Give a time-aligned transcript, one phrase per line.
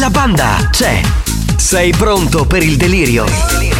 [0.00, 1.02] La banda c'è.
[1.56, 3.79] Sei pronto per il delirio?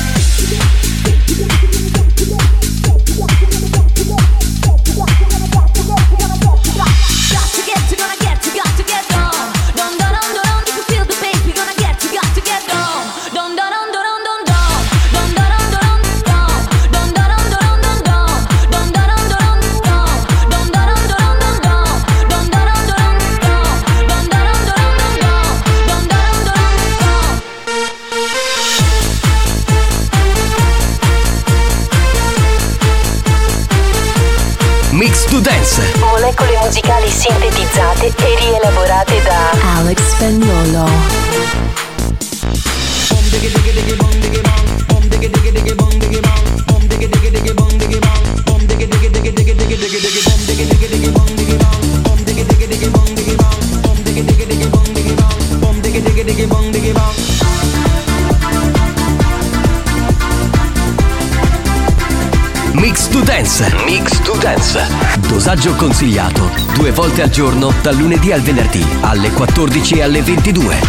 [65.51, 70.79] Dosaggio consigliato due volte al giorno dal lunedì al venerdì alle 14 e alle 22.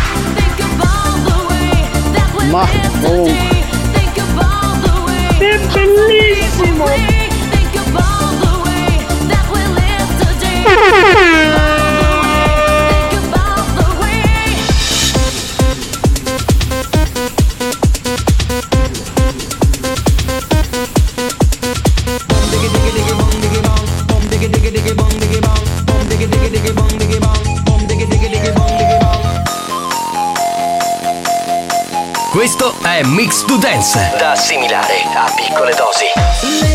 [2.49, 2.69] Ma
[3.03, 3.27] oh,
[5.37, 6.87] È bellissimo!
[33.03, 36.72] È Mix to Dance, da assimilare a piccole dosi.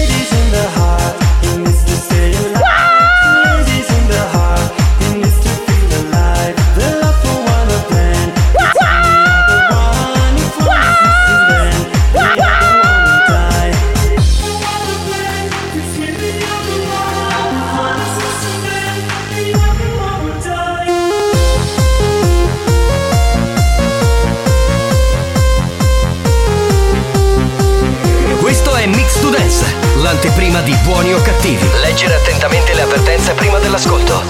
[30.97, 31.69] Buoni o cattivi.
[31.81, 34.23] Leggere attentamente le avvertenze prima dell'ascolto.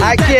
[0.00, 0.36] A chi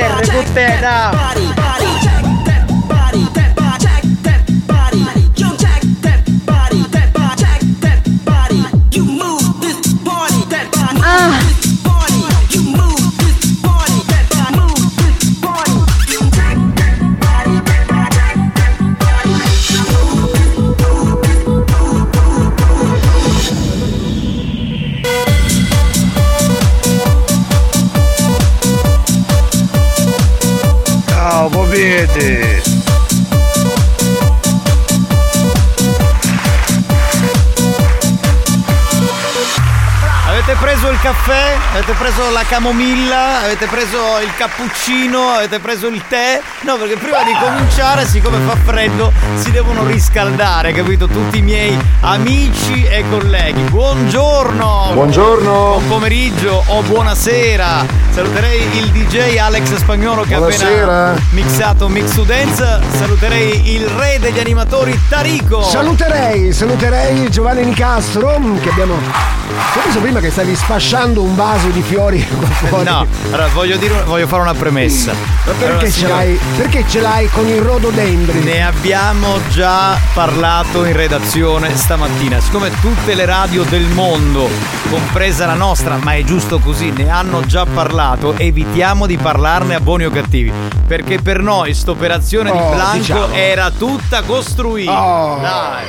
[42.40, 43.42] la camomilla?
[43.42, 45.28] Avete preso il cappuccino?
[45.28, 46.40] Avete preso il tè?
[46.62, 51.06] No, perché prima di cominciare, siccome fa freddo, si devono riscaldare, capito?
[51.06, 53.62] Tutti i miei amici e colleghi.
[53.62, 54.90] Buongiorno!
[54.92, 55.52] Buongiorno!
[55.52, 57.84] Buon pomeriggio o buonasera!
[58.10, 62.80] Saluterei il DJ Alex Spagnolo che ha appena mixato Mix to Dance.
[62.96, 65.62] Saluterei il re degli animatori Tarico.
[65.62, 68.94] Saluterei, saluterei Giovanni Nicastro che abbiamo.
[68.94, 72.26] Ho visto prima che stavi sfasciando un vaso di fiori.
[72.84, 75.12] No, allora voglio, dire, voglio fare una premessa.
[75.12, 78.40] Ma perché, Allora, ce l'hai, perché ce l'hai con il rododendri?
[78.44, 82.40] Ne abbiamo già parlato in redazione stamattina.
[82.40, 84.48] Siccome tutte le radio del mondo,
[84.90, 89.80] compresa la nostra, ma è giusto così, ne hanno già parlato, evitiamo di parlarne a
[89.80, 90.52] buoni o cattivi.
[90.86, 93.32] Perché per noi sta operazione Oh, di Blanco diciamo.
[93.32, 95.02] era tutta costruita.
[95.02, 95.38] Oh.
[95.40, 95.84] Dai.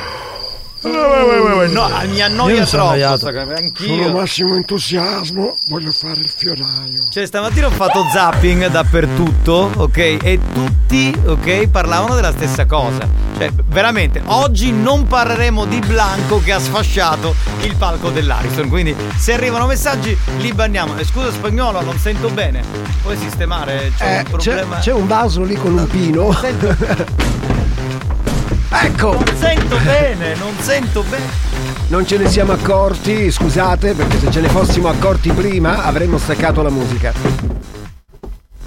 [0.84, 3.18] No, mi annoia mi sono troppo.
[3.18, 4.12] sta cosa, Sono Anch'io.
[4.12, 7.04] massimo entusiasmo, voglio fare il fioraio.
[7.08, 9.98] Cioè, stamattina ho fatto zapping dappertutto, ok?
[9.98, 13.08] E tutti, ok, parlavano della stessa cosa.
[13.38, 18.68] Cioè, veramente, oggi non parleremo di Blanco che ha sfasciato il palco dell'Ariston.
[18.70, 20.98] Quindi, se arrivano messaggi, li banniamo.
[20.98, 22.64] Eh, scusa, spagnolo, non sento bene.
[23.04, 23.92] Puoi sistemare?
[23.96, 24.78] C'è Eh, un c'è, problema.
[24.80, 26.30] c'è un vaso lì con un pino.
[28.72, 31.26] ecco, Non sento bene, non sento bene.
[31.88, 36.62] non ce ne siamo accorti, scusate, perché se ce ne fossimo accorti prima avremmo staccato
[36.62, 37.14] la musica.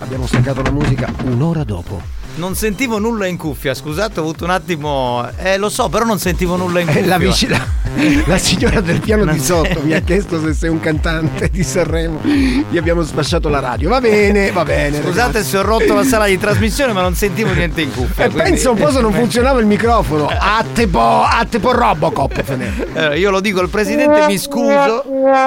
[0.01, 2.14] Abbiamo staccato la musica un'ora dopo.
[2.37, 5.25] Non sentivo nulla in cuffia, scusate, ho avuto un attimo.
[5.37, 7.07] Eh, lo so, però non sentivo nulla in E cuffia.
[7.09, 7.67] la, vicina,
[8.27, 12.21] la signora del piano di sotto mi ha chiesto se sei un cantante di Sanremo.
[12.25, 13.89] Gli abbiamo sfasciato la radio.
[13.89, 14.97] Va bene, va bene.
[15.01, 15.49] Scusate ragazzi.
[15.49, 18.25] se ho rotto la sala di trasmissione, ma non sentivo niente in cuffia.
[18.25, 20.27] E quindi- pensa un po' se non funzionava il microfono.
[20.27, 22.43] A tipo, a tipo Robocop.
[22.43, 22.73] Fede.
[22.95, 25.05] Eh, io lo dico al presidente, mi scuso.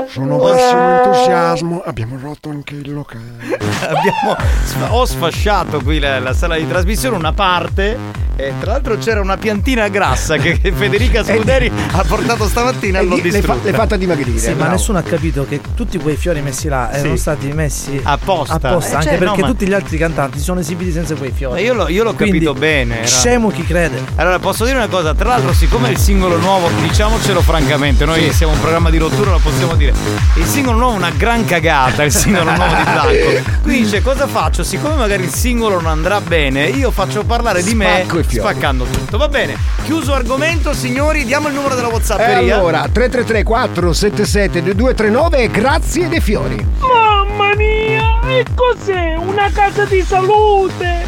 [0.08, 3.58] Sono massimo entusiasmo, abbiamo rotto anche il locale.
[3.82, 6.76] Abbiamo, ho sfasciato qui la, la sala di trasmissione,
[7.16, 8.26] una parte.
[8.40, 13.58] E tra l'altro c'era una piantina grassa che Federica Scuderi ha portato stamattina l'ho distrutta.
[13.64, 14.38] l'hai fatta dimagrire.
[14.38, 17.20] Sì, ma nessuno ha capito che tutti quei fiori messi là erano Sì.
[17.22, 18.54] stati messi Apposta.
[18.54, 21.32] apposta, Eh, anche cioè, perché no, tutti gli altri cantanti si sono esibiti senza quei
[21.32, 21.54] fiori.
[21.56, 22.98] Ma io, l'ho- io l'ho Quindi, capito bene.
[23.00, 24.04] era- Scemo chi crede.
[24.18, 25.16] Allora, posso dire una cosa?
[25.16, 29.40] Tra l'altro, siccome il singolo nuovo, diciamocelo francamente, noi siamo un programma di rottura, lo
[29.40, 29.94] possiamo dire.
[30.36, 33.50] Il singolo nuovo è una gran cagata, il singolo nuovo di Blanco.
[33.64, 34.62] Quindi dice, cosa faccio?
[34.64, 39.18] Siccome magari il singolo non andrà bene, io faccio parlare di me spaccando tutto.
[39.18, 42.56] Va bene, chiuso argomento, signori, diamo il numero della E Whatsapperia.
[42.56, 46.66] allora, 333 477 2239 e grazie dei fiori.
[46.80, 49.16] Mamma mia, e cos'è?
[49.16, 51.06] Una casa di salute!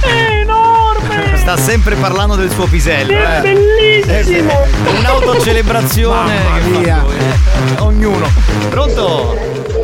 [0.00, 1.36] È enorme!
[1.38, 3.12] Sta sempre parlando del suo pisello.
[3.12, 3.40] È eh.
[3.40, 4.52] bellissimo!
[4.98, 6.34] Un'autocelebrazione.
[6.42, 7.04] Mamma mia.
[7.04, 7.80] eh.
[7.80, 8.28] Ognuno.
[8.68, 9.36] Pronto?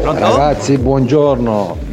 [0.03, 0.21] Pronto?
[0.21, 1.89] Ragazzi, buongiorno.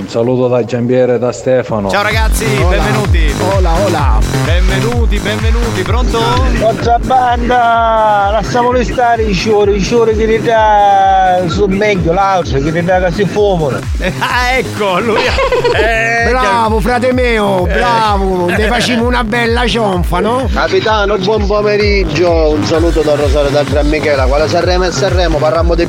[0.00, 1.90] Un saluto da Giambiere e da Stefano.
[1.90, 2.78] Ciao ragazzi, Hola.
[2.78, 3.34] benvenuti.
[3.54, 4.18] Hola, hola.
[4.46, 6.18] Benvenuti, benvenuti, pronto?
[6.54, 8.30] Forza banda!
[8.32, 12.98] Lasciamoli stare i fiori, i fiori che li dà sono meglio, l'altro che li dà
[13.04, 13.78] che si fumano.
[14.20, 15.20] Ah, ecco, lui.
[15.76, 18.46] Eh, Bravo, frate mio, bravo.
[18.46, 20.48] Ne facciamo una bella cionfa, no?
[20.52, 22.50] Capitano, buon pomeriggio.
[22.54, 24.24] Un saluto da Rosario da Gran Michela.
[24.24, 25.86] Quale Sanremo e Sanremo parliamo di.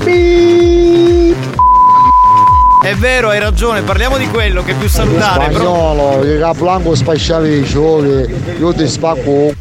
[2.82, 5.50] È vero, hai ragione, parliamo di quello che è più salutare.
[5.50, 5.60] Però...
[5.94, 9.54] Spagnolo, che a Blanco spacciavi i fiori, io ti spacco.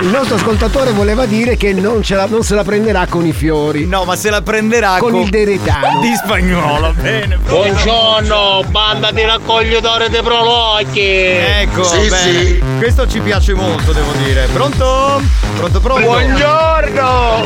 [0.00, 3.32] Il nostro ascoltatore voleva dire che non, ce la- non se la prenderà con i
[3.32, 3.86] fiori.
[3.86, 6.00] No, ma se la prenderà Con il deretano.
[6.00, 7.36] Di spagnolo, bene.
[7.38, 11.00] Buongiorno, banda di raccoglitori di prologhi!
[11.00, 12.16] Ecco, Sì, bene.
[12.18, 12.62] sì.
[12.78, 14.48] Questo ci piace molto, devo dire.
[14.52, 15.20] Pronto?
[15.56, 16.06] Pronto, pronto?
[16.06, 17.44] Buongiorno!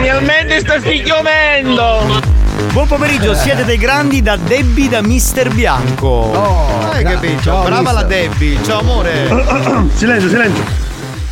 [0.00, 2.42] Finalmente sta schiomendo!
[2.72, 6.06] Buon pomeriggio, siete dei grandi da Debbie da Mister Bianco.
[6.06, 7.42] Oh, Hai capito?
[7.42, 7.94] ciao, Brava mister.
[7.94, 8.62] la Debbie.
[8.64, 9.88] Ciao amore.
[9.94, 10.64] silenzio, silenzio.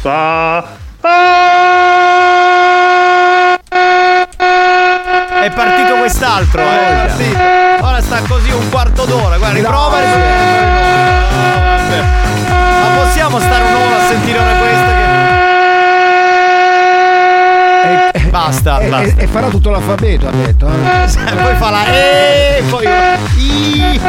[0.02, 0.64] Ah,
[5.42, 6.64] È partito quest'altro, eh.
[6.64, 7.38] È partito.
[7.86, 9.36] Ora sta così un quarto d'ora.
[9.38, 9.98] Guarda, riprova.
[9.98, 10.26] riprova.
[12.80, 14.91] Ma possiamo stare un'ora a sentire ora questa
[18.62, 20.66] Basta, E, e- e farà tutto l'alfabeto, ha detto.
[20.68, 20.72] eh.
[21.42, 22.86] poi fa la E, poi
[23.38, 24.00] I.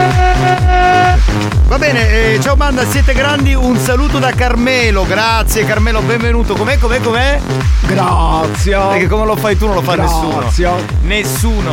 [1.66, 6.54] Va bene, eh, ciao banda, siete grandi, un saluto da Carmelo, grazie Carmelo, benvenuto.
[6.54, 7.40] Com'è, com'è, com'è?
[7.88, 8.78] Grazie.
[8.78, 10.38] Perché come lo fai tu non lo fa nessuno.
[10.40, 10.70] Grazie.
[11.02, 11.72] Nessuno.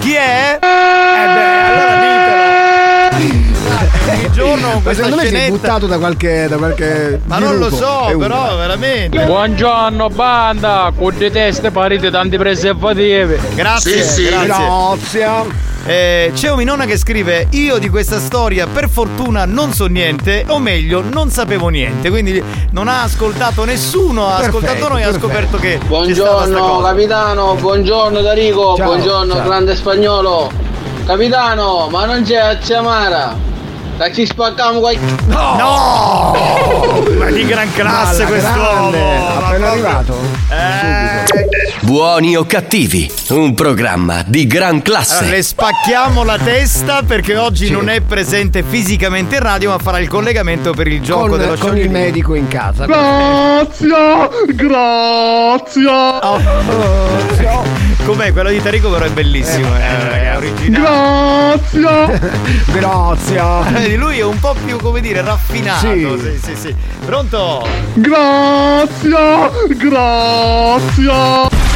[0.00, 0.58] Chi è?
[0.60, 2.55] Eh beh, allora ditelo.
[4.08, 5.56] Ogni giorno con questa secondo me si è scenetta.
[5.56, 6.46] buttato da qualche.
[6.48, 9.24] Da qualche Ma non lo so, però veramente.
[9.24, 13.36] Buongiorno banda, con le teste parite tanti preservativi.
[13.54, 15.64] Grazie, grazie.
[15.86, 20.44] Eh, c'è un minona che scrive: Io di questa storia per fortuna non so niente,
[20.48, 22.08] o meglio, non sapevo niente.
[22.08, 25.26] Quindi non ha ascoltato nessuno, ha Perfetto, ascoltato noi, ha perfetto.
[25.26, 25.80] scoperto che.
[25.84, 29.44] Buongiorno capitano, buongiorno Darico, Ciao, buongiorno ciao.
[29.44, 30.50] grande spagnolo.
[31.04, 32.58] Capitano, ma non c'è a
[33.98, 34.92] La ci spacchiamo qua.
[35.26, 36.36] No!
[37.16, 39.38] Ma di gran classe quest'uomo!
[39.38, 40.14] appena arrivato.
[41.86, 45.18] Buoni o cattivi, un programma di gran classe.
[45.18, 50.00] Allora, le spacchiamo la testa perché oggi non è presente fisicamente in radio, ma farà
[50.00, 52.86] il collegamento per il gioco Con, dello con il medico in casa.
[52.86, 53.86] Grazie,
[54.46, 55.84] grazie.
[58.04, 61.60] Com'è quello di Tarico però è bellissimo, eh, è originale.
[61.70, 62.20] Grazie.
[62.74, 63.96] Grazie.
[63.96, 65.86] Lui è un po' più, come dire, raffinato.
[65.86, 66.18] Sì.
[66.18, 66.74] Sì, sì, sì.
[67.04, 67.64] Pronto?
[67.94, 71.75] Grazie, grazie.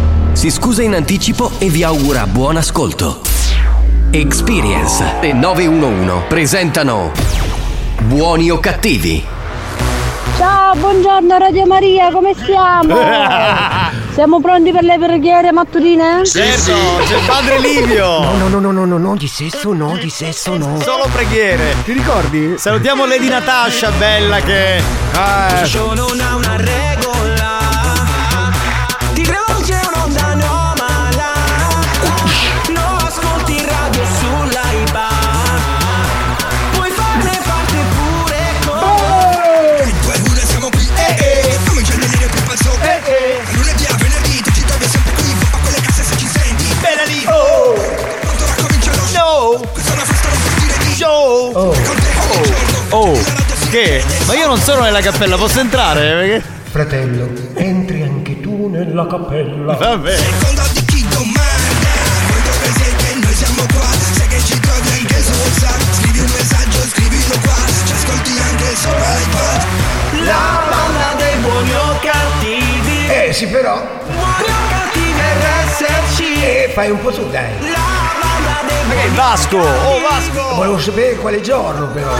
[0.33, 3.21] si scusa in anticipo e vi augura buon ascolto.
[4.11, 7.11] Experience e 911 presentano
[8.01, 9.23] Buoni o cattivi?
[10.37, 12.95] Ciao, buongiorno Radio Maria, come stiamo?
[14.13, 16.25] Siamo pronti per le preghiere mattutine?
[16.25, 16.73] Certo,
[17.05, 18.21] c'è il padre Livio.
[18.21, 20.79] No, no, no, no, no, no, no, di sesso no, di sesso no.
[20.81, 21.75] Solo preghiere.
[21.85, 22.57] Ti ricordi?
[22.57, 24.77] Salutiamo Lady Natasha, bella che.
[24.77, 25.65] Eh.
[25.65, 26.90] Show non ha una regola
[53.71, 54.03] Che?
[54.27, 56.01] Ma io non sono nella cappella, posso entrare?
[56.01, 56.43] Perché?
[56.71, 59.75] Fratello, entri anche tu nella cappella.
[59.75, 60.13] Vabbè.
[60.13, 61.39] Seconda di chi domanda
[62.27, 63.15] Voi dove siete?
[63.23, 67.55] Noi siamo qua Sai che ci trovi anche su WhatsApp Scrivi un messaggio, scrivilo qua
[67.85, 73.81] Ci ascolti anche sopra l'iPad La banda dei buoni o cattivi Eh sì però.
[74.05, 77.51] Buoni o cattivi RSC E fai un po' su dai.
[77.61, 79.57] La banda dei Ma che è Vasco?
[79.59, 80.55] Oh Vasco!
[80.55, 82.11] Volevo sapere quale giorno però.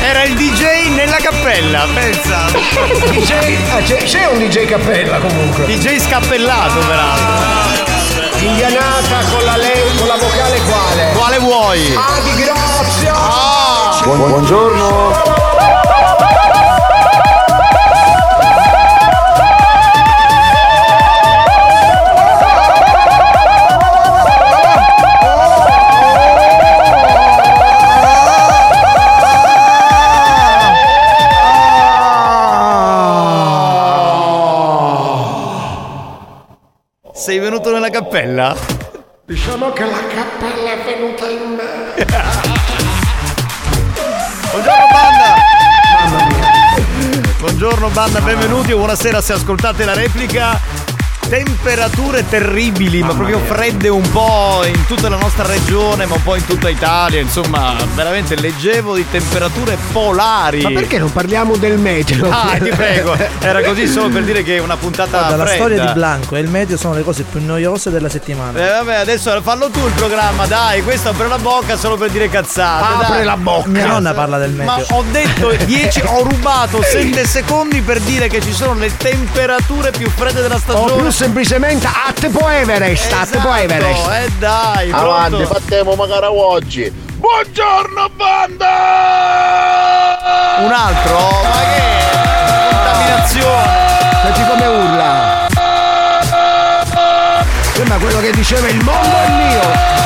[0.00, 2.46] Era il DJ nella cappella, pensa.
[3.10, 3.32] DJ,
[3.70, 5.64] ah, c'è, c'è un DJ cappella comunque.
[5.66, 7.90] DJ scappellato, peraltro.
[8.40, 11.12] Indianata con la, le- con la vocale quale?
[11.14, 11.94] Quale vuoi?
[11.94, 12.71] Ah, di grazia!
[14.04, 14.16] Ah!
[14.16, 15.12] buongiorno!
[37.14, 38.56] Sei venuto nella cappella?
[39.24, 41.71] Diciamo che la cappella è venuta in me.
[47.82, 50.71] Buongiorno banda, benvenuti buonasera se ascoltate la replica.
[51.32, 56.36] Temperature terribili, ma proprio fredde un po' in tutta la nostra regione, ma un po'
[56.36, 57.20] in tutta Italia.
[57.20, 60.60] Insomma, veramente leggevo di temperature polari.
[60.60, 62.28] Ma perché non parliamo del meteo?
[62.30, 65.64] Ah, ti prego, era così solo per dire che è una puntata Guarda, la fredda.
[65.64, 68.58] storia di Blanco e il medio sono le cose più noiose della settimana.
[68.58, 72.28] Eh, vabbè, adesso fallo tu il programma, dai, questo apre la bocca solo per dire
[72.28, 73.04] cazzate.
[73.04, 73.24] Apre dai.
[73.24, 73.68] la bocca.
[73.68, 74.96] Mia nonna parla del Ma meteo.
[74.98, 80.10] ho detto 10, ho rubato 7 secondi per dire che ci sono le temperature più
[80.10, 81.00] fredde della stagione.
[81.00, 84.08] più semplicemente a Tepo Everest, a Tepo Everest.
[84.08, 85.54] Eh dai, Avanti, pronto?
[85.54, 86.90] fattiamo magari oggi.
[86.90, 88.66] Buongiorno banda!
[90.58, 91.18] Un altro?
[91.44, 91.82] Ma che?
[92.70, 93.70] Contaminazione.
[94.24, 95.46] Senti come urla.
[97.72, 100.00] Sembra quello che diceva il mondo è mio.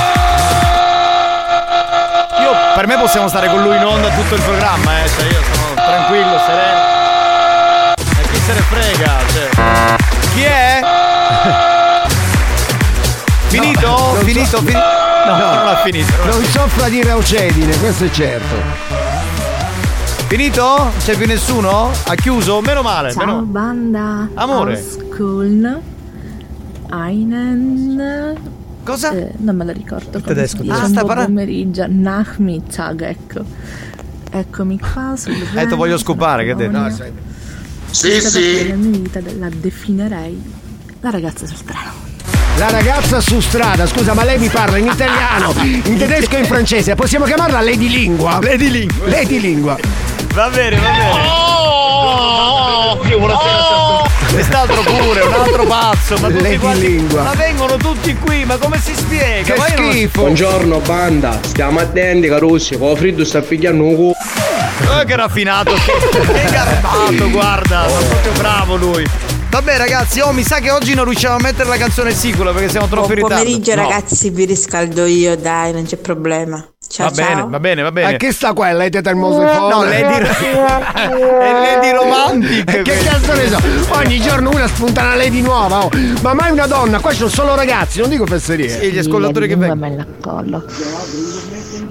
[2.75, 5.09] per me possiamo stare con lui in onda tutto il programma, eh.
[5.09, 7.95] Cioè io sono tranquillo, sereno.
[7.97, 9.26] E chi se ne frega,
[13.61, 13.87] Finito?
[13.87, 14.47] non finito?
[14.47, 14.79] so- Finito?
[15.27, 16.13] No, non ha finito.
[16.25, 18.55] Non soffra di reucedine, questo è certo.
[20.29, 20.91] Finito?
[20.99, 21.91] C'è più nessuno?
[22.07, 22.61] Ha chiuso?
[22.61, 23.13] Meno male.
[23.13, 24.29] Ciao meno- banda.
[24.35, 24.77] Amore.
[24.83, 25.81] School.
[26.91, 28.35] Einen.
[28.85, 29.13] Cosa?
[29.39, 30.11] non me la ricordo.
[30.21, 30.63] come Tedesco.
[30.69, 31.87] Ah, sta buon parlando- pomeriggio.
[31.89, 33.45] Nachmittag, ecco.
[34.31, 36.79] Eccomi qua sul Ha detto voglio scopare, che ha detto?
[36.79, 36.91] No,
[37.91, 38.69] Sì, sì.
[38.69, 40.41] La mia vita la definirei
[41.01, 42.05] la ragazza sul treno.
[42.59, 46.47] La ragazza su strada, scusa, ma lei mi parla in italiano, in tedesco e in
[46.47, 46.95] francese.
[46.95, 48.39] Possiamo chiamarla Lady Lingua?
[48.43, 49.07] Lady Lingua.
[49.09, 49.77] Lady Lingua.
[50.33, 51.45] Va bene, va bene.
[54.33, 56.17] Quest'altro pure, un altro pazzo.
[56.19, 57.23] Ma tutti Lady quanti- Lingua.
[57.23, 59.53] Ma vengono tutti qui, ma come si spiega?
[59.53, 60.21] Che Ma io non- schifo.
[60.23, 64.13] Buongiorno banda, stiamo attenti carusi, con freddo sta pigliando un culo.
[64.89, 65.93] Oh, che raffinato, che,
[66.33, 69.05] che garbato, guarda, ma proprio bravo lui.
[69.49, 72.69] Vabbè ragazzi, oh mi sa che oggi non riusciamo a mettere la canzone sicula perché
[72.69, 73.45] siamo troppo in Buon ritardo.
[73.45, 73.83] pomeriggio No.
[73.89, 76.63] ragazzi, vi riscaldo io, dai, non c'è problema.
[76.89, 77.49] Ciao Va bene, ciao.
[77.49, 78.13] va bene, va bene.
[78.13, 78.71] Ma che sta qua?
[78.71, 78.77] Il
[79.17, 79.75] mose fuori?
[79.75, 82.83] No, Lady È Lady Romantic.
[82.83, 83.59] Che cazzo ne so?
[83.95, 85.91] Ogni giorno una spunta una lady nuova, oh.
[86.21, 88.69] Ma mai una donna, qua ci sono solo ragazzi, non dico fesserie.
[88.69, 89.81] Sì, gli ascoltatori che vengono.
[89.81, 90.65] me la collo.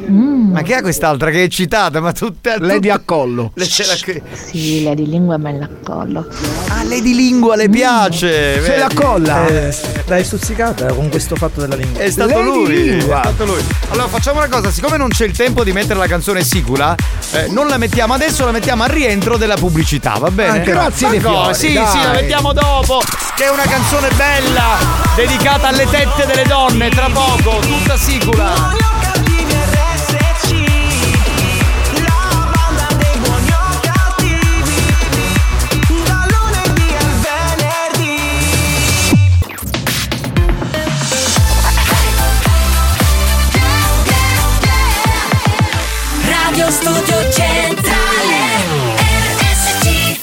[0.08, 2.00] Ma che ha quest'altra che è eccitata?
[2.00, 2.56] Ma tutte.
[2.60, 3.52] Lady a collo.
[3.56, 3.96] Le c'è la...
[4.34, 6.28] Sì, la di lingua me la collo.
[6.68, 8.62] Ah, Lady Lingua le piace.
[8.64, 9.48] Se la colla.
[9.48, 12.02] Eh, l'hai stuzzicata con questo fatto della lingua.
[12.02, 12.84] È stato Lady lui.
[12.84, 13.22] Lingua.
[13.22, 13.64] È stato lui.
[13.90, 16.96] Allora facciamo una cosa, siccome non c'è il tempo di mettere la canzone sicula,
[17.32, 20.60] eh, non la mettiamo adesso, la mettiamo al rientro della pubblicità, va bene?
[20.60, 21.88] Anche grazie no, fiori, Sì, dai.
[21.88, 23.02] sì, la mettiamo dopo.
[23.36, 24.78] Che è una canzone bella,
[25.16, 28.95] dedicata alle tette delle donne, tra poco, tutta sicula.
[46.66, 48.34] Radio Studio Centrale
[49.38, 50.18] RSC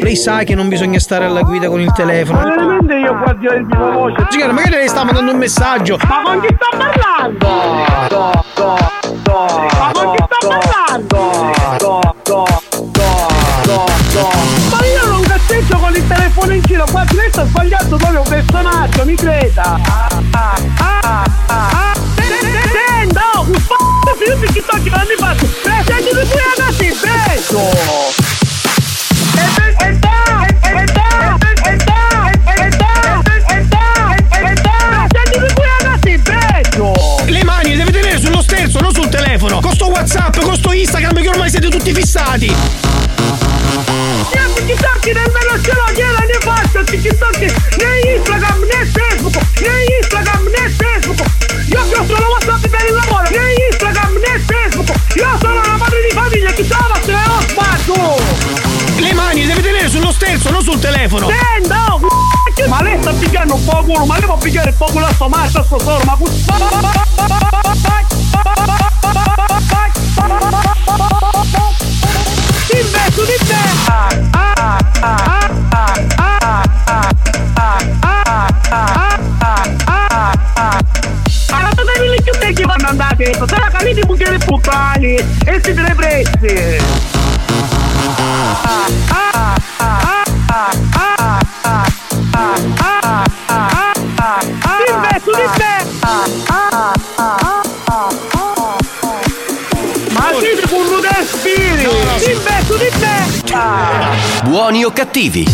[0.00, 2.40] Lei sa che non bisogna stare alla guida con il telefono.
[2.40, 4.26] Veramente io qua di viva voce.
[4.30, 5.98] Signora, magari lei sta mandando un messaggio.
[6.08, 7.48] Ma con chi sta parlando?
[9.76, 11.18] Ma con chi sta parlando?
[14.70, 18.28] Ma io non cazzeggio con il telefono in giro, qua lei sta sbagliando proprio un
[18.28, 19.62] personaggio, mi creda.
[19.62, 20.56] Ah, ah,
[21.48, 22.05] ah.
[24.26, 25.46] Io ti sto chiamando in faccia.
[25.62, 27.60] Presenti di qui ragazzi, preso.
[29.34, 33.24] E da, e da, e da, e da, e da,
[34.38, 35.50] e da, presenti di
[36.02, 36.86] qui preso.
[37.26, 39.60] Le mani le deve tenere sullo sterzo, non sul telefono.
[39.60, 42.46] Con sto WhatsApp, con sto Instagram che ormai siete tutti fissati.
[42.46, 42.54] Io
[44.66, 50.68] TikTok nemmeno ce l'ho, gliela ne faccio TikTok né Instagram né Facebook né Instagram né
[50.70, 51.22] Facebook
[51.68, 52.55] Io che ho solo WhatsApp
[55.16, 58.16] Io sono una madre di famiglia, chi trova se ho spazio
[58.98, 61.28] Le mani le deve tenere sullo sterzo, non sul telefono.
[61.28, 62.00] Senta, oh,
[62.54, 65.06] c***o, ma lei sta pigliando un po' culo, ma lei può pigliare un po' culo
[65.06, 66.18] a sto marcio, a sto solo, ma
[72.68, 73.54] Investo di te!
[78.68, 79.05] Allora
[83.34, 86.78] se la calite bucchiere puttani e si te prezzi!
[88.06, 89.75] Investo
[104.46, 105.44] Buoni o cattivi?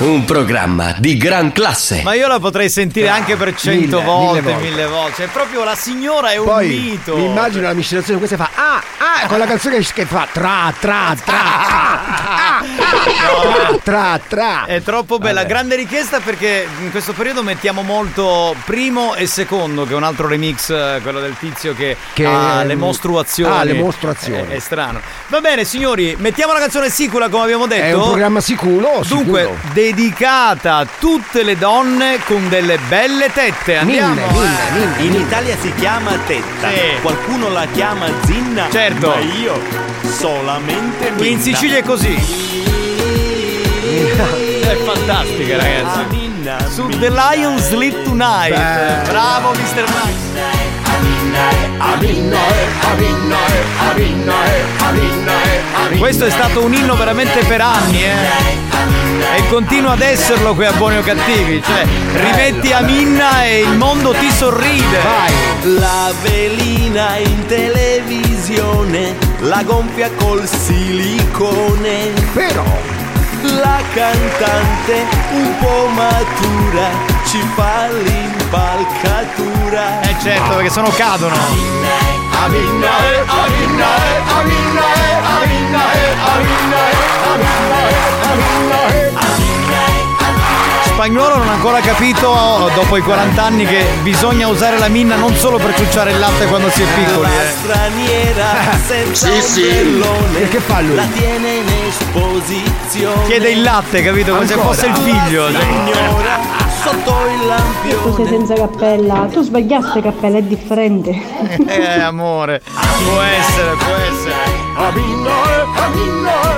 [0.00, 2.00] Un programma di gran classe.
[2.02, 4.92] Ma io la potrei sentire anche per cento Mille, volte, mille mille volte.
[4.92, 5.16] volte.
[5.22, 7.16] Cioè, proprio la signora è un Poi mito.
[7.16, 11.14] mi immagino la miscelazione questa fa ah ah con la canzone che fa tra tra
[11.24, 12.41] tra ah, ah, ah,
[13.82, 19.26] tra tra È troppo bella, grande richiesta perché in questo periodo mettiamo molto primo e
[19.26, 23.54] secondo, che è un altro remix, eh, quello del tizio che, Che- ha le mostruazioni.
[23.56, 24.48] Ah, le mostruazioni.
[24.52, 25.00] È, è strano.
[25.28, 27.82] Va bene, signori, mettiamo la canzone sicula come abbiamo detto.
[27.84, 29.58] È un programma sicuro, Dunque, sicuro.
[29.72, 33.76] dedicata a tutte le donne con delle belle tette.
[33.76, 34.20] Andiamo.
[34.20, 35.02] eh.
[35.04, 36.68] In Italia si chiama tetta.
[36.70, 37.00] Sì.
[37.00, 38.68] Qualcuno la chiama zinna.
[38.70, 39.08] Certo.
[39.08, 39.60] Ma io
[40.08, 41.42] solamente Qui in minna.
[41.42, 42.61] Sicilia è così.
[43.92, 46.30] È fantastica, ragazzi.
[46.72, 48.54] Su The Lion Sleep Tonight.
[48.54, 49.10] Beh.
[49.10, 49.84] Bravo, Mr.
[49.86, 50.80] Mike.
[55.98, 58.70] Questo è stato un inno veramente per anni, eh.
[59.36, 61.62] E continua ad esserlo qui a Buoni o Cattivi.
[61.62, 64.98] Cioè, rimetti Aminna e il mondo ti sorride.
[65.02, 65.78] Vai.
[65.78, 72.12] La velina in televisione, la gonfia col silicone.
[72.32, 72.64] Però
[73.42, 76.88] la cantante un po' matura
[77.24, 80.00] ci fa l'impalcatura.
[80.02, 81.34] Eh certo, perché sono cadono.
[82.44, 82.90] Aminna,
[91.02, 95.16] Spagnolo non ha ancora capito, oh, dopo i 40 anni, che bisogna usare la minna
[95.16, 97.22] non solo per ciucciare il latte quando si è piccoli.
[97.28, 97.48] La Eh.
[97.48, 98.46] straniera
[98.86, 99.66] senza Sì, sì.
[100.38, 100.94] E che fa lui?
[100.94, 103.24] La tiene in esposizione.
[103.26, 104.32] Chiede il latte, capito?
[104.32, 104.72] Come se Ancora?
[104.74, 105.50] fosse il figlio.
[105.50, 106.38] La signora
[106.84, 108.02] sotto il lampione.
[108.04, 111.20] Tu sei senza cappella, tu sbagliaste cappella, è differente.
[111.66, 114.34] Eh, amore, può essere, può essere.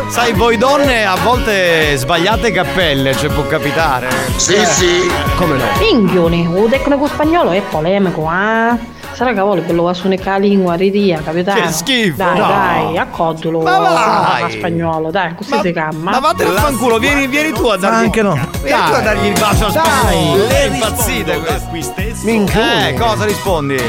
[0.08, 4.08] Sai, voi donne a volte sbagliate cappelle, cioè può capitare.
[4.36, 5.10] Sì, sì.
[5.36, 5.64] Come no?
[5.80, 8.92] Minchioni, il tecnico spagnolo è polemico, eh?
[9.12, 11.60] Sarà che vuole quello va su una lingua ridia, capitano?
[11.60, 12.46] Che schifo, Dai, no.
[12.46, 13.60] dai, accoddolo.
[13.60, 14.42] Ma vai.
[14.42, 16.10] a spagnolo, dai, così si calma.
[16.12, 18.04] Ma vattene a fanculo, vieni, vieni tu a dargli.
[18.04, 18.34] Anche no.
[18.62, 19.82] Vieni tu a dargli il bacio al Dai.
[19.84, 20.46] spagnolo.
[20.46, 21.68] Le È impazzite rispondo da queste.
[21.70, 22.24] qui stesso.
[22.24, 22.88] Minchione.
[22.88, 23.82] Eh, cosa rispondi?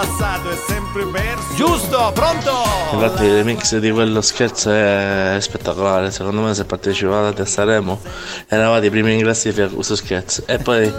[0.00, 1.54] Un lassato è sempre verso.
[1.56, 2.52] Giusto, pronto?
[2.92, 8.00] Infatti il remix di quello scherzo è spettacolare, secondo me se partecipate a Sanremo
[8.48, 10.90] eravate i primi in classifica con questo scherzo e poi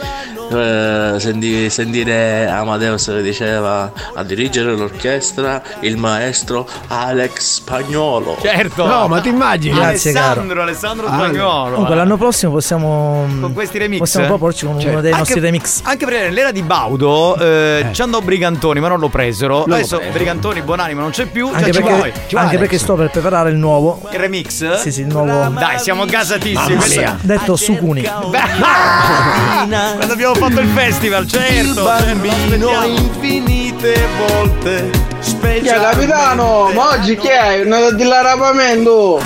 [0.52, 8.38] eh, senti- sentire Amadeus che diceva a dirigere l'orchestra il maestro Alex Spagnolo.
[8.40, 8.86] Certo.
[8.86, 9.74] No, ma ti immagini?
[9.74, 10.42] Grazie, caro.
[10.42, 11.72] Alessandro, Alessandro Ah, Spagnolo.
[11.72, 13.26] Comunque l'anno prossimo possiamo.
[13.42, 13.98] Con questi remix?
[13.98, 15.80] Possiamo proporci con Cioè, uno dei anche- nostri remix.
[15.86, 19.63] Anche perché nell'era di Baudo eh, ci andò Brigantoni, ma non lo presero.
[19.65, 20.12] l'ho Adesso preso.
[20.12, 21.47] Brigantoni, Buonanima non c'è più.
[21.47, 22.12] Anche, cioè, ci perché, vuoi?
[22.34, 24.01] anche perché sto per preparare il nuovo.
[24.12, 24.75] Il remix?
[24.75, 25.49] Sì, sì, il nuovo.
[25.49, 26.75] Dai, siamo gasatissimi.
[26.75, 27.17] Questo-.
[27.21, 28.04] Detto Sukuni.
[28.04, 31.49] Quando abbiamo fatto il festival, certo.
[31.51, 34.89] Certo, bambino infinite volte
[35.21, 36.69] Chi è capitano?
[36.73, 37.63] Ma oggi chi è?
[37.63, 39.21] L'arrabamento?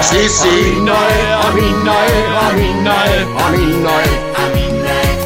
[0.00, 0.82] Sì, sì.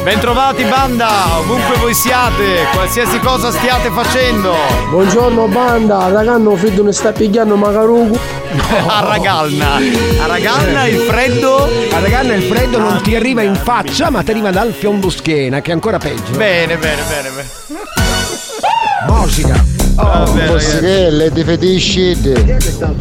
[0.03, 4.53] Bentrovati banda, ovunque voi siate, qualsiasi cosa stiate facendo.
[4.89, 8.19] Buongiorno banda, ragazzi, figlio mi sta pigliando Magarugu.
[8.87, 9.75] A Ragalna.
[9.75, 11.63] A Ragalna il freddo.
[11.91, 15.71] A Raganna il freddo non ti arriva in faccia, ma ti arriva dal fiondoschiena, che
[15.71, 16.31] è ancora peggio.
[16.35, 17.49] Bene, bene, bene, bene.
[19.07, 19.63] Musica.
[19.95, 20.79] Va bene, Forse ragazzi.
[20.85, 22.17] che le difetisci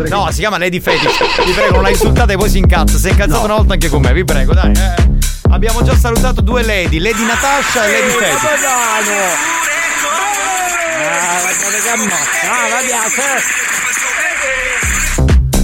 [0.08, 1.44] No, si chiama Lady Fetish.
[1.44, 2.96] Vi prego, non la insultate e poi si incazza.
[2.96, 4.70] Si è incazzato una volta anche con me, vi prego, dai.
[4.72, 5.10] eh.
[5.52, 8.40] Abbiamo già salutato due lady, Lady Natasha e Lady Fetish.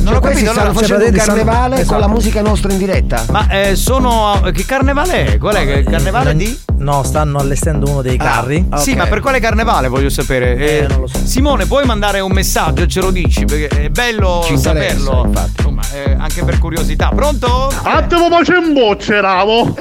[0.09, 2.01] Non ho Cioè, capito, allora, facendo un carnevale con esatto.
[2.01, 3.25] la musica nostra in diretta.
[3.31, 4.41] Ma eh, sono.
[4.53, 5.39] Che carnevale è?
[5.39, 5.65] Qual è?
[5.67, 6.59] che- Carnevale di?
[6.79, 8.67] No, stanno allestendo uno dei carri.
[8.77, 10.57] Sì, ma per quale carnevale voglio sapere?
[10.57, 10.87] Eh,
[11.25, 13.45] Simone, puoi mandare un messaggio e ce lo dici?
[13.45, 15.25] Perché è bello Ci interessa, saperlo.
[15.27, 15.53] infatti.
[15.57, 17.11] Insomma, eh, anche per curiosità.
[17.15, 17.71] Pronto?
[17.83, 19.77] Attimo ma c'è un bocceravo.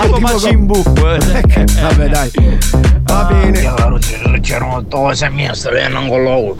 [0.00, 0.82] Tipo Macimbu.
[0.82, 2.30] Vabbè, dai.
[3.04, 3.72] Va bene.
[4.40, 6.56] C'erano cose mie, stavano con loro.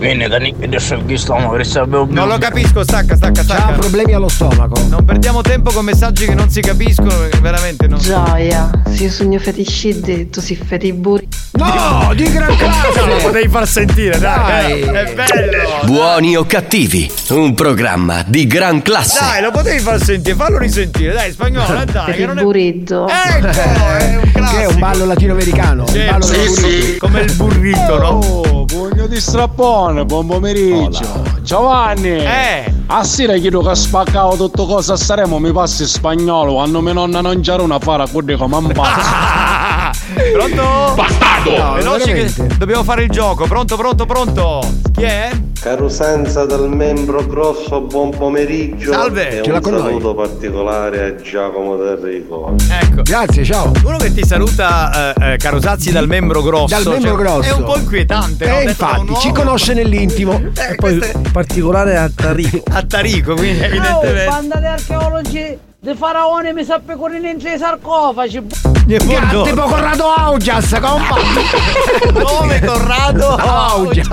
[0.00, 3.72] Quindi da Nick adesso che stiamo per sapere Non lo capisco, stacca, stacca, Ha stacca.
[3.72, 4.80] problemi allo stomaco.
[4.88, 7.98] Non perdiamo tempo con messaggi che non si capiscono, perché veramente non.
[7.98, 11.28] Gioia, se io sogno fetisci, tu si feti buri.
[11.52, 13.04] No, di gran classe.
[13.06, 14.80] Lo potevi far sentire, dai.
[14.80, 15.04] Dai.
[15.04, 15.68] È bello.
[15.84, 19.18] Buoni o cattivi, un programma di gran classe.
[19.20, 22.14] Dai, lo potevi far sentire, fallo risentire, dai, spagnolo, dai.
[22.14, 22.42] Che non è...
[22.42, 23.06] burrito.
[23.06, 25.84] Ecco, è un Che è un ballo latinoamericano.
[25.86, 28.08] un ballo Sì, sì, come il burrito, no?
[28.08, 31.24] Oh, pugno di strappone, buon pomeriggio.
[31.42, 32.08] Giovanni!
[32.08, 32.79] Eh!
[32.92, 37.40] A sera chiedo che spaccavo tutto cosa saremo, mi passi spagnolo, quando mia nonna non
[37.40, 39.98] c'era una fara, quelli come un pazzo.
[40.32, 40.94] Pronto?
[40.96, 41.56] Bastardo!
[41.56, 43.46] No, veloci che dobbiamo fare il gioco.
[43.46, 44.60] Pronto, pronto, pronto.
[44.92, 45.30] Chi è?
[45.60, 48.92] Carusenza del membro grosso, buon pomeriggio.
[48.92, 49.40] Salve.
[49.40, 49.82] E Ce un con noi.
[49.82, 52.54] saluto particolare a Giacomo D'Enrico.
[52.80, 53.02] Ecco.
[53.02, 53.70] Grazie, ciao.
[53.84, 56.74] Uno che ti saluta, eh, eh, caro Sazzi, dal membro grosso.
[56.74, 57.48] Dal membro cioè, grosso.
[57.48, 58.52] È un po' inquietante, no?
[58.52, 60.32] E da un infatti, ci conosce nell'intimo.
[60.38, 62.62] Eh, Poi questo è particolare a Tarico.
[62.70, 64.24] a Tarico, quindi Oh, evidentemente.
[64.26, 68.46] banda di archeologi di faraone mi sappe correre entro i sarcofagi.
[68.86, 71.16] Tipo Corrado Augias, compa.
[72.24, 74.08] Come Corrado Augias.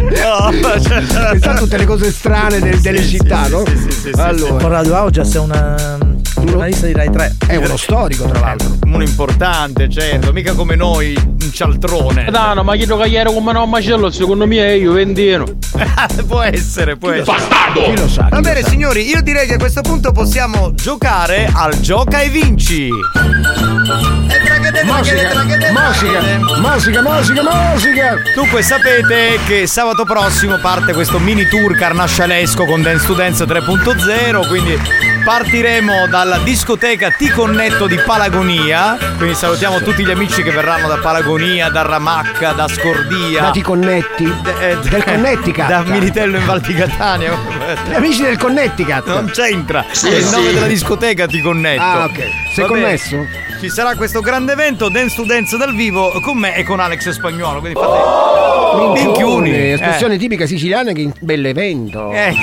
[0.00, 3.64] No, ma cioè, Sa tutte le cose strane del- delle città, no?
[3.66, 4.54] sì, sì, sì, sì, allora.
[4.62, 5.98] Con Radio Augias è una,
[6.34, 7.36] Giornalista di Rai 3.
[7.46, 8.76] È uno storico, tra l'altro.
[8.84, 12.30] Uno importante, certo, mica come noi, un cialtrone.
[12.30, 15.44] No, no, ma chiedo che ieri come no macello, secondo me è Juventino.
[16.26, 17.24] può essere, può essere.
[17.24, 17.82] Bastardo!
[17.82, 18.28] Chi lo sa?
[18.30, 22.88] Va bene, signori, io direi che a questo punto possiamo giocare al gioca e vinci.
[24.70, 25.34] Musica,
[25.72, 28.14] musica, musica, musica, musica.
[28.36, 34.46] Dunque sapete che sabato prossimo parte questo mini tour carnascialesco con Dance to Dance 3.0,
[34.46, 34.78] quindi
[35.24, 40.98] partiremo dalla discoteca Ti Connetto di Palagonia, quindi salutiamo tutti gli amici che verranno da
[40.98, 43.42] Palagonia, da Ramacca, da Scordia.
[43.42, 44.24] Da ti connetti?
[44.24, 45.66] del Connecticut.
[45.66, 47.36] Da Militello in Val di Catania.
[47.88, 49.06] Gli amici del Connecticut.
[49.06, 49.84] Non c'entra.
[49.90, 50.34] Sì, è il sì.
[50.34, 51.82] nome della discoteca Ti Connetto.
[51.82, 52.49] Ah, ok.
[52.52, 52.82] Sei Va bene.
[52.84, 53.26] connesso?
[53.60, 57.10] Ci sarà questo grande evento Dance to Dance dal vivo con me e con Alex
[57.10, 57.60] Spagnuolo.
[57.60, 57.98] Quindi fate
[58.76, 59.04] Minchioni,
[59.50, 59.72] minchioni.
[59.72, 60.18] espressione Eh.
[60.18, 62.10] tipica siciliana che bell'evento.
[62.12, 62.38] Ecco,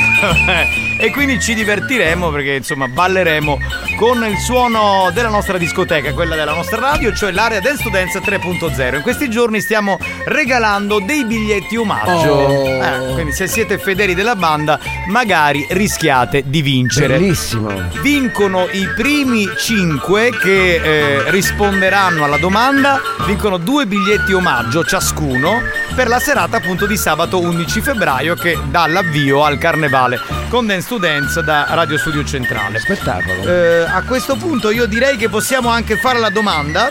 [1.00, 3.58] e quindi ci divertiremo perché insomma balleremo
[3.98, 8.20] con il suono della nostra discoteca, quella della nostra radio, cioè l'area Dance to Dance
[8.20, 8.96] 3.0.
[8.96, 12.32] In questi giorni stiamo regalando dei biglietti omaggio.
[12.32, 12.68] Oh.
[12.84, 17.18] Eh, quindi se siete fedeli della banda, magari rischiate di vincere.
[17.18, 17.72] Bellissimo.
[18.02, 19.96] Vincono i primi 5
[20.32, 25.62] che eh, risponderanno alla domanda, vincono due biglietti omaggio ciascuno
[25.96, 30.98] per la serata appunto di sabato 11 febbraio che dà l'avvio al carnevale con Dance
[31.00, 32.80] Dance da Radio Studio Centrale.
[32.80, 33.44] Spettacolo.
[33.44, 36.90] Eh, a questo punto io direi che possiamo anche fare la domanda.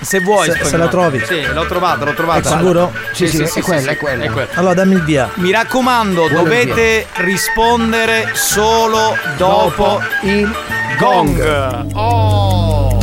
[0.00, 1.22] Se vuoi, Se- se la trovi.
[1.24, 2.48] Sì, l'ho trovata, l'ho trovata.
[2.48, 2.92] È sicuro?
[3.12, 4.48] Sì, sì, è quella, è quella.
[4.54, 5.30] Allora dammi il via.
[5.34, 10.50] Mi raccomando, Buona dovete rispondere solo dopo il
[10.98, 11.94] gong.
[11.94, 12.98] Oh.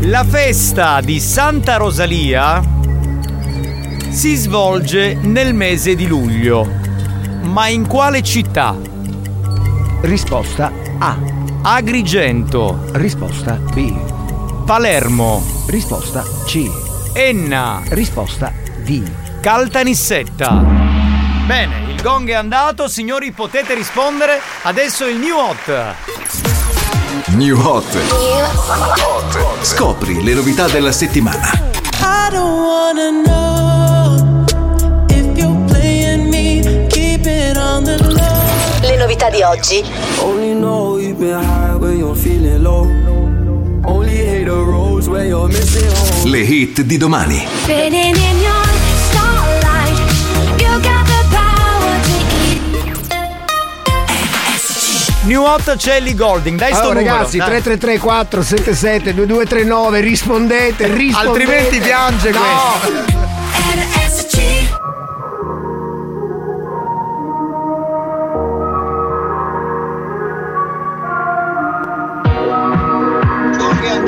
[0.00, 2.62] La festa di Santa Rosalia
[4.10, 6.68] si svolge nel mese di luglio.
[7.42, 8.76] Ma in quale città?
[10.02, 11.16] Risposta A.
[11.62, 12.90] Agrigento.
[12.92, 14.64] Risposta B.
[14.64, 15.42] Palermo.
[15.66, 16.70] Risposta C.
[17.12, 17.82] Enna.
[17.88, 19.02] Risposta D.
[19.40, 20.62] Caltanissetta.
[21.46, 24.40] Bene, il gong è andato, signori potete rispondere.
[24.62, 26.53] Adesso il new hot.
[27.32, 27.84] New Hot.
[29.62, 31.50] Scopri le novità della settimana.
[32.00, 34.44] I don't wanna know
[35.08, 38.88] if you're playing me, keep it on the low.
[38.88, 39.82] Le novità di oggi.
[40.20, 42.86] Only know you've been high when you're feeling low.
[43.86, 46.30] Only hate the roads where you're missing home.
[46.30, 47.46] Le hit di domani.
[47.62, 48.63] Spinning in your
[55.24, 57.16] New hot c'è Ellie Golding, dai sto Allora numero.
[57.16, 57.46] ragazzi, dai.
[57.46, 61.28] 3334 477 2239 rispondete, rispondete.
[61.28, 62.38] Altrimenti piange no.
[62.38, 63.12] questo.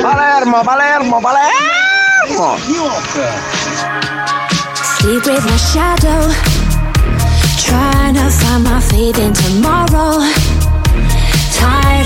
[0.02, 2.57] Palermo, Palermo, Palermo!
[4.98, 6.31] Sleep with my shadow,
[7.59, 10.56] trying to find my faith in tomorrow.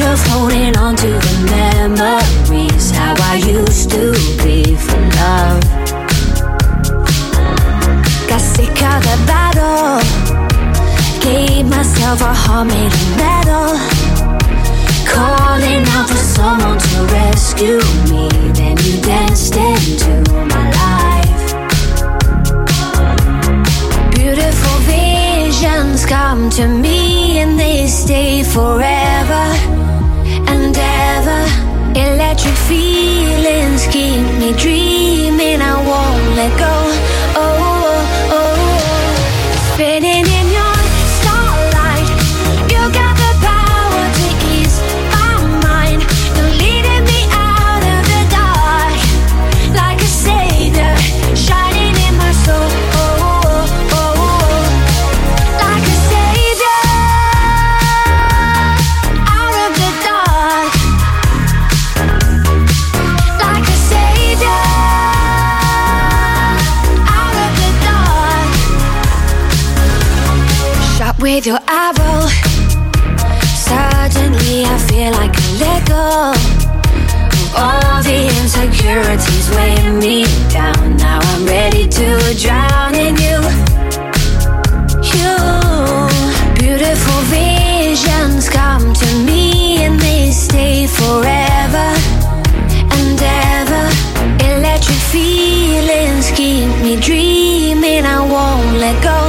[0.00, 5.62] Tired of holding on to the memories, how I used to be for love.
[8.28, 10.00] Got sick of the battle,
[11.20, 13.76] gave myself a heart made of metal.
[15.06, 21.52] Calling out for someone to rescue me, then you danced into my life.
[24.14, 29.89] Beautiful visions come to me and they stay forever.
[31.94, 37.19] Electric feelings keep me dreaming, I won't let go.
[71.20, 72.26] With your arrow.
[73.68, 76.33] Suddenly I feel like a let go.
[77.56, 80.96] All the insecurities weighing me down.
[80.96, 83.38] Now I'm ready to drown in you.
[85.12, 85.37] You,
[86.59, 91.88] beautiful visions come to me and they stay forever
[92.96, 93.85] and ever.
[94.54, 98.06] Electric feelings keep me dreaming.
[98.06, 99.19] I won't let go.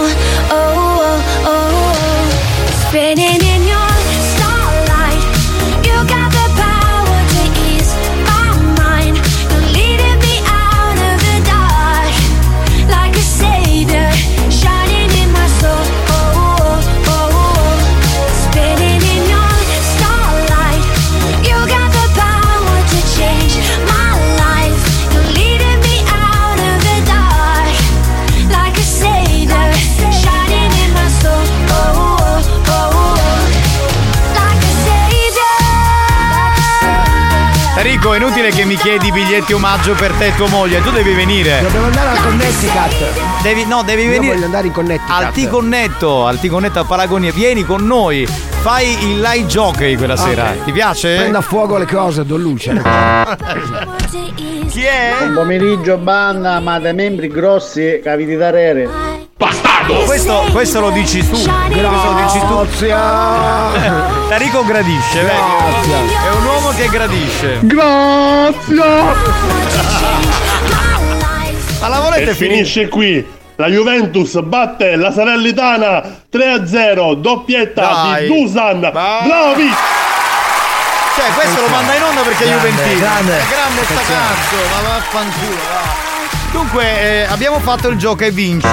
[39.32, 41.62] Biglietti omaggio per te e tua moglie, tu devi venire.
[41.62, 43.42] Dobbiamo andare al Connecticut.
[43.42, 44.34] Devi, no, devi Io venire.
[44.34, 45.10] voglio andare in Connecticut.
[45.10, 50.50] Al T-Connetto, al T-Connetto a Palagonia, vieni con noi, fai il light jockey quella sera.
[50.50, 50.66] Ok.
[50.66, 51.16] Ti piace?
[51.16, 52.74] Prenda a fuoco le cose, do luce.
[54.68, 55.14] Chi è?
[55.18, 58.90] Buon pomeriggio banda, ma dei membri grossi capiti da rere.
[59.38, 60.04] Bastardo!
[60.04, 61.38] Questo, questo lo dici tu.
[61.38, 62.86] Questo lo dici tu.
[64.30, 65.32] Enrico gradisce, vedi?
[65.32, 66.51] È un uomo
[66.82, 67.60] che gradisce.
[71.80, 72.56] Ma la volete finire?
[72.56, 73.40] finisce qui.
[73.58, 78.22] La Juventus batte la Salernitana 3-0, doppietta Dai.
[78.22, 79.74] di Dusan Vlahovic.
[81.16, 83.00] Cioè, questo lo manda in onda perché è Grande, Juventino.
[83.00, 83.38] grande.
[83.38, 86.10] È grande sta cazzo, ma vaffanculo, va.
[86.52, 88.68] Dunque, eh, abbiamo fatto il gioco e vinci.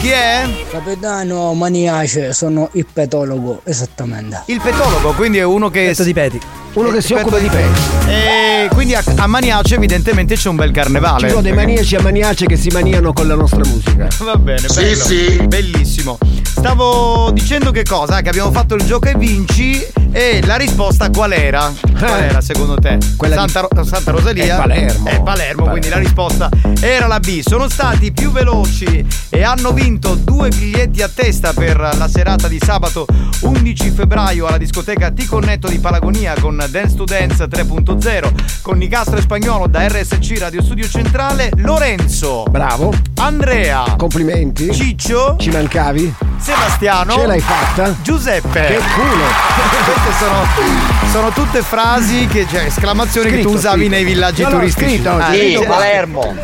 [0.00, 0.48] Chi è?
[0.70, 4.44] Capitano Maniace, sono il petologo, esattamente.
[4.46, 5.94] Il petologo, quindi è uno che.
[5.94, 6.40] di peti.
[6.74, 7.80] Uno che si occupa di peti.
[8.08, 11.28] E quindi a, a Maniace evidentemente c'è un bel Ci carnevale.
[11.28, 14.08] sono dei maniaci e maniace che si maniano con la nostra musica.
[14.20, 15.04] Va bene, Sì, bello.
[15.04, 15.46] sì.
[15.46, 16.18] Bellissimo.
[16.44, 18.20] Stavo dicendo che cosa?
[18.22, 21.70] Che abbiamo fatto il gioco e vinci e la risposta qual era?
[21.98, 22.98] Qual era secondo te?
[23.16, 24.54] Quella di- Santa, Ro- Santa Rosalia?
[24.54, 25.08] È Palermo.
[25.08, 26.48] È Palermo, quindi la risposta
[26.80, 27.40] era la B.
[27.46, 32.58] Sono stati più veloci e hanno vinto due biglietti a testa per la serata di
[32.64, 33.06] sabato
[33.40, 38.30] 11 febbraio alla discoteca T-Connetto di Palagonia con Dance to Dance 3.0
[38.62, 42.92] con Nicastro e Spagnolo da RSC Radio Studio Centrale Lorenzo Bravo.
[43.18, 44.72] Andrea Complimenti.
[44.72, 46.12] Ciccio Ci mancavi?
[46.38, 47.94] Sebastiano Ce l'hai fatta?
[48.02, 49.24] Giuseppe Che culo.
[49.84, 53.94] Queste sono, sono tutte frasi che, cioè, esclamazioni che tu Scritto, usavi scritto.
[53.94, 54.90] nei villaggi No, no, turistici.
[54.94, 56.34] scritto, Ah, scritto, sì, Palermo.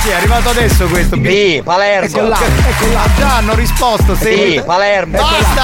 [0.00, 1.16] Sì, è arrivato adesso questo.
[1.16, 2.06] Sì, Palermo.
[2.06, 3.02] Ecco là, ecco là.
[3.18, 4.14] Già hanno risposto.
[4.14, 4.62] Sì, seguite.
[4.62, 5.18] Palermo.
[5.18, 5.62] Basta!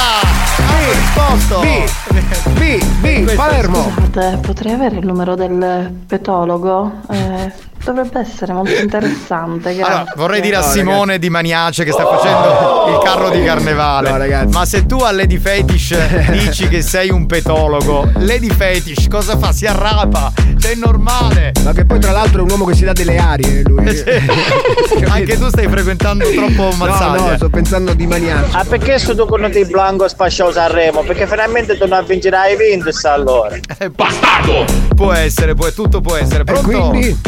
[0.59, 1.61] Hanno risposto.
[1.61, 3.93] B, B, Palermo.
[3.95, 7.01] Scusate, potrei avere il numero del petologo?
[7.11, 7.53] Eh,
[7.93, 9.75] dovrebbe essere molto interessante.
[9.75, 9.93] Grazie.
[9.95, 14.11] Allora, vorrei dire a No, Simone di Maniace che sta facendo il carro di carnevale.
[14.11, 14.53] No, ragazzi.
[14.53, 19.53] Ma se tu a Lady Fetish dici che sei un petologo, Lady Fetish cosa fa?
[19.53, 20.33] Si arrapa.
[20.59, 21.53] Cioè, è normale.
[21.65, 23.85] Ma che poi tra l'altro è un uomo che si dà delle arie lui.
[25.09, 27.31] Anche tu stai frequentando troppo No, mazzaglia.
[27.31, 28.51] no, sto pensando di maniaci.
[28.57, 31.03] Ah perché sto tu con il Blanco spasciato Sanremo?
[31.03, 33.57] Perché finalmente torna a vincere ai Vintus allora.
[33.95, 34.65] Bastardo!
[34.95, 36.41] Può essere, può, tutto può essere.
[36.41, 36.89] E Pronto?
[36.89, 37.21] quindi?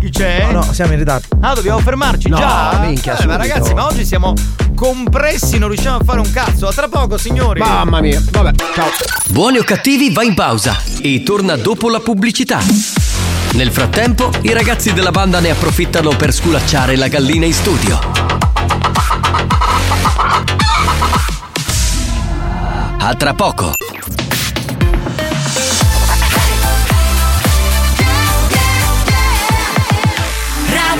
[0.00, 0.46] Chi c'è?
[0.50, 1.26] No, no, siamo in ritardo.
[1.40, 2.78] Ah, dobbiamo fermarci No, già?
[2.84, 4.32] minchia, Eh, ma ragazzi, ma oggi siamo
[4.74, 6.68] compressi, non riusciamo a fare un cazzo.
[6.68, 7.60] A tra poco, signori.
[7.60, 8.22] Mamma mia.
[8.30, 8.86] Vabbè, ciao.
[9.28, 12.60] Buoni o cattivi va in pausa e torna dopo la pubblicità.
[13.52, 17.98] Nel frattempo, i ragazzi della banda ne approfittano per sculacciare la gallina in studio.
[23.00, 23.72] A tra poco.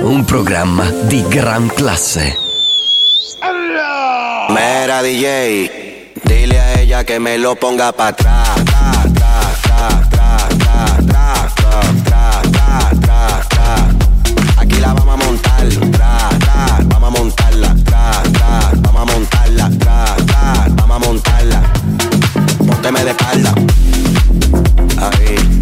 [0.00, 2.38] un programma di gran classe.
[4.50, 8.48] Mera DJ, dile a ella que me lo ponga para atrás.
[14.56, 15.66] Aquí la vamos a montar,
[16.86, 17.74] vamos a montarla,
[18.82, 19.70] vamos a montarla,
[20.76, 21.62] vamos a montarla.
[22.66, 23.54] Pónteme de espalda.
[24.98, 25.57] Ahí.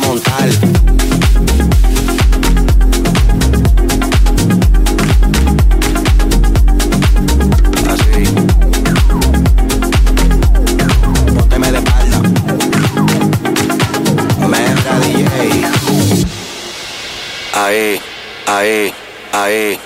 [0.00, 0.76] vamos a montar.
[17.58, 18.00] Ahí,
[18.46, 18.92] ahí,
[19.32, 19.85] ahí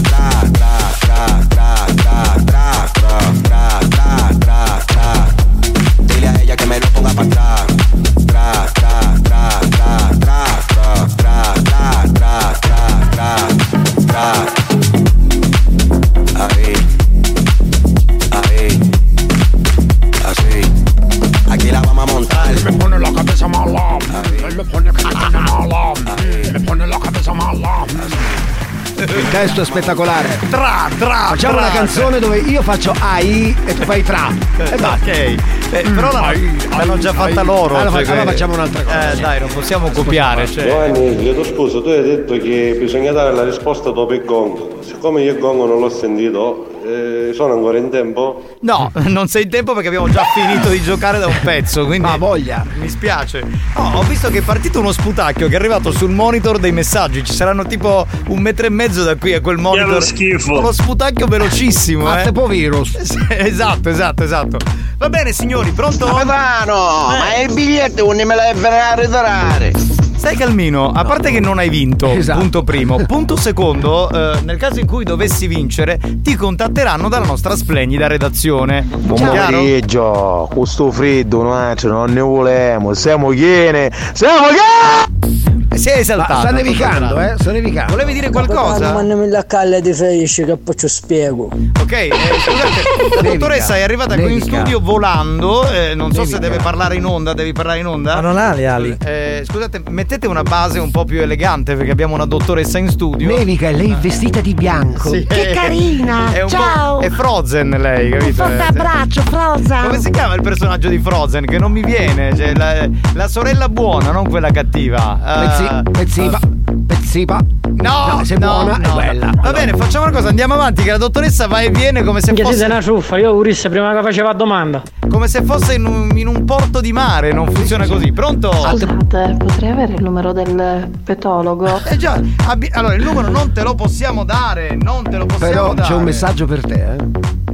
[29.41, 30.39] testo è spettacolare.
[30.49, 31.27] Tra, tra.
[31.29, 32.27] Facciamo tra, una canzone tra.
[32.27, 34.29] dove io faccio AI e tu fai tra.
[34.57, 35.11] E basta.
[35.11, 35.60] ok.
[35.73, 37.45] Eh, però l'hanno, l'hanno già fatta ai.
[37.45, 37.77] loro.
[37.77, 39.11] Allora, cioè, allora facciamo un'altra cosa.
[39.11, 40.45] Eh, dai, non possiamo copiare.
[40.45, 40.67] Cioè.
[40.67, 44.79] Giovanni, chiedo scusa, tu hai detto che bisogna dare la risposta dopo il gong.
[44.81, 48.55] Siccome io il gong non l'ho sentito, eh, sono ancora in tempo?
[48.61, 51.85] No, non sei in tempo perché abbiamo già finito di giocare da un pezzo.
[51.85, 52.07] Quindi.
[52.07, 52.65] Ma voglia.
[52.79, 53.43] Mi spiace.
[53.75, 57.23] No, ho visto che è partito uno sputacchio che è arrivato sul monitor dei messaggi.
[57.23, 59.89] Ci saranno tipo un metro e mezzo da qui a quel monitor.
[59.89, 60.59] lo schifo.
[60.59, 62.25] Uno sputacchio velocissimo, Ma eh.
[62.25, 62.95] tipo virus.
[63.29, 64.57] esatto, esatto, esatto.
[64.97, 66.05] Va bene, signori, pronto?
[66.05, 67.17] Capitano, Eh.
[67.17, 70.00] ma il biglietto non me l'hai a ritirare.
[70.21, 72.41] Stai calmino, a parte che non hai vinto, Esatto.
[72.41, 72.97] punto primo.
[73.09, 78.83] Punto secondo, eh, nel caso in cui dovessi vincere, ti contatteranno dalla nostra splendida redazione.
[78.83, 85.50] Buon pomeriggio, questo freddo noi non ne volemo, siamo chiene, siamo chiene!
[85.73, 86.33] Si è esaltato.
[86.33, 87.33] Ma sta nevicando, eh?
[87.39, 87.93] Sta nevicando.
[87.93, 89.01] Volevi dire Ma qualcosa?
[89.01, 91.49] non la calle di ferisce che poi ci spiego.
[91.79, 95.67] Ok, eh, scusate, la dottoressa è arrivata qui in studio volando.
[95.71, 97.33] eh, non so se deve parlare in onda.
[97.33, 98.15] Devi parlare in onda?
[98.15, 98.97] Ma non ha le ali.
[99.03, 103.27] Eh, scusate, mettete una base un po' più elegante perché abbiamo una dottoressa in studio.
[103.27, 105.09] Nevica e lei vestita di bianco.
[105.09, 105.25] Sì.
[105.25, 106.31] Che carina!
[106.33, 106.97] È un Ciao!
[106.99, 108.43] Po', è Frozen lei, capito?
[108.43, 109.83] Un forte Eh, abbraccio, Frozen!
[109.85, 111.45] Come si chiama il personaggio di Frozen?
[111.45, 112.35] Che non mi viene.
[112.35, 115.59] Cioè, la, la sorella buona, non quella cattiva.
[115.61, 116.39] Pezzi, Eh, pezzipa,
[116.87, 117.39] pezzipa.
[117.73, 118.99] No, No, se è no, buona no.
[118.99, 119.31] è bella.
[119.41, 122.31] Va bene, facciamo una cosa, andiamo avanti, che la dottoressa va e viene come se
[122.31, 122.65] Minchia, fosse.
[122.65, 124.81] una ciuffa, io urisse prima che faceva domanda.
[125.09, 128.11] Come se fosse in un, in un porto di mare, non funziona così.
[128.11, 128.51] Pronto?
[128.51, 131.79] Scusate, potrei avere il numero del petologo?
[131.85, 135.51] Eh già, abbi- allora il numero non te lo possiamo dare, non te lo possiamo
[135.53, 135.87] Però dare.
[135.87, 137.50] c'è un messaggio per te, eh.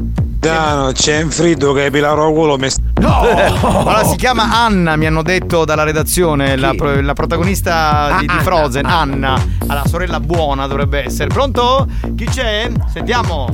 [0.53, 2.69] No, c'è un freddo che pilaro culo mi
[2.99, 3.19] No!
[3.61, 8.31] allora si chiama Anna, mi hanno detto dalla redazione, la, pro- la protagonista di, di
[8.31, 9.45] Anna, Frozen, Anna.
[9.67, 11.27] la sorella buona dovrebbe essere.
[11.27, 11.87] Pronto?
[12.15, 12.69] Chi c'è?
[12.91, 13.53] Sentiamo.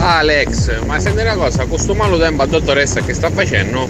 [0.00, 3.88] Alex, ma senti una cosa, questo malo tempo a dottoressa che sta facendo?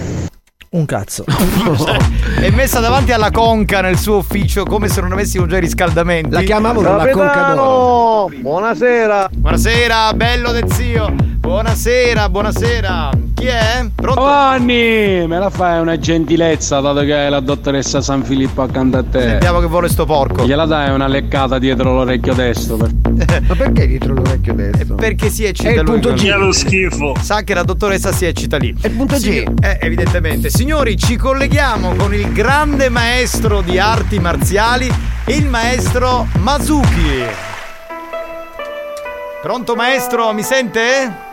[0.68, 1.24] Un cazzo.
[2.38, 6.30] È messa davanti alla conca nel suo ufficio come se non avessimo già i riscaldamenti.
[6.30, 8.30] La chiamavano la conca d'oro.
[8.36, 9.30] Buonasera!
[9.32, 11.14] Buonasera, bello del zio.
[11.46, 13.10] Buonasera, buonasera.
[13.32, 13.88] Chi è?
[13.94, 14.20] Pronto?
[14.20, 19.04] Giovanni, me la fai una gentilezza dato che hai la dottoressa San Filippo accanto a
[19.04, 19.20] te.
[19.20, 20.44] Sentiamo che vuole sto porco.
[20.44, 22.76] Gliela dai una leccata dietro l'orecchio destro.
[22.76, 22.90] Per...
[23.46, 24.96] Ma perché dietro l'orecchio destro?
[24.96, 26.34] Perché si eccita È il punto G.
[26.36, 27.14] Lo schifo.
[27.20, 28.74] Sa che la dottoressa si eccita lì.
[28.80, 29.64] È il punto Sì, G.
[29.64, 30.50] eh, evidentemente.
[30.50, 34.92] Signori, ci colleghiamo con il grande maestro di arti marziali,
[35.26, 37.22] il maestro Mazuki.
[39.40, 41.25] Pronto maestro, mi sente?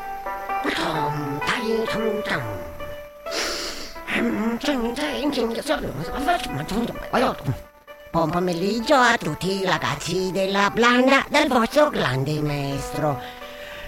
[8.12, 13.20] Buon pomeriggio a tutti i ragazzi della blanda del vostro grande maestro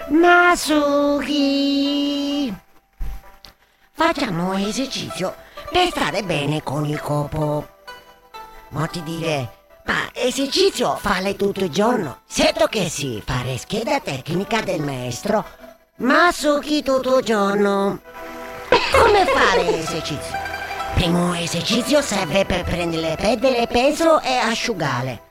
[0.08, 1.44] Masuki.
[3.92, 5.34] Facciamo esercizio
[5.70, 7.66] per stare bene con il corpo.
[8.70, 9.50] Molti dire,
[9.86, 12.18] ma esercizio fare tutto il giorno?
[12.28, 15.65] Certo che sì, fare scheda tecnica del maestro
[15.98, 18.00] Masuki tutto giorno.
[18.68, 20.36] Come fare esercizio?
[20.92, 25.22] Primo esercizio serve per prendere perdere peso e asciugare.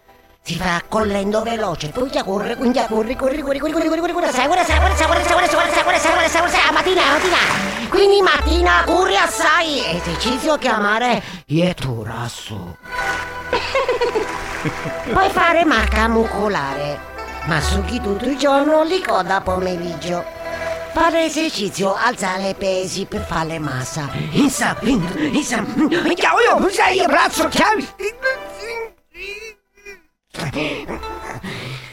[0.41, 4.11] Si fa correndo veloce, poi già corre, quindi corri, corri, corri, corri, corri, corri, corri,
[4.11, 7.38] corri, segura, segura, segura, segura, segura, segura, segura, segura, segura, mattina, mattina.
[7.88, 9.97] Quindi mattina corri assai.
[9.97, 12.76] Esercizio chiamare Ieturasu.
[15.13, 17.13] Puoi fare marca muscolare.
[17.45, 20.45] Masuki tutto il giorno, ricorda pomeriggio.
[20.96, 24.10] Fare esercizio, alzare pesi per fare massa.
[24.32, 27.86] Insa, insa, minchia, io sei il braccio, chiami.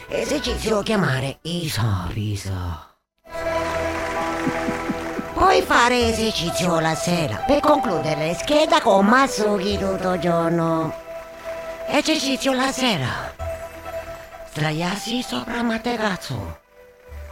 [0.07, 2.95] Esercizio chiamare Isa, Isa.
[5.33, 10.95] Puoi fare esercizio la sera per concludere scheda con Masuki tutto il giorno.
[11.87, 13.35] Esercizio la sera.
[14.49, 16.62] Sdraiarsi sopra materasso.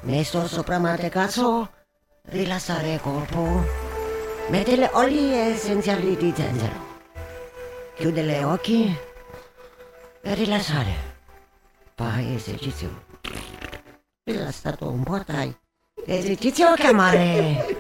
[0.04, 1.70] Messo sopra materasso,
[2.30, 3.64] rilassare il corpo.
[4.50, 6.90] Mettere oli essenziali di zenzero.
[7.96, 9.00] Chiude gli occhi
[10.22, 10.94] e rilassare.
[11.96, 12.90] Fai esercizio.
[14.24, 15.56] Rilassato un po', dai.
[16.04, 17.80] Esercizio chiamare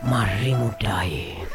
[0.00, 1.46] Marrimu dai.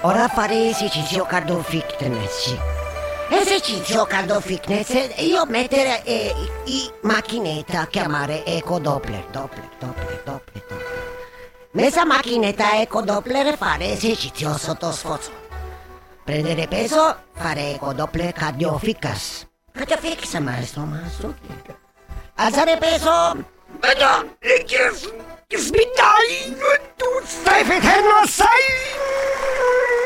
[0.00, 2.77] Ora fare esercizio cardio fitness.
[3.30, 10.64] Esercizio cardio fitness, io mettere eh, i macchinetta, chiamare eco doppler, doppler, doppler, doppler,
[11.72, 12.06] doppler.
[12.06, 15.30] Macchinetta eco doppler fare esercizio sotto sforzo.
[16.24, 19.46] Prendere peso, fare quadruple cardiofix.
[19.72, 21.52] Cardiofix, maestro Masuki.
[22.36, 23.44] Alzare peso.
[23.78, 26.56] Vedo, che sbindai,
[26.96, 28.64] tu stai facendo assai.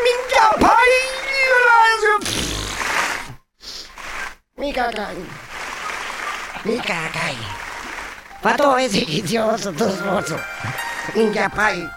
[0.03, 1.13] Minchia, poi.
[4.57, 5.17] Mica cagai.
[6.65, 7.37] Mica cagai.
[8.41, 10.39] Fatto esercizio sotto sforzo.
[11.15, 11.89] Minchia, poi.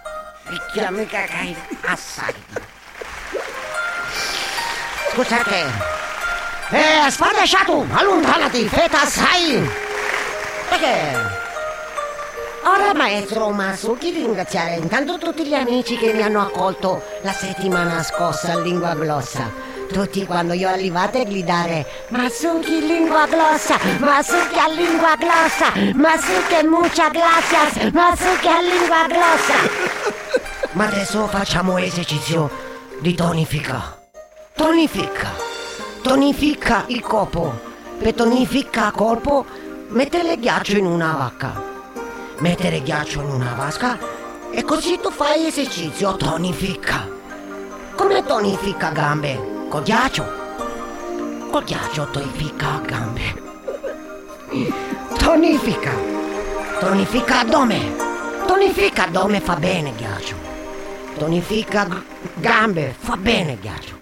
[0.47, 1.53] Minchia, mica cagai.
[1.81, 2.33] Assai.
[5.11, 5.65] Scusate.
[6.71, 9.69] Eh, spadasciato, allontanati, feta assai.
[10.69, 11.43] Perché?
[12.63, 18.53] Ora maestro Masuki ringraziare intanto tutti gli amici che mi hanno accolto la settimana scorsa
[18.53, 19.74] a Lingua Glossa.
[19.91, 27.93] Tutti quando io arrivate gridare Masuki Lingua Glossa, Masuki a Lingua Glossa, Masuki muchas gracias,
[27.93, 30.73] Masuki a Lingua Glossa.
[30.73, 32.49] Ma adesso facciamo esercizio
[32.99, 33.97] di tonifica.
[34.55, 35.31] Tonifica.
[36.01, 37.73] Tonifica il corpo.
[37.97, 39.45] Per tonifica il corpo,
[39.89, 41.73] mettere ghiaccio in una vacca
[42.39, 43.97] mettere ghiaccio in una vasca
[44.51, 47.07] e così tu fai esercizio tonifica.
[47.95, 49.54] Come tonifica gambe?
[49.75, 50.25] Col ghiaccio.
[51.51, 53.43] Col ghiaccio tonifica gambe.
[55.17, 55.91] Tonifica.
[56.79, 57.93] Tonifica addome.
[58.47, 60.35] Tonifica addome fa bene ghiaccio.
[61.17, 62.01] Tonifica g-
[62.35, 63.99] gambe fa bene ghiaccio.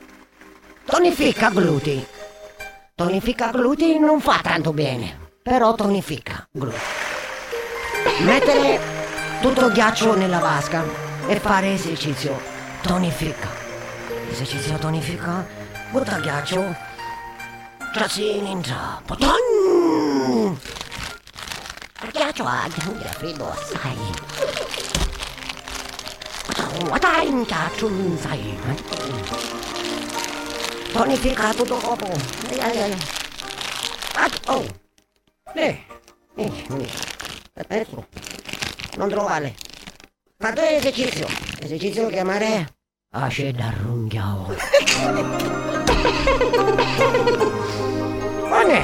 [0.86, 2.06] Tonifica glutei.
[2.94, 6.80] Tonifica glutei non fa tanto bene, però tonifica glutei
[8.20, 8.80] mettere
[9.42, 10.84] tutto il ghiaccio nella vasca
[11.26, 12.40] e fare esercizio
[12.84, 13.48] tonifica
[14.30, 15.62] esercizio tonifica
[15.94, 16.76] butta ghiaccio
[17.94, 20.58] trassini in trappo ton
[22.02, 23.98] il ghiaccio ha grande freddo assai
[26.88, 28.60] guarda in ghiaccio sai
[30.92, 32.12] tonifica tutto il corpo
[32.50, 32.98] ai, ai, ai.
[34.16, 34.66] Ah, oh
[35.54, 35.80] eh,
[36.36, 36.90] eh, eh.
[37.56, 38.08] Adesso,
[38.96, 39.54] non trovare.
[40.40, 41.28] Fate esercizio.
[41.60, 42.74] Esercizio chiamare
[43.16, 44.56] Asce da runghiao.
[48.50, 48.82] Ma ne?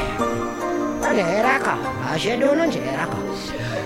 [0.99, 1.77] Ma ne era qua?
[2.11, 3.17] Asce non c'era qua.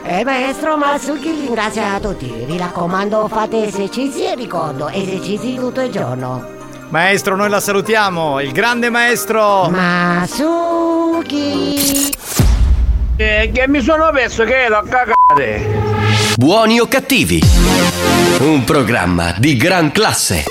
[0.05, 2.29] Eh maestro Masuki ringrazia tutti.
[2.45, 6.61] Vi raccomando fate esercizi e ricordo esercizi tutto il giorno.
[6.89, 9.69] Maestro, noi la salutiamo, il grande maestro.
[9.69, 11.31] Masuki.
[13.15, 15.81] Eh, che mi sono perso che l'ho cagate.
[16.35, 17.41] Buoni o cattivi?
[18.39, 20.43] Un programma di gran classe.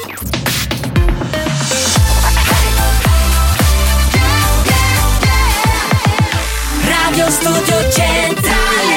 [7.33, 8.95] Studio Centrale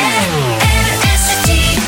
[1.00, 1.80] RSC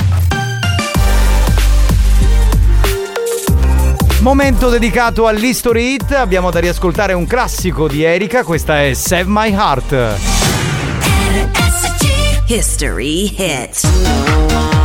[4.21, 9.51] Momento dedicato all'History Hit, abbiamo da riascoltare un classico di Erika, questa è Save My
[9.51, 10.15] Heart.
[12.47, 14.76] History Hits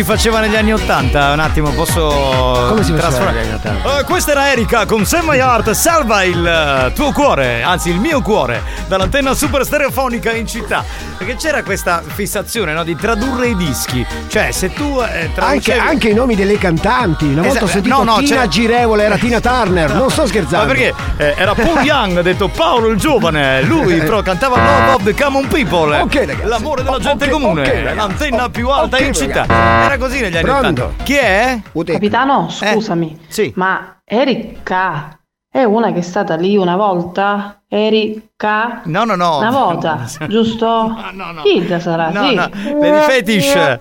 [0.00, 1.32] si faceva negli anni Ottanta?
[1.32, 2.08] Un attimo, posso.
[2.68, 3.98] Come si trasformare- negli anni Ottanta?
[3.98, 5.72] Eh, questa era Erika con Sam My Heart.
[5.72, 10.84] Salva il eh, tuo cuore, anzi il mio cuore, dall'antenna super stereofonica in città.
[11.30, 14.04] Perché c'era questa fissazione no, di tradurre i dischi.
[14.26, 15.78] Cioè, se tu eh, Anche, traducevi.
[15.78, 17.26] anche i nomi delle cantanti.
[17.26, 19.94] Una volta ho sentito no, no, Tina c'è- Girevole, era Tina Turner.
[20.00, 20.66] Non sto scherzando.
[20.66, 24.92] Ma perché eh, era Paul Young, ha detto Paolo il giovane, lui però cantava Love
[24.94, 26.00] of the Common People.
[26.00, 26.46] Ok, ragazzi.
[26.48, 27.94] L'amore della gente Ok, comune, ok, ragazzi.
[27.96, 29.40] l'antenna più alta in città.
[29.46, 29.84] ragazzi.
[29.86, 30.82] Era così negli anni Pronto?
[30.84, 31.02] 80.
[31.04, 31.60] Chi è?
[31.84, 33.20] Capitano, scusami.
[33.28, 33.52] sì.
[33.54, 35.16] Ma Erika
[35.48, 37.59] è una che è stata lì una volta?
[37.72, 38.80] Erika?
[38.86, 39.38] No, no, no.
[39.38, 40.66] Una volta, giusto?
[40.66, 41.42] No, no, no.
[41.44, 42.34] Hilda sarà, No, sì.
[42.34, 42.50] no,
[42.80, 43.76] Lady Fetish.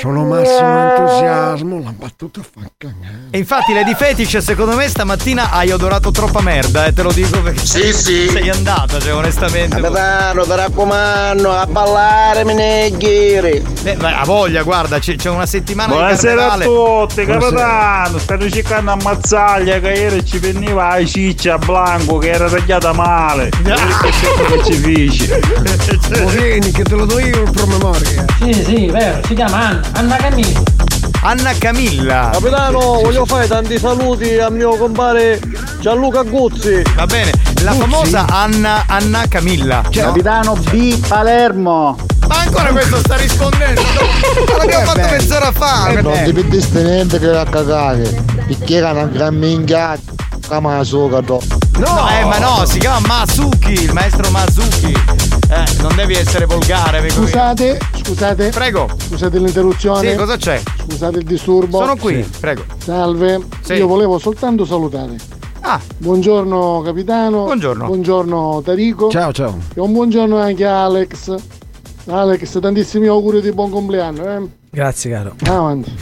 [0.00, 3.28] Sono massimo entusiasmo, la battuta fa cagare.
[3.30, 7.40] E infatti Lady Fetish secondo me stamattina hai odorato troppa merda, eh, te lo dico
[7.40, 8.28] perché Sì, sì.
[8.28, 9.80] sei andata, cioè onestamente.
[9.80, 13.64] Capitano, ti raccomando, a ballare me ne ghiri.
[13.84, 18.18] Eh, ma ha voglia, guarda, c'è, c'è una settimana Buonasera di a tutti, capitano.
[18.18, 23.26] Stanno cercando ammazzaglia che ieri ci veniva la ciccia a Blanco che era tagliata male.
[23.28, 25.30] Che sempre che ci.
[26.22, 28.24] Oh, vieni che te lo do io il promemoria.
[28.40, 30.62] Sì, sì, vero, si chiama Anna, Anna Camilla.
[31.20, 32.30] Anna Camilla.
[32.32, 35.40] Capitano, voglio fare tanti saluti a mio compare
[35.78, 36.82] Gianluca Guzzi.
[36.96, 39.82] Va bene, la famosa Anna, Anna Camilla.
[39.90, 41.98] Capitano B Palermo.
[42.26, 43.82] Ma ancora questo sta rispondendo?
[44.48, 46.00] Ma l'abbiamo fatto mezz'ora fa.
[46.00, 48.24] Non ti perdiste niente che a cagare.
[48.46, 49.36] Perché era una gran.
[50.82, 51.38] Suga, do.
[51.78, 54.92] No, eh, ma no, si chiama Masuki, il maestro Masuki.
[55.50, 57.06] Eh, non devi essere volgare.
[57.10, 58.48] Scusate, scusate.
[58.48, 58.88] Prego.
[58.96, 60.10] Scusate l'interruzione.
[60.10, 60.62] Sì, cosa c'è?
[60.88, 61.78] Scusate il disturbo.
[61.78, 62.64] Sono qui, prego.
[62.78, 63.40] Salve.
[63.60, 63.74] Sì.
[63.74, 65.16] Io volevo soltanto salutare.
[65.60, 65.78] Ah.
[65.98, 67.44] Buongiorno capitano.
[67.44, 67.84] Buongiorno.
[67.84, 69.10] Buongiorno Tarico.
[69.10, 69.58] Ciao, ciao.
[69.74, 71.34] E un buongiorno anche a Alex.
[72.06, 74.48] Alex, tantissimi auguri di buon compleanno, eh.
[74.70, 75.34] Grazie, caro.
[75.44, 75.92] Avanti.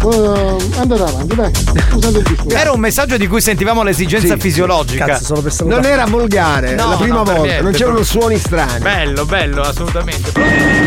[0.00, 1.50] Eh, andate avanti, dai.
[1.90, 2.54] Scusate il disturbo.
[2.54, 5.04] Era un messaggio di cui sentivamo l'esigenza Sì, fisiologica.
[5.06, 5.82] Cazzo, solo per salutare.
[5.82, 8.78] Non era volgare, No, la prima no, volta, niente, non c'erano suoni strani.
[8.80, 10.32] Bello, bello, assolutamente.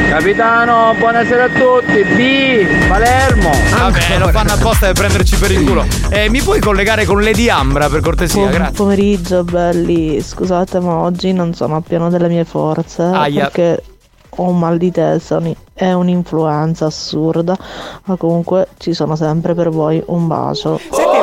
[0.09, 2.03] Capitano, buonasera a tutti.
[2.03, 3.51] B Palermo.
[3.77, 5.85] Vabbè, lo fanno apposta per prenderci per il culo.
[6.09, 8.39] Eh, mi puoi collegare con Lady Ambra per cortesia?
[8.41, 8.73] Buon Grazie.
[8.75, 13.49] pomeriggio belli, scusate ma oggi non sono a pieno delle mie forze Aia.
[13.49, 13.83] perché
[14.29, 15.39] ho un mal di testa,
[15.81, 17.57] è un'influenza assurda,
[18.03, 20.77] ma comunque ci sono sempre per voi un bacio.
[20.77, 21.17] Senti,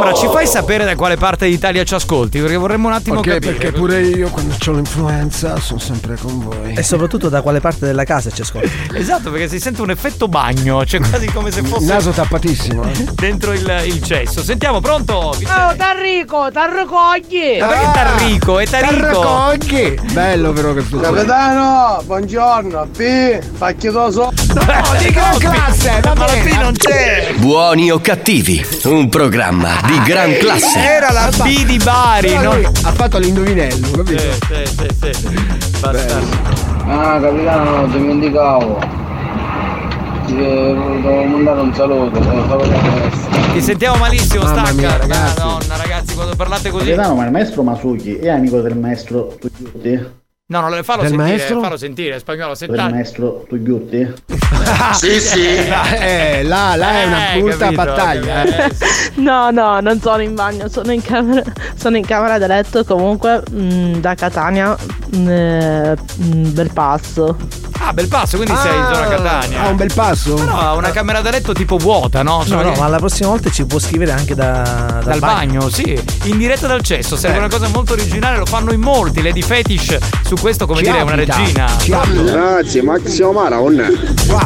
[0.00, 2.40] Ambra, ci fai sapere da quale parte d'Italia ci ascolti?
[2.40, 3.52] Perché vorremmo un attimo Ok, capire.
[3.52, 6.72] perché pure io quando ho l'influenza sono sempre con voi.
[6.74, 8.68] E soprattutto da quale parte della casa ci ascolti.
[9.00, 12.82] Esatto, perché si sente un effetto bagno, cioè quasi come se fosse Naso tappatissimo.
[12.84, 13.06] eh.
[13.14, 14.42] dentro il, il cesso.
[14.42, 15.12] Sentiamo, pronto?
[15.14, 17.58] Oh, Tarrico, t'arricogli!
[17.60, 18.58] Ma perché Tarrico?
[18.58, 18.96] È Tarico!
[19.00, 19.94] Tarracogli!
[20.12, 22.86] Bello però che tu Capitano, buongiorno.
[22.96, 24.30] B, pacchetoso.
[24.54, 26.24] No, di gran classe, Ma la.
[26.26, 27.34] P non c'è!
[27.36, 30.78] Buoni o cattivi, un programma di gran classe.
[30.78, 34.20] Era la B di Bari, lui ha fatto l'indovinello, capito?
[34.20, 35.34] Sì, sì, sì, sì.
[35.80, 36.68] Bastardo.
[36.86, 38.78] Ah, capitano, dimenticavo.
[40.26, 42.22] Ti devo mandare un saluto.
[42.22, 43.10] salutare
[43.52, 44.72] Ti sentiamo malissimo, Mamma stacca.
[44.74, 45.38] mia, ragazzi.
[45.40, 46.90] Madonna, ragazzi, quando parlate così.
[46.90, 50.18] Capitano, ma il maestro Masuki è amico del maestro Tugliutti?
[50.50, 51.60] No, no, fallo Del sentire, maestro?
[51.60, 52.92] fallo sentire, spagnolo, Del sentate.
[52.92, 54.14] maestro Tugliutti?
[54.94, 55.40] Sì, sì.
[56.00, 58.42] Eh, là, là è una Eh, brutta capito, battaglia.
[58.66, 58.70] eh.
[59.16, 61.42] No, no, non sono in bagno, sono in camera,
[61.76, 64.76] sono in camera da letto comunque mm, da Catania
[65.16, 67.36] mm, eh, mm, Bel Passo.
[67.82, 69.62] Ah, bel passo, quindi sei in zona Catania.
[69.62, 70.34] Ha un bel passo?
[70.34, 72.38] Però ha una camera da letto tipo vuota, no?
[72.38, 75.68] No, Cioè, no, ma la prossima volta ci può scrivere anche da, dal, Dal bagno,
[75.70, 79.42] sì, in diretta dal cesso, serve una cosa molto originale, lo fanno in molti, Lady
[79.42, 81.66] Fetish su questo come Ci dire è una regina.
[81.78, 82.30] ci abita.
[82.32, 83.78] Grazie, Maximo Maron.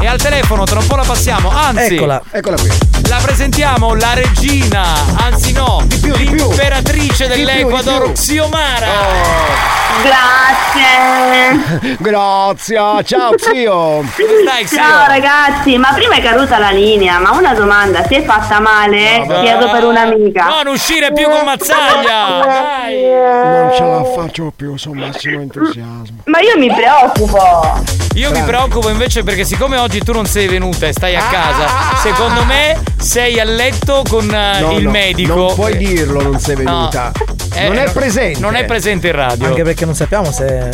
[0.00, 2.22] E al telefono tra un po' la passiamo, anzi Eccola.
[2.30, 2.68] Eccola qui.
[3.08, 4.82] la presentiamo la regina,
[5.16, 6.34] anzi no, Di più, di più.
[6.36, 8.12] l'imperatrice Di più, di dell'Ecuador, più.
[8.12, 8.86] Xiomara.
[10.02, 11.96] Grazie.
[11.98, 13.74] Grazie, ciao zio.
[13.74, 14.76] Come stai, Xio?
[14.76, 19.24] Ciao ragazzi, ma prima è caduta la linea, ma una domanda, si è fatta male?
[19.26, 20.46] Chiedo per un'amica.
[20.46, 22.44] Non uscire più con Mazzaglia!
[22.44, 23.02] Dai!
[23.02, 26.22] Non ce la faccio più, sono massimo entusiasmo.
[26.24, 27.82] Ma io mi preoccupo.
[28.14, 31.96] Io mi preoccupo invece perché siccome oggi tu non sei venuta e stai a casa,
[31.96, 35.34] secondo me sei a letto con eh, No, il no, medico.
[35.34, 37.10] Non puoi dirlo, non sei venuta.
[37.54, 38.40] Eh, non è presente.
[38.40, 39.46] Non è presente in radio.
[39.46, 40.70] Anche perché non sappiamo se.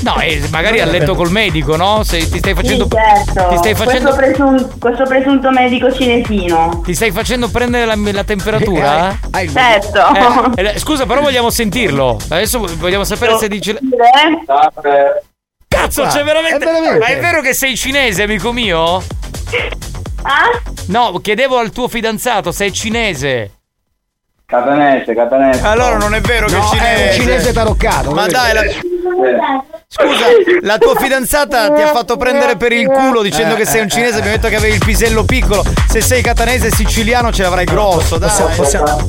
[0.00, 2.02] No, eh, magari a letto col medico, no?
[2.02, 2.84] Se ti stai facendo.
[2.84, 3.48] Sì, certo.
[3.48, 4.14] Ti stai facendo.
[4.14, 6.82] questo, presun- questo presunto medico cinesino.
[6.84, 9.10] Ti stai facendo prendere la, la temperatura?
[9.10, 10.54] Eh, hai Certo.
[10.56, 12.18] Eh, eh, scusa, però vogliamo sentirlo.
[12.28, 13.78] Adesso vogliamo sapere se dice.
[13.80, 14.44] Dire?
[15.68, 16.56] Cazzo, c'è veramente.
[16.56, 16.98] È veramente.
[16.98, 19.02] Ma è vero che sei cinese, amico mio?
[20.22, 20.60] Ah?
[20.88, 23.50] No, chiedevo al tuo fidanzato, sei cinese.
[24.46, 25.66] Catanese, catanese.
[25.66, 27.02] Allora non è vero che No, è cinese.
[27.02, 28.10] è un cinese taroccato.
[28.12, 28.62] Ma è dai, la...
[29.88, 30.26] scusa,
[30.62, 33.86] la tua fidanzata ti ha fatto prendere per il culo dicendo Eh, che sei un
[33.86, 34.22] eh, cinese, eh.
[34.22, 35.64] mi ha detto che avevi il pisello piccolo.
[35.88, 38.28] Se sei catanese e siciliano ce l'avrai grosso, dai.
[38.28, 39.06] Possiamo, possiamo,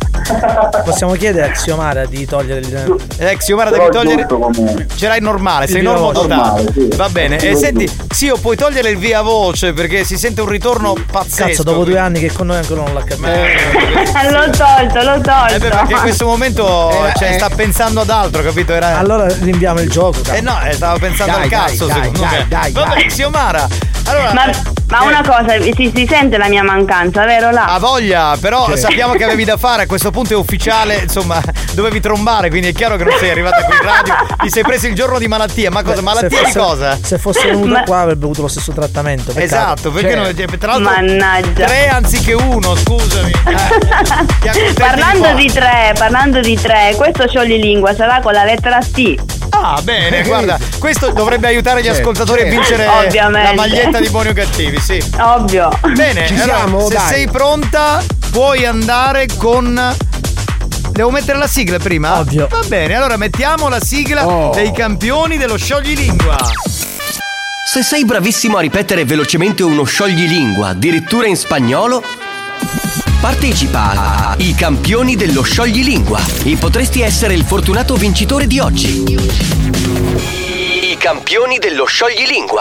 [0.84, 2.96] possiamo chiedere a Xiomara di togliere il.
[3.18, 4.28] Eh, Xiomara devi togliere.
[4.96, 6.72] Ce l'hai normale, sei normodotato.
[6.72, 6.90] sì.
[6.96, 7.38] Va bene.
[7.38, 11.48] E senti, sì, o puoi togliere il via voce perché si sente un ritorno pazzesco.
[11.48, 13.28] Cazzo, dopo due anni che con noi ancora non l'ha capito.
[14.30, 15.54] l'ho tolto, l'ho tolto.
[15.56, 18.74] Eh beh, perché in questo momento cioè, sta pensando ad altro, capito?
[18.74, 18.98] Era...
[18.98, 20.20] Allora rinviamo il gioco.
[20.32, 22.46] Eh no, eh, stavo pensando Dai, al cazzo, dai, secondo dai, me.
[22.48, 23.06] dai, Vabbè, dai.
[23.08, 23.68] Xiomara.
[24.08, 24.56] Allora, Ma, eh,
[24.88, 27.66] ma una cosa, si, si sente la mia mancanza, vero là?
[27.66, 28.78] ha voglia, però Sì.
[28.78, 31.42] sappiamo che avevi da fare, a questo punto è ufficiale, insomma,
[31.76, 34.88] dovevi trombare, quindi è chiaro che non sei arrivata qui in radio, ti sei preso
[34.88, 36.02] il giorno di malattia, ma cosa?
[36.02, 36.98] Malattia di cosa?
[37.04, 39.34] Se fosse venuto Ma- qua avrebbe avuto lo stesso trattamento.
[39.34, 39.44] peccato.
[39.44, 41.66] Esatto, perché Cioè, non tra l'altro Mannaggia.
[41.66, 43.32] tre anziché uno, scusami.
[44.48, 49.16] Eh, Parlando di di tre, parlando di tre, questo scioglilingua sarà con la lettera T.
[49.50, 52.60] Ah, bene, guarda, questo dovrebbe aiutare gli Certo, ascoltatori a certo.
[52.60, 53.48] vincere Ovviamente.
[53.50, 55.02] la maglietta di buoni o cattivi, sì.
[55.20, 55.70] Ovvio.
[55.94, 56.88] Bene, Ci allora, siamo?
[56.88, 57.08] se Dai.
[57.08, 59.96] sei pronta, puoi andare con.
[60.92, 62.20] Devo mettere la sigla prima?
[62.20, 62.48] Ovvio.
[62.50, 64.52] Va bene, allora mettiamo la sigla Oh.
[64.54, 66.36] dei campioni dello scioglilingua.
[67.72, 72.02] Se sei bravissimo a ripetere velocemente uno scioglilingua, addirittura in spagnolo,
[73.20, 80.47] partecipa a I campioni dello scioglilingua e potresti essere il fortunato vincitore di oggi.
[80.98, 82.60] I campioni dello scioglilingua.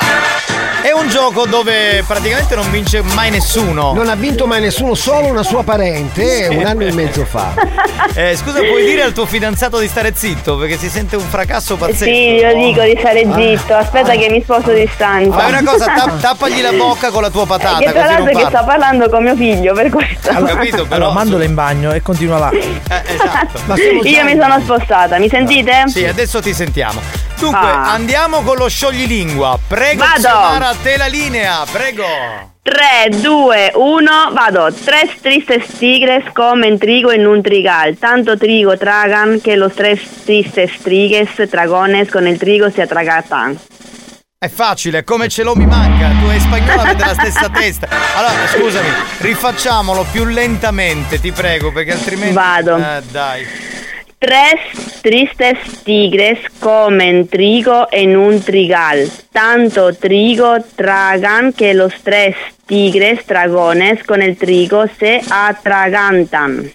[0.83, 3.95] È un gioco dove praticamente non vince mai nessuno.
[3.95, 7.55] Non ha vinto mai nessuno, solo una sua parente un anno e mezzo fa.
[8.15, 10.57] Eh, scusa, puoi dire al tuo fidanzato di stare zitto?
[10.57, 12.05] Perché si sente un fracasso pazzesco.
[12.05, 13.75] Sì, lo dico di stare zitto.
[13.75, 15.37] Aspetta che mi sposo di stanza.
[15.37, 17.79] Fai una cosa, tapp- tappagli la bocca con la tua patata.
[17.79, 20.31] che tra l'altro che sto parlando con mio figlio, per questo.
[20.31, 20.95] Ho capito, però.
[20.97, 22.51] Allora, mandola in bagno e continua là.
[22.51, 23.75] Eh, esatto.
[24.05, 25.83] Io mi sono spostata, mi sentite?
[25.87, 27.26] Sì, adesso ti sentiamo.
[27.39, 27.93] Dunque, Ah.
[27.93, 29.59] andiamo con lo scioglilingua.
[29.69, 30.21] Prego, Vado.
[30.21, 32.05] Xiomara, te la linea, prego.
[32.63, 34.73] 3, 2, 1, vado.
[34.73, 37.97] Tres tristes tigres comen trigo en un trigal.
[37.97, 43.57] Tanto trigo tragan que los tres tristes trigues dragones con el trigo se atragatan.
[44.39, 46.09] È facile, come ce l'ho mi manca.
[46.21, 47.89] Tu hai spagnolo avete la stessa testa.
[48.17, 52.35] Allora, scusami, rifacciamolo più lentamente, ti prego, perché altrimenti.
[52.35, 52.77] Vado.
[52.77, 53.47] Eh, dai.
[54.27, 59.09] Tres tristes tigres comen trigo en un trigal.
[59.31, 62.35] Tanto trigo tragan que los tres
[62.67, 66.73] tigres dragones con el trigo se atragantan.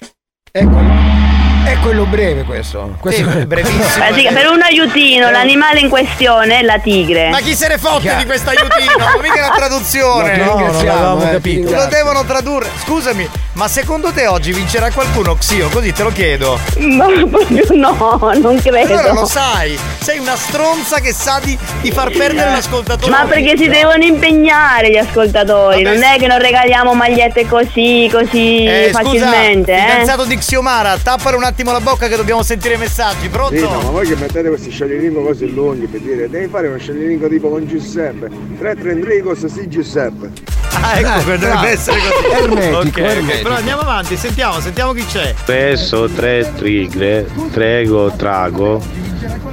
[1.64, 2.95] È quello breve questo.
[2.99, 3.80] questo è brevissimo.
[4.12, 7.30] Eh sì, per un aiutino, l'animale in questione è la tigre.
[7.30, 8.97] Ma chi se ne fotte di questo aiutino?
[8.97, 10.38] Ma mica la traduzione.
[10.38, 11.72] No, non l'avevamo eh, capito.
[11.72, 12.68] Lo devono tradurre.
[12.84, 15.70] Scusami, ma secondo te oggi vincerà qualcuno, Xio?
[15.70, 16.59] Così te lo chiedo.
[16.80, 18.93] Ma proprio no, non credo.
[18.93, 23.12] Allora lo sai, sei una stronza che sa di, di far perdere l'ascoltatore.
[23.12, 28.66] Ma perché si devono impegnare gli ascoltatori, non è che non regaliamo magliette così, così
[28.66, 29.89] Eh, facilmente, scusa, eh?
[29.91, 33.55] fidanzato di Xiomara, tappare un attimo la bocca che dobbiamo sentire i messaggi, pronto?
[33.55, 36.77] Sì, no, ma voi che mettete questi scioglilingua così lunghi per dire devi fare uno
[36.77, 38.29] scioglilingua tipo con Giuseppe.
[38.57, 40.31] Tre Trendrigos, sì Giuseppe.
[40.73, 41.65] Ah, ecco, Eh, dovrebbe bravo.
[41.67, 42.33] essere così.
[42.43, 43.43] Ermetico, Ok, ok, ermetico.
[43.43, 45.33] Però andiamo avanti, sentiamo, sentiamo chi c'è.
[45.37, 48.81] Spesso tre trigre, trego, trago,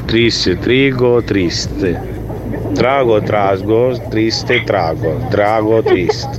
[0.07, 2.17] triste, trigo, triste.
[2.75, 6.39] Trago, trasgo, triste, trago, trago, triste.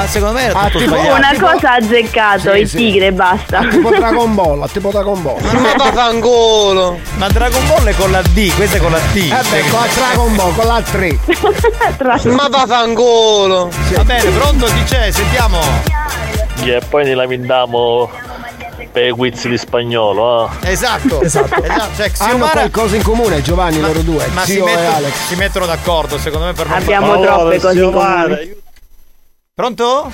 [0.00, 1.14] Ma secondo me era Ah, tutto tipo- sbagliato.
[1.16, 2.76] Una cosa ha azzeccato, Sì, il sì.
[2.76, 3.60] tigre e basta.
[3.68, 5.40] Tipo Dragon Ball, tipo Dragon Ball.
[5.42, 6.98] Ma vaffanculo!
[7.16, 9.16] Ma Dragon Ball è con la D, questa è con la T.
[9.16, 11.18] Eh beh, con la Dragon Ball, con la 3.
[12.30, 13.68] Ma vaffanculo!
[13.92, 15.10] Va bene, pronto chi c'è?
[15.10, 15.58] Sentiamo.
[16.62, 18.10] E poi ne lamentiamo
[18.92, 20.70] per i quiz di spagnolo, eh.
[20.72, 21.62] Esatto, esatto.
[21.62, 21.88] esatto.
[21.96, 24.26] Cioè, Hanno Xiomara qualcosa in comune, Giovanni, loro due.
[24.32, 25.12] ma si, Alex.
[25.28, 28.54] si mettono d'accordo, secondo me per non Abbiamo far- troppe cose in comune.
[29.54, 30.10] Pronto?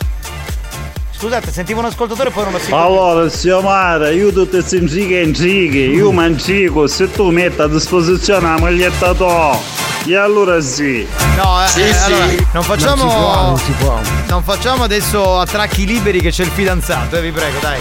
[1.13, 2.77] Scusate, sentivo un ascoltatore e poi non lo sento.
[2.77, 8.59] Allora, Xiomara, io tutte queste intrighe intrighe, io mancico, se tu metti a disposizione la
[8.59, 9.59] maglietta tua,
[10.07, 11.07] e allora sì.
[11.37, 13.05] No, eh, eh, allora, non facciamo.
[13.05, 14.01] Non si può, non si può.
[14.29, 17.81] non facciamo adesso attracchi liberi che c'è il fidanzato, eh, vi prego, dai.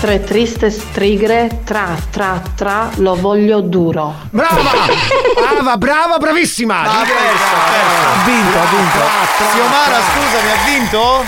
[0.00, 4.14] Tre triste strigre, tra tra tra, lo voglio duro.
[4.30, 4.60] Brava!
[5.34, 6.80] Brava, brava, bravissima!
[6.82, 8.98] Ha perso, ha vinto, ha vinto.
[9.52, 11.24] Xiomara, scusami, ha vinto?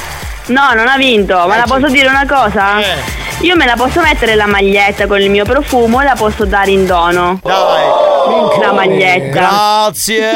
[0.49, 2.79] No, non ha vinto, ma Eh, la c'è- posso dire una cosa?
[2.81, 2.97] Eh.
[3.41, 6.71] Io me la posso mettere la maglietta con il mio profumo e la posso dare
[6.71, 7.41] in dono.
[7.43, 8.08] Dai.
[8.61, 9.29] La maglietta.
[9.29, 10.31] Grazie.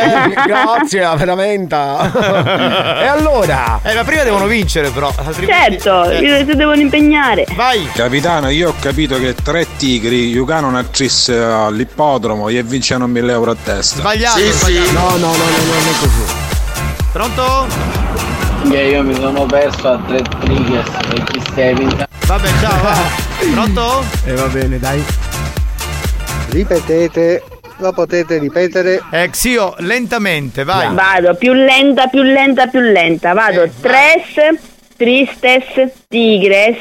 [0.47, 1.75] Grazie, veramente.
[1.77, 3.81] e allora?
[3.83, 5.13] Eh, ma prima devono vincere, però.
[5.17, 7.47] altrimenti- Certo, Eh, si devono impegnare.
[7.55, 7.89] Vai.
[7.93, 13.51] Capitano, io ho capito che tre tigri giocano una tris all'ippodromo e vincono 1000 euro
[13.53, 14.01] a testa.
[14.01, 14.91] Sbagliato, sbagliato.
[14.93, 16.33] No, no, no, no, non è così.
[17.13, 17.67] Pronto?
[18.71, 22.07] Che io mi sono perso a tre trigger e chi stai vincendo.
[22.27, 22.97] Vabbè, ciao, va.
[23.53, 24.05] Pronto?
[24.25, 25.05] E Eh, va bene, dai.
[26.51, 27.43] Ripetete,
[27.83, 29.03] lo potete ripetere.
[29.11, 30.95] Eh, Xio, lentamente, vai.
[30.95, 33.35] Vado, più lenta, più lenta, più lenta.
[33.35, 34.23] Vado, tres,
[34.97, 35.65] tristes,
[36.09, 36.79] tigres,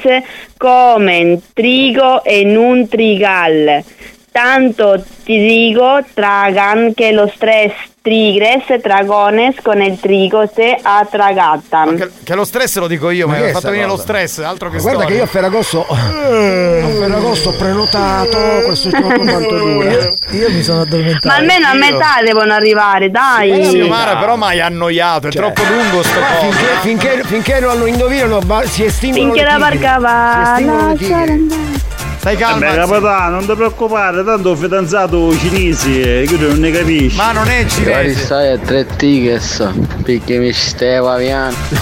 [0.58, 3.84] comen trigo en un trigal.
[4.32, 11.98] Tanto trigo tragan que los tres tigres, dragones, con el trigo se atragatan.
[11.98, 13.98] Che, che lo stress lo dico io, Ma mi che ha è fatto venire lo
[13.98, 15.08] stress, altro che Guarda storia.
[15.08, 19.92] che io a Ferragosto a Ferragosto ho prenotato questo gioco quanto dura.
[20.32, 21.28] Io mi sono addormentato.
[21.28, 23.66] Ma almeno a metà devono arrivare, dai.
[23.66, 26.52] Sì, Mara, però mi hai annoiato, è troppo lungo sto coso.
[26.52, 32.01] Finché, finché, finché non lo indovinano si estinguono Finché le la barca va, lasciare andare.
[32.22, 32.60] Stai calmo.
[32.60, 37.18] Vabbè, capitano, non ti preoccupare, tanto ho fidanzato cinese, io non ne capisci.
[37.18, 39.68] Ma non è Ora stai a tre tigers
[40.04, 41.56] perché mi stava piano.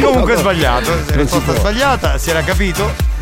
[0.00, 3.13] Comunque è sbagliato, è risposta sbagliata, si era capito.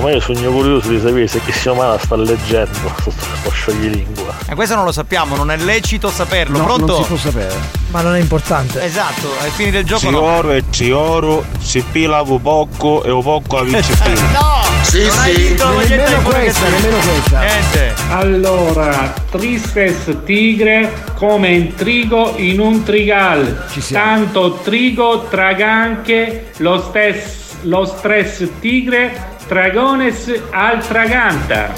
[0.00, 4.34] Ma io sono curioso di sapere se chi sia umana sta leggendo sto, scioglilingua.
[4.48, 6.58] E questo non lo sappiamo, non è lecito saperlo.
[6.58, 6.86] No, Pronto?
[6.86, 7.54] non si può sapere.
[7.90, 8.82] Ma non è importante.
[8.82, 10.20] Esatto, ai fini del gioco Ci no.
[10.22, 14.12] oro e ci oro, si pila un poco e un poco a vince più.
[14.32, 14.60] No!
[14.82, 15.42] Sì, non hai sì.
[15.42, 17.40] vinto la maglietta Nemmeno questa, nemmeno questa.
[17.40, 17.94] Niente.
[18.08, 23.66] Allora, tristes tigre come in trigo in un trigal.
[23.90, 31.70] Tanto trigo traganche lo stesso lo stress tigre dragones al traganta.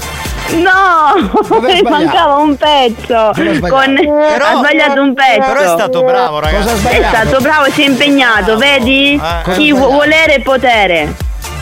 [0.51, 3.31] No, mi mancava un pezzo.
[3.33, 3.95] Con...
[3.95, 5.39] Però- ha sbagliato un pezzo.
[5.53, 6.87] Però è stato bravo, ragazzi.
[6.87, 9.15] È stato bravo, si è impegnato, vedi?
[9.15, 11.15] Eh, Chi vu- volere e potere.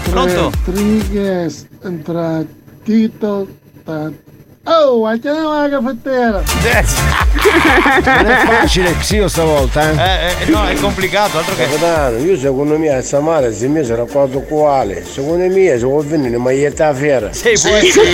[0.09, 0.51] Pronto?
[0.65, 1.67] Trigas
[2.03, 2.41] tra
[2.83, 3.47] Tito.
[4.65, 6.41] Oh, andiamo alla caffettiera.
[8.05, 9.93] Non è facile Xio stavolta, eh?
[9.93, 11.63] Eh, eh, no, è complicato, altro che.
[11.63, 15.03] Capitano, io secondo me a Samara se mi sarà quattro uguale.
[15.03, 17.33] Secondo me se vuol venire maglietta a fiera.
[17.33, 18.11] Sì, può essere.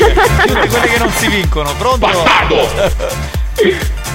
[0.47, 1.72] Tutte quelle che non si vincono.
[1.78, 2.08] Pronto?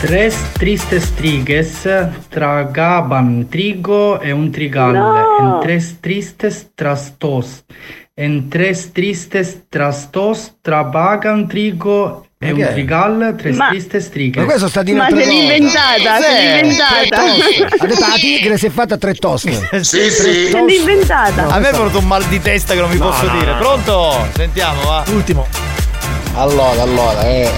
[0.00, 1.86] Tres tristes triges
[2.30, 4.94] tragaban trigo e un trigal.
[4.94, 5.38] No.
[5.38, 7.64] En tres tristes trastos.
[8.20, 13.34] En tres tristes trastos trabagan trigo e Ma un trigal.
[13.38, 14.44] Tres Ma- tristes Ma triges.
[14.44, 15.42] questo sta di Ma un'altra se l'è cosa.
[15.54, 17.22] inventata, se l'è Tre inventata.
[17.80, 19.52] Ha detto la tigre si è fatta tre toste.
[19.80, 20.48] Sì, sì.
[20.50, 21.46] Se l'è inventata.
[21.48, 23.54] A me è venuto un mal di testa che non vi posso dire.
[23.58, 24.26] Pronto?
[24.34, 25.02] Sentiamo, va.
[25.08, 25.46] Ultimo.
[26.34, 27.50] Allora, allora, eh,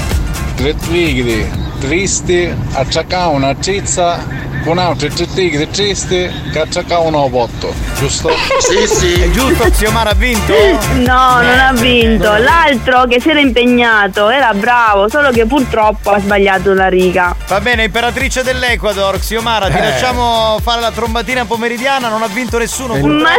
[0.55, 1.45] tre tigri
[1.81, 4.25] tristi acciaccavano una cizza
[4.65, 8.31] con altri tre tigri tristi che acciaccavano un botto, giusto?
[8.61, 9.21] Sì, sì.
[9.23, 10.53] È giusto, zio Mara ha vinto?
[10.95, 12.35] No, non ha vinto.
[12.37, 17.35] L'altro che si era impegnato era bravo, solo che purtroppo ha sbagliato la riga.
[17.49, 19.81] Va bene, imperatrice dell'Ecuador, Xiomara, ti Eh.
[19.81, 23.03] lasciamo fare la trombatina pomeridiana, non ha vinto nessuno, Eh.
[23.03, 23.31] Ma-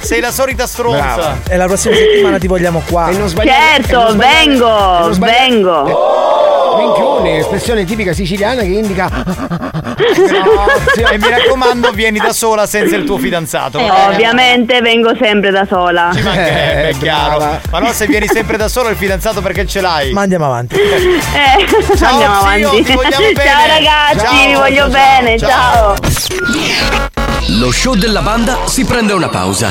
[0.00, 0.98] Sei la solita stronza.
[1.14, 1.38] Brava.
[1.48, 3.08] E la prossima settimana ti vogliamo qua.
[3.08, 6.53] E non sbagliare- e Certo, non sbagliare- e vengo, non sbagliare- vengo.
[6.76, 9.10] Minchione, espressione tipica siciliana che indica
[11.10, 13.78] E mi raccomando, vieni da sola senza il tuo fidanzato.
[13.78, 16.10] Eh, ovviamente vengo sempre da sola.
[16.14, 17.36] Ci mancherebbe, Eh, è chiaro.
[17.38, 17.60] brava.
[17.70, 20.12] Ma no, se vieni sempre da solo il fidanzato perché ce l'hai?
[20.12, 20.74] Ma andiamo avanti.
[20.76, 22.82] Eh, Ciao, andiamo zio, avanti.
[22.82, 23.48] ti vogliamo bene.
[23.50, 25.48] Ciao ragazzi, Ciao, vi voglio ciao, bene, ciao.
[25.48, 25.94] ciao.
[27.58, 29.70] Lo show della banda si prende una pausa.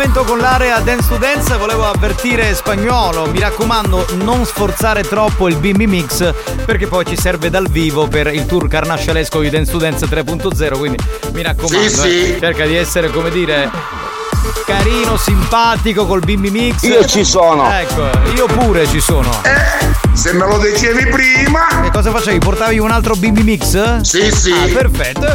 [0.00, 0.10] Dance.
[0.10, 5.56] L'appuntamento con l'area Dance to Dance volevo avvertire spagnolo, mi raccomando non sforzare troppo il
[5.56, 6.32] bimbi mix
[6.64, 10.78] perché poi ci serve dal vivo per il tour carnascialesco di Dance to Dance 3.0,
[10.78, 10.98] quindi
[11.32, 12.34] mi raccomando, Sì, sì.
[12.34, 13.70] eh, cerca di essere come dire
[14.64, 16.82] carino, simpatico col bimbi mix.
[16.82, 17.70] Io ci sono.
[17.70, 19.28] Ecco, io pure ci sono.
[20.12, 21.84] Se me lo dicevi prima.
[21.84, 22.38] E cosa facevi?
[22.38, 24.00] Portavi un altro bimbi mix?
[24.00, 24.52] Sì, sì.
[24.52, 25.26] Ah, perfetto.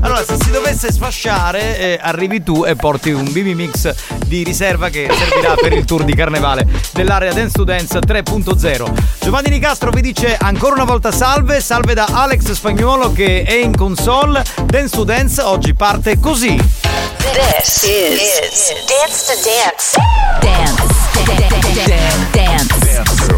[0.00, 3.92] Allora, se si dovesse sfasciare, eh, arrivi tu e porti un bimbi mix
[4.26, 8.92] di riserva che servirà per il tour di carnevale dell'area Dance to Dance 3.0.
[9.20, 13.74] Giovanni Nicastro vi dice ancora una volta salve, salve da Alex Spagnuolo che è in
[13.74, 14.44] console.
[14.66, 16.54] Dance to Dance oggi parte così.
[16.54, 19.98] This is, Dance to Dance.
[20.40, 21.08] Dance.
[21.24, 21.84] Dance.
[21.84, 22.28] Dance.
[22.30, 22.78] Dance.
[22.78, 23.37] Dance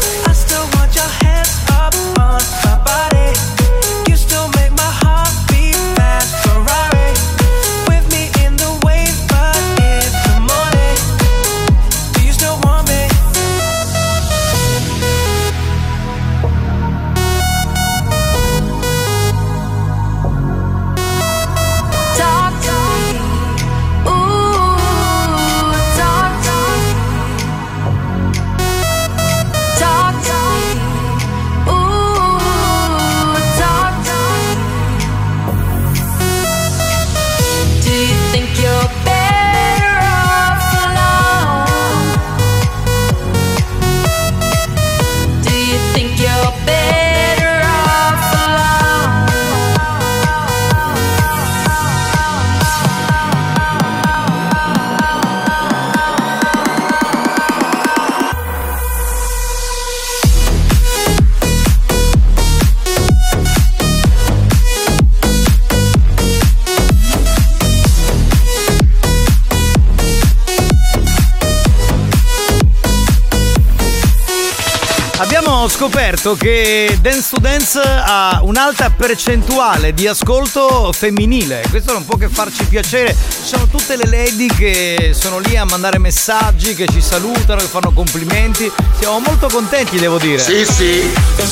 [75.81, 81.63] Scoperto che Dance to Dance ha un'alta percentuale di ascolto femminile.
[81.71, 83.15] Questo non può che farci piacere.
[83.15, 87.67] Ci sono tutte le lady che sono lì a mandare messaggi, che ci salutano, che
[87.67, 88.71] fanno complimenti.
[88.99, 90.37] Siamo molto contenti, devo dire.
[90.37, 91.11] Sì, sì.
[91.35, 91.51] There's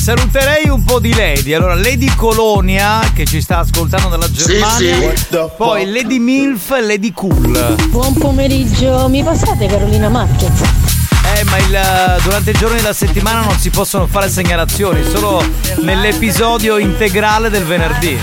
[0.00, 1.52] Saluterei un po' di Lady.
[1.52, 5.14] Allora, Lady Colonia, che ci sta ascoltando dalla Germania.
[5.14, 5.38] sì.
[5.56, 7.76] Poi Lady Milf e Lady Cool.
[7.90, 10.60] Buon pomeriggio, mi passate Carolina Marquez?
[11.34, 15.44] Eh, ma il, durante i giorni della settimana non si possono fare segnalazioni, solo
[15.82, 18.18] nell'episodio integrale del venerdì.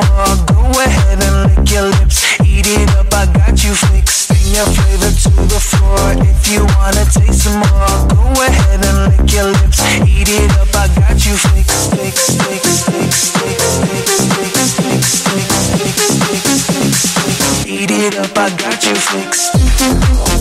[0.00, 2.24] More, go ahead and lick your lips.
[2.44, 4.28] Eat it up, I got you fixed.
[4.28, 6.00] Bring your flavor to the floor.
[6.24, 9.80] If you wanna taste some more, go ahead and lick your lips.
[10.06, 11.90] Eat it up, I got you fixed.
[11.96, 17.66] Fixed, fixed, fixed, fixed, fixed, fixed, fixed, fixed, fixed, fixed, fixed, fixed.
[17.66, 20.39] Eat it up, I got you fixed.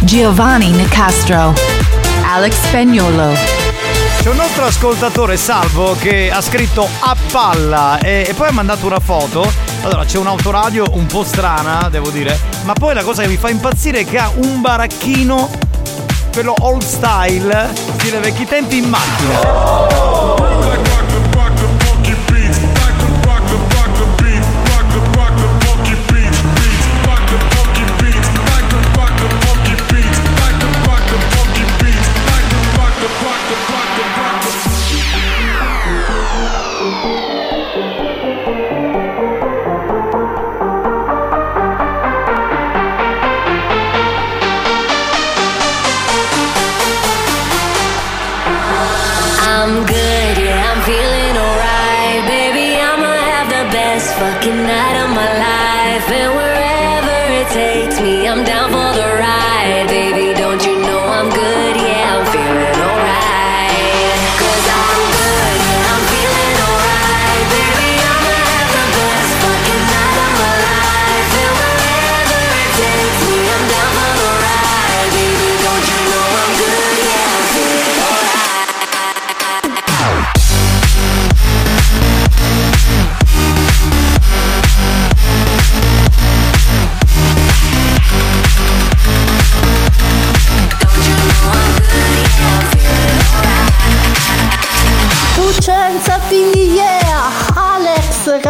[0.01, 1.53] Giovanni Nicastro.
[2.23, 3.33] Alex Spagnolo.
[4.21, 8.85] C'è un nostro ascoltatore, Salvo, che ha scritto a palla e, e poi ha mandato
[8.85, 9.49] una foto.
[9.81, 13.49] Allora, c'è un'autoradio un po' strana, devo dire, ma poi la cosa che mi fa
[13.49, 15.49] impazzire è che ha un baracchino,
[16.31, 20.58] quello old style, stile vecchi tempi in macchina.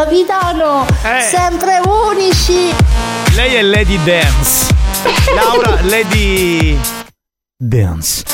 [0.10, 0.88] Capitano!
[1.03, 1.22] Eh.
[1.22, 2.73] Sempre unici!
[3.36, 4.73] Lei è Lady Dance.
[5.36, 6.80] Laura, Lady
[7.56, 8.29] Dance.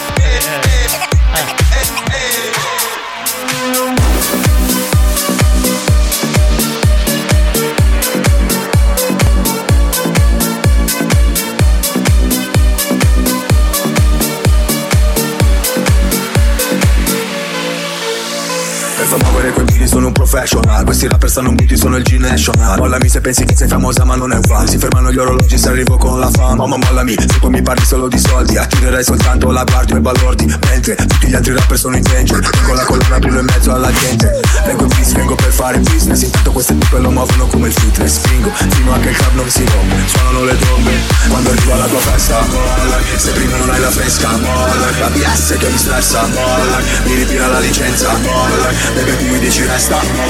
[20.36, 20.84] Professional.
[20.84, 24.34] Questi rapper stanno muti, sono il G-National Mollami se pensi che sei famosa ma non
[24.34, 24.68] è un fan.
[24.68, 26.66] Si fermano gli orologi se arrivo con la fama.
[26.66, 30.46] Mamma mollami, se poi mi parli solo di soldi Attirerai soltanto la guardia e balordi
[30.46, 32.50] Mentre tutti gli altri rapper sono in danger.
[32.66, 34.42] Con la colonna blu in mezzo alla gente.
[34.66, 36.24] Vengo in peace, vengo per fare business.
[36.24, 38.16] Intanto queste tipe lo muovono come il fitness.
[38.16, 39.96] Spingo fino a che il club non si rompe.
[40.08, 40.92] Suonano le trombe.
[41.30, 42.98] Quando arriva la tua festa molla.
[43.16, 44.86] Se prima non hai la fresca molla.
[45.00, 46.80] La BS che mi stressa molla.
[47.06, 48.70] Mi ritira la licenza molla.
[48.96, 50.25] Baby tu mi dici resta molla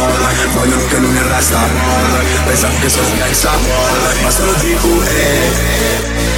[0.54, 6.35] Vogliono che lui ne resta molla Pensano che sono gangsta molla Ma sono GQE Pump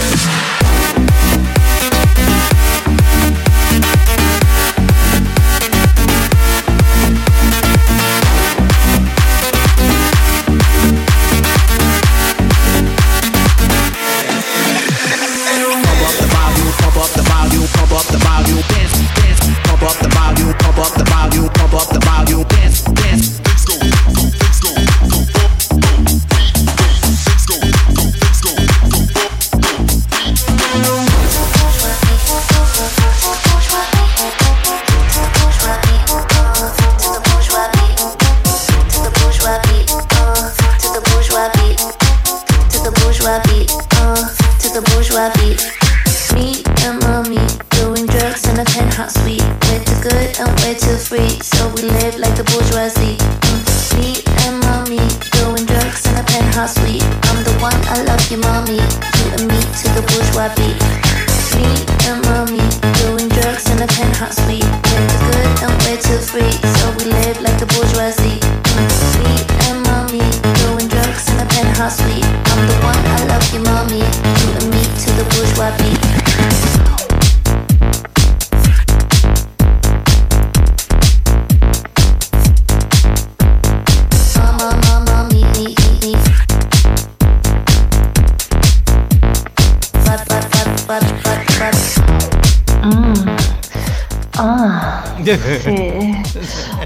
[95.35, 96.23] sì.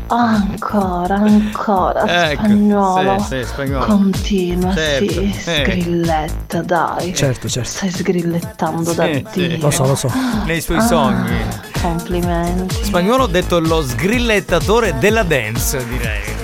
[0.08, 2.30] Ancora, ancora.
[2.32, 3.20] Ecco, spagnolo.
[3.20, 3.86] sì, sì, spagnolo.
[3.86, 5.34] Continua, Certo, sì.
[5.46, 5.64] eh.
[5.66, 7.14] Sgrilletta, dai.
[7.14, 7.70] Certo, certo.
[7.70, 9.08] Stai sgrillettando da.
[9.34, 9.58] Dio.
[9.60, 10.12] Lo so, lo so.
[10.46, 11.38] Nei suoi Ah, sogni.
[11.82, 12.84] Complimenti.
[12.84, 16.40] Spagnolo detto lo sgrillettatore della dance, direi.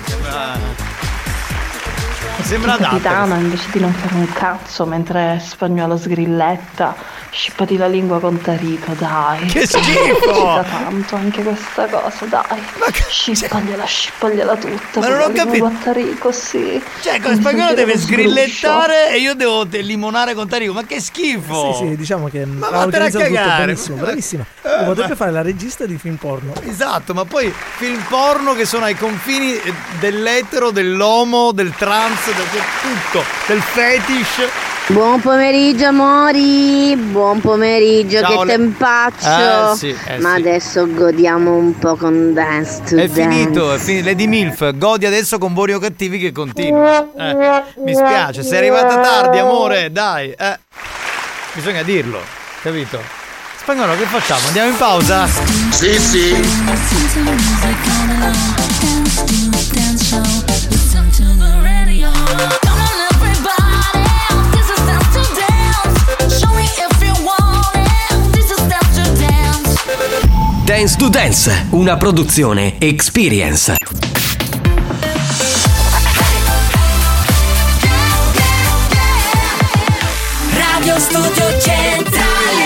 [2.47, 2.91] Sembra, adatto.
[2.91, 6.95] Capitano, invece di non fare un cazzo mentre spagnolo sgrilletta,
[7.29, 9.45] scippati la lingua con Tarico, dai.
[9.47, 10.33] Che schifo!
[10.33, 12.63] Ci da tanto anche questa cosa, dai.
[13.09, 14.99] Scippagliela, scippagliela tutta.
[15.01, 15.65] Ma non ho capito.
[15.65, 16.81] con Tarico, sì.
[17.01, 20.71] Cioè, con spagnolo deve sgrillettare e io devo limonare con Tarico.
[20.71, 21.73] Ma che schifo!
[21.73, 24.45] Sì, sì, diciamo che Ma ha vattene a organizzato tutto benissimo, bravissima.
[24.61, 26.53] Eh, Potrebbe ma- fare la regista di film porno.
[26.63, 32.45] Esatto, ma poi film porno che sono ai confini eh, dell'etero, dell'omo, del trans, del
[32.51, 34.47] del tutto, del fetish.
[34.89, 39.71] Buon pomeriggio amori, buon pomeriggio, Ciao, che Le- tempaccio.
[39.73, 40.39] Eh, sì, eh, Ma sì.
[40.39, 43.21] adesso godiamo un po' con Dance to È Dance.
[43.21, 44.05] finito, è finito.
[44.05, 47.05] Lady Milf, godi adesso con Buoni o Cattivi che continua.
[47.17, 50.31] Eh, mi spiace, sei arrivata tardi, amore, dai.
[50.31, 50.57] Eh.
[51.51, 52.21] Bisogna dirlo,
[52.61, 53.01] capito?
[53.59, 54.47] Spagnolo, che facciamo?
[54.47, 55.27] Andiamo in pausa?
[55.71, 56.35] Sì, sì.
[70.67, 73.77] Dance to Dance, una produzione Experience.
[80.51, 82.65] Radio Studio Centrale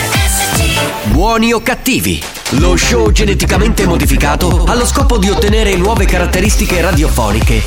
[0.00, 2.22] RSC Buoni o cattivi?
[2.52, 7.62] Lo show geneticamente modificato allo scopo di ottenere nuove caratteristiche radiofoniche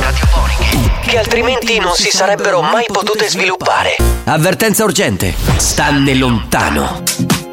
[1.06, 3.96] che altrimenti non si sarebbero mai potute sviluppare.
[4.24, 5.36] Avvertenza urgente.
[5.58, 7.45] Stanne lontano.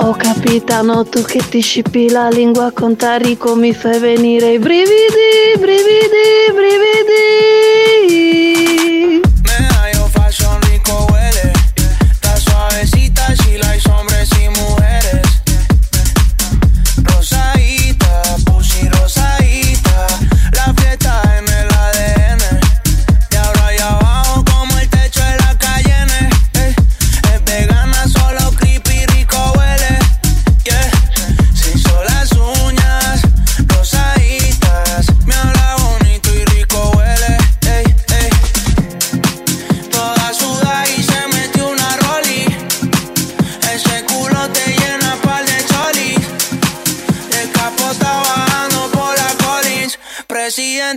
[0.00, 5.58] Oh capitano, tu che ti scippi la lingua con Tarico mi fai venire i brividi,
[5.58, 8.37] brividi, brividi.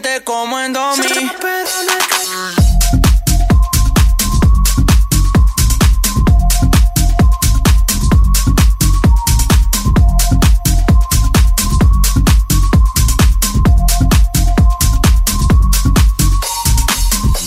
[0.02, 1.03] Presidente como en Domi.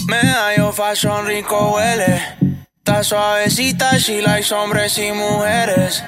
[0.07, 2.23] Medallo fashion rico huele.
[2.79, 6.05] Está suavecita, she likes hombres y mujeres.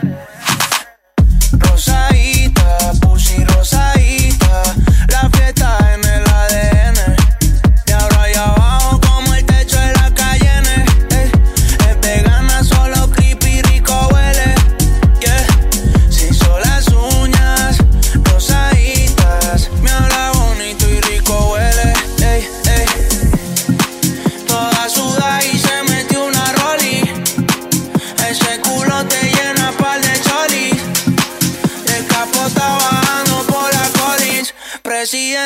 [1.52, 3.05] Rosadita.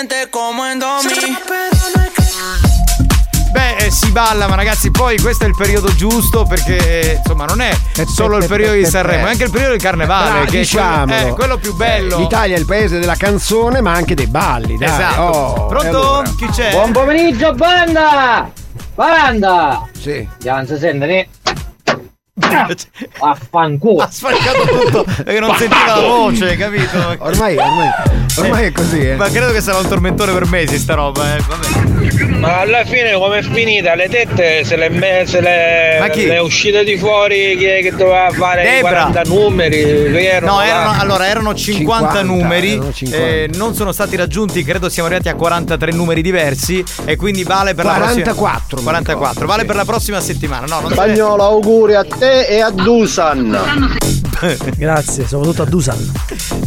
[0.00, 1.10] Presidente como en Domi.
[3.52, 7.44] Beh, eh, si balla, ma ragazzi, poi questo è il periodo giusto perché, eh, insomma,
[7.44, 10.60] non è solo il periodo di Sanremo, è anche il periodo del carnevale, che è
[10.60, 11.04] diciamolo.
[11.04, 12.16] quello, eh, quello più bello.
[12.16, 14.88] Eh, L'Italia è il paese della canzone, ma anche dei balli, dai.
[14.88, 15.20] Esatto.
[15.20, 15.88] Oh, Pronto?
[15.88, 16.30] allora?
[16.34, 16.70] Chi c'è?
[16.70, 18.50] Buon pomeriggio, banda!
[18.94, 19.86] Banda!
[20.00, 20.26] Sì.
[20.38, 21.28] Già non si sente né?
[23.20, 24.02] Affanculo!
[24.02, 27.16] Ha sfalcato tutto perché non sentiva la voce, capito?
[27.18, 27.88] Ormai, ormai,
[28.36, 29.16] ormai è così, eh.
[29.16, 31.40] Ma credo che sarà un tormentone per mesi sta roba, eh.
[31.46, 32.28] Vabbè.
[32.40, 33.94] Ma alla fine come è finita?
[33.94, 36.26] Le tette se le, me- se le, Ma chi?
[36.26, 39.10] le uscite di fuori chi è che doveva fare Debra.
[39.10, 39.76] 40 numeri?
[39.82, 43.26] Che erano No, erano, allora erano 50, 50, numeri, erano 50.
[43.26, 47.74] eh, non sono stati raggiunti, credo siamo arrivati a 43 numeri diversi e quindi vale
[47.74, 50.66] per la 44, prossima 44, vale per la prossima settimana.
[50.66, 53.98] No, non Spagnolo, auguri a te e a Dusan.
[54.76, 56.12] Grazie, soprattutto a Dusan.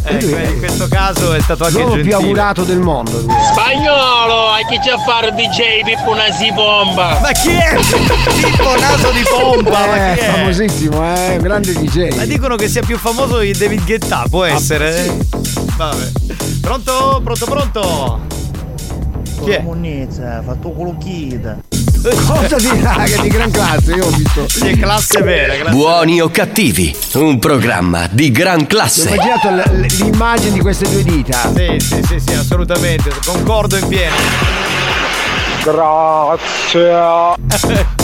[0.04, 3.20] Ecco, in questo caso è stato anche L'uomo più augurato del mondo.
[3.20, 3.34] lui.
[3.52, 7.18] Spagnolo, a chi c'è a fare DJ Pippo Nasi Bomba?
[7.20, 7.74] Ma chi è?
[7.74, 9.22] Pippo Naso di
[9.70, 10.30] ma Eh, chi è?
[10.30, 12.14] famosissimo, eh, grande DJ.
[12.16, 15.16] Ma dicono che sia più famoso di David Guetta, può essere?
[15.76, 16.12] Vabbè.
[16.60, 17.20] Pronto?
[17.24, 18.20] Pronto, pronto?
[19.42, 19.60] Chi è?
[19.62, 21.58] Monnezza, fatto quello chida.
[22.04, 24.46] Cosa dirà che di gran classe, io ho visto.
[24.46, 29.08] Sì, è classe vera, classe Buoni o cattivi, un programma di gran Ho classe.
[29.08, 31.50] immaginato l- l'immagine di queste due dita.
[31.54, 34.83] Sì, sì, sì, sì, assolutamente, concordo in pieno.
[35.64, 36.92] Grazie.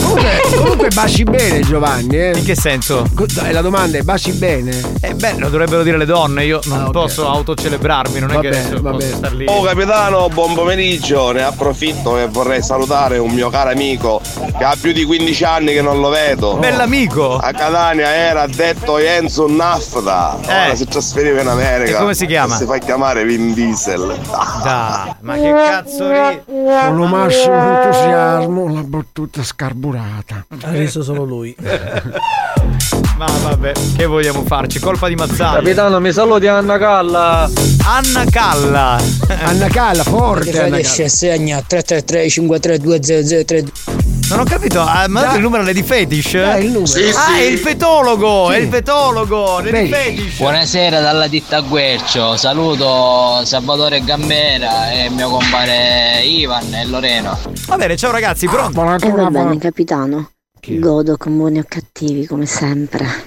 [0.01, 2.31] Comunque, comunque baci bene Giovanni, eh.
[2.35, 3.05] In che senso?
[3.51, 4.71] La domanda è baci bene?
[4.99, 6.91] Eh beh, lo dovrebbero dire le donne, io non Ah, ok.
[6.91, 9.13] posso autocelebrarmi, non è Va che posso bene.
[9.13, 9.45] star lì.
[9.47, 14.19] Oh capitano, buon pomeriggio, ne approfitto e vorrei salutare un mio caro amico
[14.57, 16.55] che ha più di 15 anni che non lo vedo.
[16.55, 17.37] Bell'amico!
[17.37, 21.91] A Catania era detto Enzo Nafta, ora si trasferiva in America.
[21.91, 21.93] Eh.
[21.93, 22.55] E come si chiama?
[22.57, 24.17] Si fa chiamare Vin Diesel.
[24.63, 26.41] Dai, ma che cazzo ri...
[26.45, 27.05] Con lo
[27.51, 30.45] massimo entusiasmo, la battuta scarburata.
[30.63, 31.55] Ha riso solo lui.
[33.17, 34.79] Ma vabbè, che vogliamo farci?
[34.79, 35.57] Colpa di Mazzaglia.
[35.59, 37.49] Capitano, mi saluti Anna Calla.
[37.85, 38.99] Anna Calla.
[39.43, 41.07] Anna Calla, forte Anna Calla.
[41.07, 42.99] segna 333 532
[44.31, 46.35] Non ho capito, ha mandato il numero Lady Fetish?
[46.35, 46.85] Eh, il numero.
[46.85, 47.39] Sì, ah, sì.
[47.41, 49.89] è il fetologo, è il fetologo, Lady?
[49.89, 50.37] Fetish.
[50.37, 57.37] Buonasera dalla ditta Guercio, saluto Salvatore Gambera e mio compare Ivan e Loreno.
[57.67, 58.81] Va bene, ciao ragazzi, pronto?
[59.05, 60.29] E va bene, capitano.
[60.65, 63.25] Godo con buoni o cattivi, come sempre.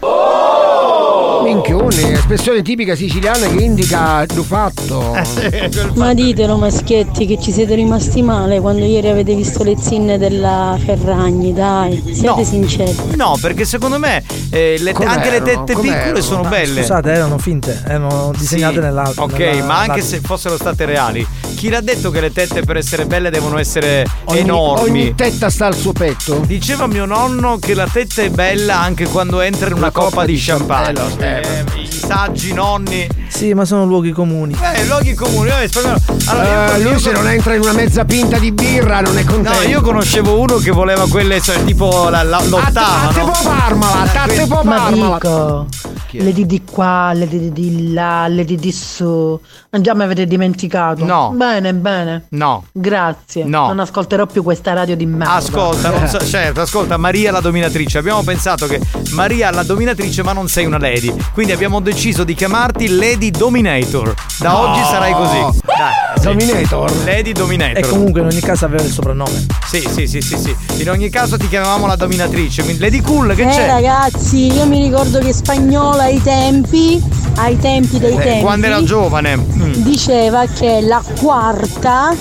[1.44, 5.14] Minchione, espressione tipica siciliana che indica il fatto.
[5.94, 10.78] Ma ditelo, maschietti, che ci siete rimasti male quando ieri avete visto le zinne della
[10.82, 12.02] Ferragni, dai.
[12.12, 12.44] Siete No.
[12.44, 12.96] sinceri.
[13.16, 16.02] No, perché secondo me eh, le- anche le tette Com'erano?
[16.04, 16.80] piccole sono belle.
[16.80, 19.24] Scusate, erano finte, erano disegnate Sì, nell'altro.
[19.24, 21.26] Ok, nella- ma anche se fossero state reali,
[21.56, 24.88] chi l'ha detto che le tette per essere belle devono essere Ogni, enormi?
[24.88, 26.40] ogni tetta sta al suo petto.
[26.46, 30.36] Diceva mio nonno che la tetta è bella anche quando entra in una, coppa, di
[30.38, 31.02] champagne.
[31.18, 31.33] Eh,
[31.76, 33.08] I saggi nonni.
[33.28, 34.54] Sì, ma sono luoghi comuni.
[34.60, 35.48] Eh, luoghi comuni.
[35.50, 35.68] vabbè.
[36.26, 39.00] Allora, Eh, io- lui io se con- non entra in una mezza pinta di birra
[39.00, 39.58] non è contento.
[39.60, 43.08] No, io conoscevo uno che voleva quelle, cioè, tipo la, la, l'ottava.
[43.08, 43.30] A te no?
[43.30, 45.14] può parmala, a te può Ma parmala.
[45.18, 45.66] dico,
[46.12, 49.40] le di di qua, le di di là, le di di su.
[49.70, 51.04] Non già mi avete dimenticato.
[51.04, 51.32] No.
[51.34, 52.26] Bene, bene.
[52.30, 52.64] No.
[52.70, 53.44] Grazie.
[53.44, 53.66] No.
[53.66, 55.32] Non ascolterò più questa radio di merda.
[55.34, 57.98] Ascolta, non so- certo, ascolta, Maria la dominatrice.
[57.98, 58.80] Abbiamo pensato che
[59.10, 61.12] Maria la dominatrice, ma non sei una lady.
[61.32, 64.14] Quindi abbiamo deciso di chiamarti Lady Dominator.
[64.38, 64.58] Da No.
[64.70, 65.60] oggi sarai così.
[65.64, 66.22] Dai, sì.
[66.24, 66.92] Dominator.
[67.04, 67.78] Lady Dominator.
[67.84, 69.46] E comunque in ogni caso aveva il soprannome.
[69.66, 70.56] Sì, sì, sì, sì, sì.
[70.82, 72.62] In ogni caso ti chiamavamo la dominatrice.
[72.62, 73.66] Quindi Lady Cool, che eh c'è?
[73.66, 77.02] ragazzi, io mi ricordo che Spagnola ai tempi,
[77.36, 79.36] ai tempi dei Eh, tempi, quando era giovane.
[79.36, 79.72] Mm.
[79.82, 82.14] diceva che la quarta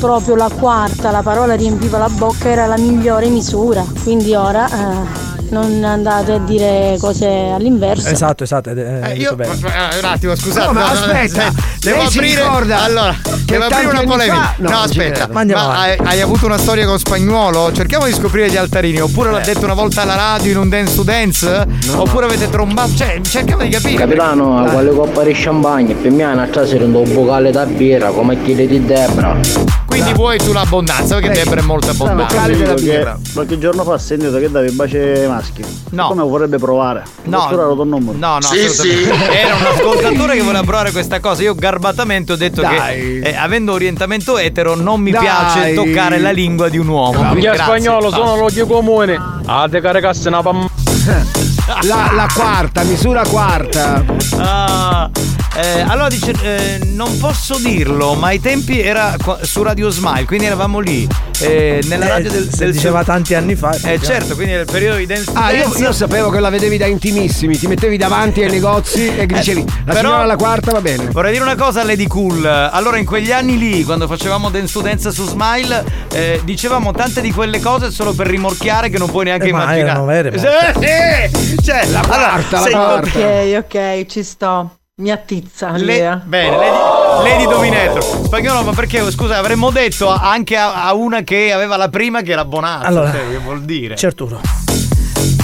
[0.00, 3.84] proprio la quarta, la parola riempiva la bocca, era la migliore misura.
[4.02, 8.08] Quindi ora eh, non andate a dire cose all'inverso.
[8.08, 8.70] Esatto, esatto.
[8.70, 8.74] è-
[9.10, 10.66] Eh, io, eh, un attimo, scusate.
[10.66, 12.42] No, ma no, no, aspetta, eh, devo aprire.
[12.42, 13.14] ricorda allora,
[13.44, 14.36] devo aprire una polemica.
[14.42, 17.72] fa- no, No, aspetta, ma hai, hai avuto una storia con spagnolo?
[17.72, 19.00] Cerchiamo di scoprire gli altarini.
[19.00, 21.66] Oppure l'ha detto una volta alla radio in un dance to dance?
[21.94, 22.94] Oppure avete trombato?
[22.96, 23.96] Cioè, cerchiamo di capire.
[23.96, 24.70] Capitano, Dai.
[24.72, 28.84] quale coppa di champagne, per me a trasera un vocale da birra come chiede di
[28.84, 29.75] Debra.
[29.96, 31.16] Quindi vuoi tu l'abbondanza?
[31.18, 32.74] Perché Debra è molto abbondante.
[32.74, 35.64] che qualche giorno fa ho sentito che davi baci maschi.
[35.90, 36.08] No.
[36.08, 37.02] Come vorrebbe provare?
[37.24, 37.48] No.
[37.50, 39.30] No, no, assolutamente.
[39.32, 41.42] Era un ascoltatore che voleva provare questa cosa.
[41.42, 43.20] Io garbatamente ho detto Dai.
[43.20, 45.20] che eh, avendo orientamento etero non mi Dai.
[45.22, 47.32] piace toccare la lingua di un uomo.
[47.32, 47.62] In Grazie.
[47.62, 49.18] spagnolo sono loghi comuni.
[49.46, 50.68] Ah, te caricasse una pam.
[51.82, 54.04] La, la quarta, misura quarta.
[54.38, 55.10] Ah,
[55.56, 60.24] eh, allora dice, eh, non posso dirlo, ma ai tempi era qua- su Radio Smile,
[60.24, 61.06] quindi eravamo lì,
[61.40, 63.76] eh, nella Eh, radio del, se del diceva tanti anni fa.
[63.82, 65.82] Eh certo, quindi nel periodo di dance Ah, io, dance.
[65.82, 69.72] io sapevo che la vedevi da intimissimi, ti mettevi davanti ai negozi e dicevi la
[69.72, 71.06] Eh, però- signora alla quarta va bene.
[71.10, 72.44] Vorrei dire una cosa a Lady Cool.
[72.46, 77.20] Allora, in quegli anni lì, quando facevamo Dance to Dance su Smile, eh, dicevamo tante
[77.20, 79.90] di quelle cose solo per rimorchiare che non puoi neanche Eh, ma immaginare.
[79.90, 80.38] erano vere, ma-
[80.80, 81.56] Sì, sì.
[81.62, 83.18] Cioè, la quarta, la quarta.
[83.18, 84.70] Ok, ok, ci sto.
[84.98, 88.02] Mi attizza Le- bene, Lady, Lady Dominator.
[88.24, 92.32] Spagnolo, ma perché scusa, avremmo detto anche a, a una che aveva la prima che
[92.32, 92.86] era Bonazzo.
[92.86, 93.94] Allora, cioè, che vuol dire?
[93.94, 94.40] Certuro.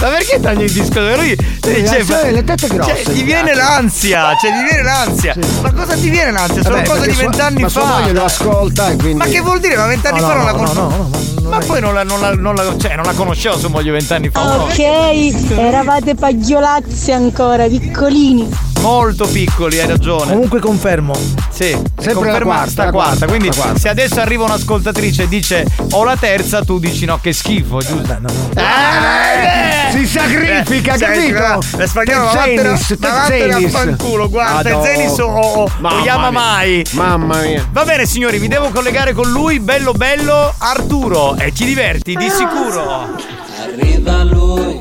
[0.01, 0.99] Ma perché tagli il disco?
[1.01, 5.35] Lui dice, Eh, le tette grosse, Cioè, ti mi viene l'ansia, cioè, ti viene l'ansia.
[5.61, 6.63] Ma cosa ti viene l'ansia?
[6.63, 7.99] Sono Vabbè, cose di sua- vent'anni ma sua fa.
[7.99, 9.13] moglie lo ascolta e quindi.
[9.19, 9.75] Ma che vuol dire?
[9.75, 11.32] Ma vent'anni No, fa no, non la no, conoscevo.
[11.43, 14.29] Ma poi non la, non, la, non, la, cioè, non la conoscevo sua moglie vent'anni
[14.29, 14.43] fa.
[14.43, 14.63] no?
[14.63, 14.79] Ok,
[15.57, 18.49] eravate pagliolazzi ancora, piccolini.
[18.81, 20.31] Molto piccoli, hai ragione.
[20.33, 21.13] Comunque confermo.
[21.49, 23.09] Sì, Sempre conferma la quarta, sta la quarta.
[23.11, 23.79] quarta, Quindi la quarta.
[23.79, 28.11] se adesso arriva un'ascoltatrice e dice ho la terza, tu dici no, che schifo, giusto?
[28.55, 31.51] Eh, Si sacrifica, eh, capito?
[31.61, 34.81] senti, ma- spagnolo, Te ma vattene- Zenis, te ma vattene a fanculo, guarda.
[34.83, 36.39] Zenis o, o, o Mamma chiama mia.
[36.39, 36.85] mai.
[36.91, 37.67] Mamma mia.
[37.71, 42.29] Va bene signori, mi devo collegare con lui, bello bello Arturo e ti diverti di
[42.29, 43.07] sicuro.
[43.61, 44.79] Arriva lui,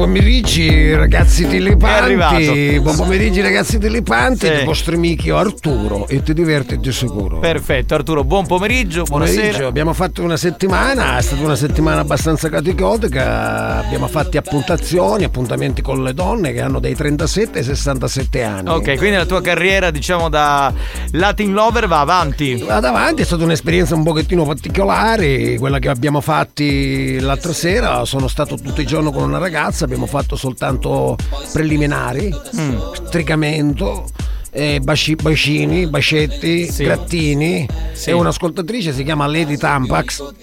[0.00, 2.80] pomeriggio ragazzi tilipanti.
[2.80, 4.46] Buon pomeriggio ragazzi tilipanti.
[4.46, 4.52] Sì.
[4.52, 7.38] Il vostro amico Arturo e ti diverti di sicuro.
[7.38, 9.66] Perfetto Arturo, buon pomeriggio, Pomeriggio, buonasera.
[9.66, 16.02] abbiamo fatto una settimana, è stata una settimana abbastanza caticotica, abbiamo fatti appuntazioni, appuntamenti con
[16.02, 18.70] le donne che hanno dai 37 ai 67 anni.
[18.70, 20.72] Ok, quindi la tua carriera, diciamo, da
[21.10, 22.54] Latin Lover va avanti.
[22.66, 28.28] Vado avanti, è stata un'esperienza un pochettino particolare, quella che abbiamo fatti l'altra sera, sono
[28.28, 31.16] stato tutto il giorno con una ragazza, abbiamo fatto soltanto
[31.52, 32.76] preliminari, Mm.
[33.06, 34.04] stricamento.
[34.52, 36.82] eh, baci- bacini, bacetti, Sì.
[36.82, 38.10] grattini Sì.
[38.10, 40.22] e un'ascoltatrice si chiama Lady Tampax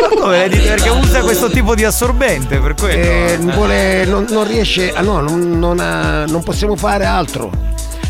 [0.00, 0.64] Ma come detto?
[0.66, 3.00] Perché usa questo tipo di assorbente, per quello.
[3.04, 3.36] Eh, Eh.
[3.38, 7.52] vuole- non, non riesce, ah no, non, non ha- non possiamo fare altro.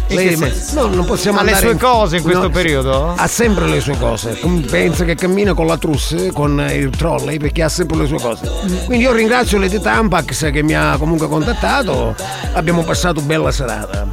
[0.09, 0.87] In Lei- senso?
[0.87, 3.15] no, non possiamo Ha le sue cose in questo no, periodo?
[3.17, 4.39] Ha sempre le sue cose.
[4.71, 8.49] Pensa che cammina con la trusse, con il trolley, perché ha sempre le sue cose.
[8.85, 12.15] Quindi io ringrazio Lady Tampax che mi ha comunque contattato.
[12.53, 14.07] Abbiamo passato bella serata.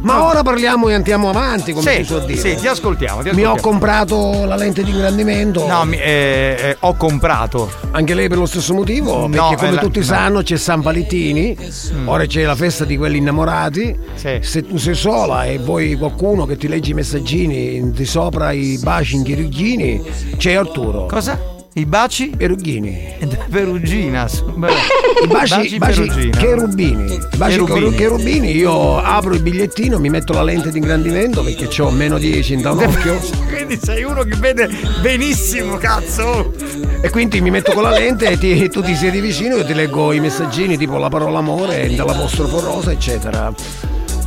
[0.00, 1.94] Ma ora parliamo e andiamo avanti, come Mm.
[1.94, 2.38] Sì, si suol dire.
[2.40, 3.60] sì, ti ascoltiamo, ti Mi ho ascoltiamo.
[3.60, 5.66] comprato la lente di ingrandimento.
[5.66, 7.70] No, mi- eh, eh, ho comprato.
[7.90, 10.04] Anche lei per lo stesso motivo, perché No, come eh, la- tutti no.
[10.04, 11.56] sanno c'è San Valentini,
[12.06, 13.94] ora c'è la festa di quelli innamorati.
[14.14, 14.38] Sì.
[14.40, 18.78] Se tu sei sola e vuoi qualcuno che ti leggi i messaggini di sopra i
[18.82, 20.02] baci in chirurghini,
[20.36, 21.06] c'è Arturo.
[21.06, 21.52] Cosa?
[21.76, 22.28] I baci?
[22.36, 23.14] Perugghini.
[23.50, 24.28] Perugina.
[24.30, 26.36] I baci, baci perugina.
[26.38, 27.18] cherubini.
[27.36, 27.94] Baci Cherubini.
[27.96, 28.50] cherubini.
[28.56, 32.60] io apro il bigliettino, mi metto la lente di ingrandimento perché ho meno 10 in
[32.62, 33.18] da un occhio.
[33.52, 34.68] Quindi sei uno che vede
[35.02, 36.52] benissimo, cazzo.
[37.00, 39.74] E quindi mi metto con la lente e ti- tu ti siedi vicino e ti
[39.74, 43.52] leggo i messaggini tipo la parola amore, dall'apostrofo rosa, eccetera.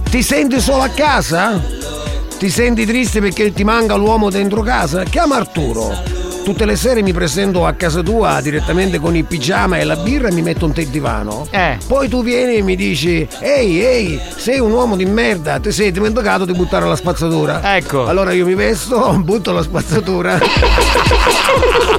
[0.10, 1.62] Ti senti solo a casa?
[2.40, 5.04] Ti senti triste perché ti manca l'uomo dentro casa?
[5.04, 5.94] Chiama Arturo.
[6.46, 10.30] Tutte le sere mi presento a casa tua direttamente con il pigiama e la birra
[10.30, 11.46] e mi metto un te divano.
[11.52, 11.78] Eh.
[11.86, 15.92] Poi tu vieni e mi dici: Ehi, ehi, sei un uomo di merda, ti sei
[15.92, 17.76] dimenticato di buttare la spazzatura.
[17.76, 18.06] Ecco.
[18.06, 20.40] Allora io mi vesto, butto la spazzatura.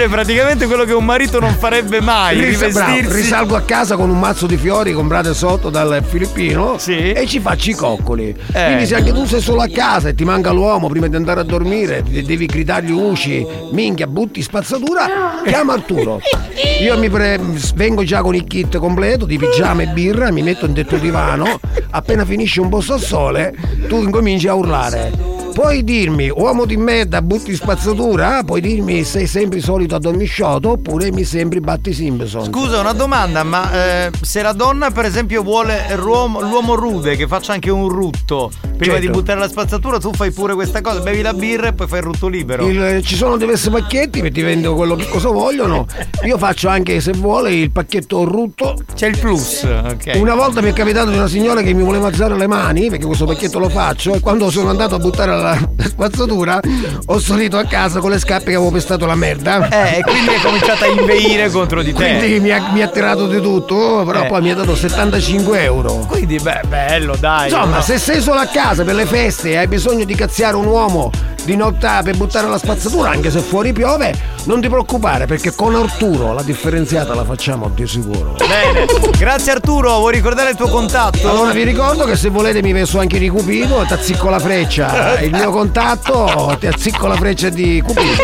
[0.00, 2.40] Cioè, praticamente quello che un marito non farebbe mai.
[2.40, 3.20] Ris- bravo, rivestirsi.
[3.20, 7.68] risalgo a casa con un mazzo di fiori comprate sotto dal filippino e ci faccio
[7.68, 8.34] i coccoli.
[8.50, 8.64] Eh.
[8.64, 11.40] Quindi se anche tu sei solo a casa e ti manca l'uomo prima di andare
[11.40, 16.18] a dormire, de- devi gridargli usci, minchia, butti spazzatura, chiama Arturo.
[16.80, 17.38] Io mi pre-
[17.74, 21.60] vengo già con il kit completo di pigiama e birra, mi metto in tetto divano,
[21.90, 23.54] appena finisce un posto al sole,
[23.86, 25.29] tu incominci a urlare.
[25.52, 28.42] Puoi dirmi, uomo di merda, butti spazzatura?
[28.44, 32.44] Puoi dirmi sei sempre solito a dormisciotto oppure mi sembri Batti Simpson?
[32.44, 33.70] Scusa, una domanda, ma
[34.06, 38.50] eh, se la donna, per esempio, vuole l'uomo, l'uomo rude che faccia anche un rutto
[38.76, 39.00] prima Certo.
[39.00, 41.98] di buttare la spazzatura, tu fai pure questa cosa, bevi la birra e poi fai
[41.98, 42.66] il rutto libero.
[42.66, 45.86] Il- ci sono diversi pacchetti che ti vendono quello che cosa vogliono.
[46.24, 48.76] Io faccio anche, se vuole, il pacchetto rutto.
[48.94, 50.12] C'è il plus, ok.
[50.14, 53.04] Una volta mi è capitato di una signora che mi voleva alzare le mani, perché
[53.04, 56.60] questo pacchetto lo faccio, e quando sono andato a buttare la, la spazzatura,
[57.06, 59.68] ho salito a casa con le scarpe che avevo pestato la merda.
[59.68, 62.16] Eh, e quindi è cominciata a inveire contro di te.
[62.18, 64.26] Quindi mi ha, mi ha tirato di tutto, però Eh.
[64.26, 65.94] poi mi ha dato 75 euro.
[66.06, 67.50] Quindi, beh, bello, dai.
[67.50, 67.82] Insomma, no?
[67.82, 71.10] se sei solo a casa per le feste e hai bisogno di cazziare un uomo
[71.50, 74.14] di notte per buttare la spazzatura, anche se fuori piove,
[74.44, 78.36] non ti preoccupare perché con Arturo la differenziata la facciamo di sicuro.
[78.38, 78.86] Bene,
[79.18, 81.28] grazie Arturo, vuoi ricordare il tuo contatto?
[81.28, 85.18] Allora vi ricordo che se volete mi messo anche di Cupido, ti azzicco la freccia.
[85.20, 88.22] Il mio contatto, ti azzicco la freccia di Cupido.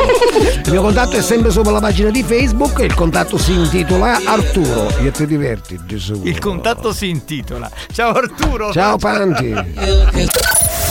[0.65, 4.20] Il mio contatto è sempre sopra la pagina di Facebook e il contatto si intitola
[4.24, 4.89] Arturo.
[5.03, 6.28] Io ti diverti, di sicuro.
[6.28, 7.69] Il contatto si intitola.
[7.93, 8.70] Ciao Arturo.
[8.70, 10.85] Ciao Panti.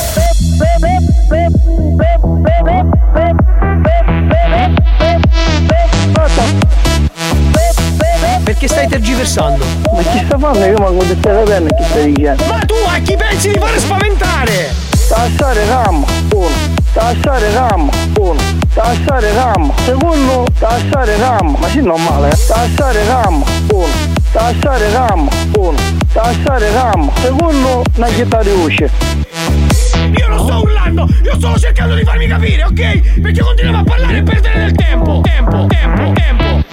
[8.44, 9.66] Perché stai tergiversando?
[9.92, 10.66] Ma chi sta fanno?
[10.66, 12.44] Io manco di stare bene chi stai dicendo.
[12.46, 14.74] Ma tu a chi pensi di fare spaventare?
[15.08, 16.50] Tassare RAM, uno.
[16.94, 18.42] Tassare RAM, uno.
[18.74, 20.46] Tassare RAM, secondo.
[20.58, 22.38] Tassare RAM, ma sì normale, eh.
[22.48, 23.88] Tassare RAM, uno.
[24.32, 25.28] Tassare RAM,
[25.58, 25.78] uno.
[26.14, 27.82] Tassare RAM, secondo.
[27.96, 28.90] Una chitarra di usce.
[30.18, 33.20] Io non sto urlando, io sto cercando di farmi capire, ok?
[33.22, 35.22] Perché continuiamo a parlare e perdere del tempo.
[35.24, 36.64] Tempo, tempo, tempo.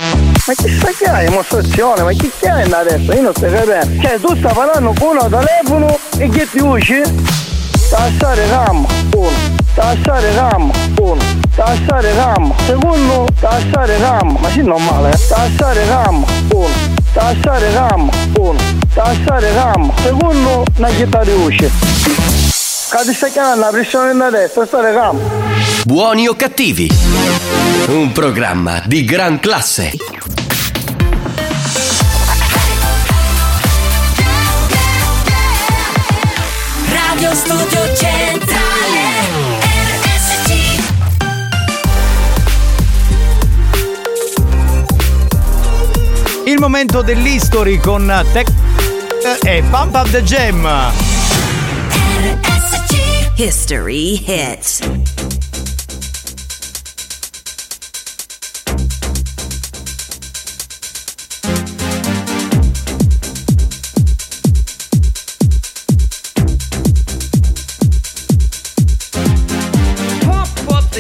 [0.44, 2.02] Ma che sta che hai dimostrazione?
[2.02, 3.12] Ma chi hai adesso?
[3.12, 4.02] Io non stai capendo.
[4.02, 7.00] Cioè tu stai parlando con uno telefono e che ti usci?
[7.88, 9.30] Tassare RAM, uno.
[9.74, 11.22] Tassare RAM, uno.
[11.54, 13.26] Tassare RAM, secondo.
[13.38, 15.26] Tassare RAM, ma sì normale, eh.
[15.28, 16.68] Tassare RAM, uno.
[17.12, 18.58] Tassare RAM, uno.
[18.94, 20.64] Tassare RAM, secondo.
[20.76, 22.31] Una chitarra di usci.
[23.00, 25.18] Stai chiamando la pressione da destra, stare RAM.
[25.84, 26.88] Buoni o cattivi?
[27.88, 29.92] Un programma di gran classe.
[36.90, 39.00] Radio Studio Centrale
[40.04, 40.52] RSC
[46.44, 48.48] Il momento dell'history con Tech
[49.42, 51.11] e Pump Up the Jam.
[53.36, 55.41] History hit.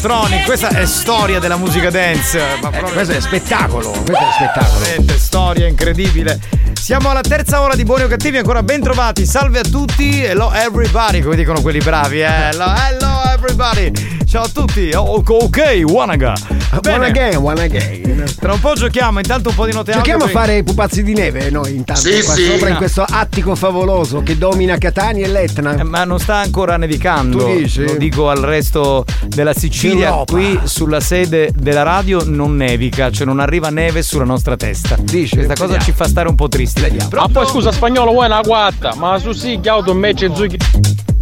[0.00, 0.44] Technotronic.
[0.44, 2.38] Questa è storia della musica dance.
[2.60, 4.78] Ma proprio- Eh, questo è spettacolo, questo è spettacolo.
[4.80, 6.38] Veramente, storia incredibile.
[6.78, 9.24] Siamo alla terza ora di Buoni o Cattivi, ancora ben trovati.
[9.24, 12.20] Salve a tutti, hello everybody, come dicono quelli bravi.
[12.20, 12.26] Eh.
[12.26, 13.90] Hello, hello everybody.
[14.26, 14.90] Ciao a tutti.
[14.94, 16.34] Oh, ok, Wanaga.
[16.80, 16.96] Bene.
[16.96, 17.95] One again, one again.
[18.24, 21.12] Tra un po' giochiamo, intanto un po' di note Giochiamo a fare i pupazzi di
[21.12, 22.44] neve noi intanto Sì, qua sì.
[22.44, 25.76] sopra in questo attico favoloso che domina Catania e l'Etna.
[25.76, 27.38] Eh, ma non sta ancora nevicando.
[27.38, 27.84] Tu dici?
[27.84, 30.08] Lo dico al resto della Sicilia.
[30.08, 30.32] D'Europa.
[30.32, 34.96] Qui sulla sede della radio non nevica, cioè non arriva neve sulla nostra testa.
[34.96, 35.82] Questa cosa vediamo.
[35.84, 36.84] ci fa stare un po' tristi.
[37.14, 40.56] Ah poi scusa spagnolo vuoi una quatta Ma su sì che auto invece zucchi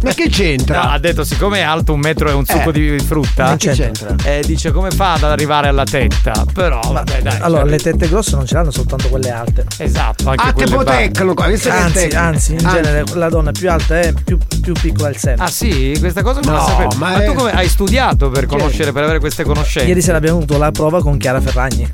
[0.05, 0.83] Ma che c'entra?
[0.83, 3.45] No, ha detto siccome è alto un metro e un succo Eh, di frutta.
[3.47, 4.15] non c'entra.
[4.23, 6.45] Eh, dice come fa ad arrivare alla tetta.
[6.53, 7.39] Però vabbè dai.
[7.41, 9.65] Allora, cioè- le tette grosse non ce l'hanno soltanto quelle alte.
[9.77, 12.19] Esatto, anche ah, quelle che è Anzi, tecno.
[12.19, 12.75] anzi, in Anzi.
[12.75, 15.43] genere la donna più alta è più, più piccola il seno.
[15.43, 16.89] Ah sì, questa cosa non No, la sapevo.
[16.97, 19.87] ma Ma, è- tu come hai studiato per conoscere, per avere queste conoscenze?
[19.87, 21.89] Ieri sera abbiamo avuto la prova con Chiara Ferragni.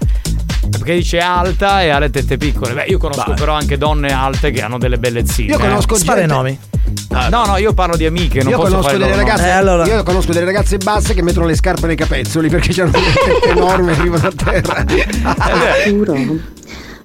[0.70, 2.74] Perché dice alta e ha le tette piccole.
[2.74, 5.52] Beh, io conosco però anche donne alte che hanno delle belle zine.
[5.54, 6.60] Io conosco Spara i gente- nomi.
[7.12, 9.30] No, no, io parlo di amiche, non Io posso conosco delle loro nomi.
[9.30, 13.14] ragazze, io conosco delle ragazze basse che mettono le scarpe nei capezzoli perché hanno delle
[13.14, 14.86] tette enormi e arrivano a terra.
[15.36, 16.16] Arturo,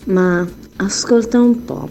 [0.04, 0.46] ma
[0.76, 1.88] ascolta un po',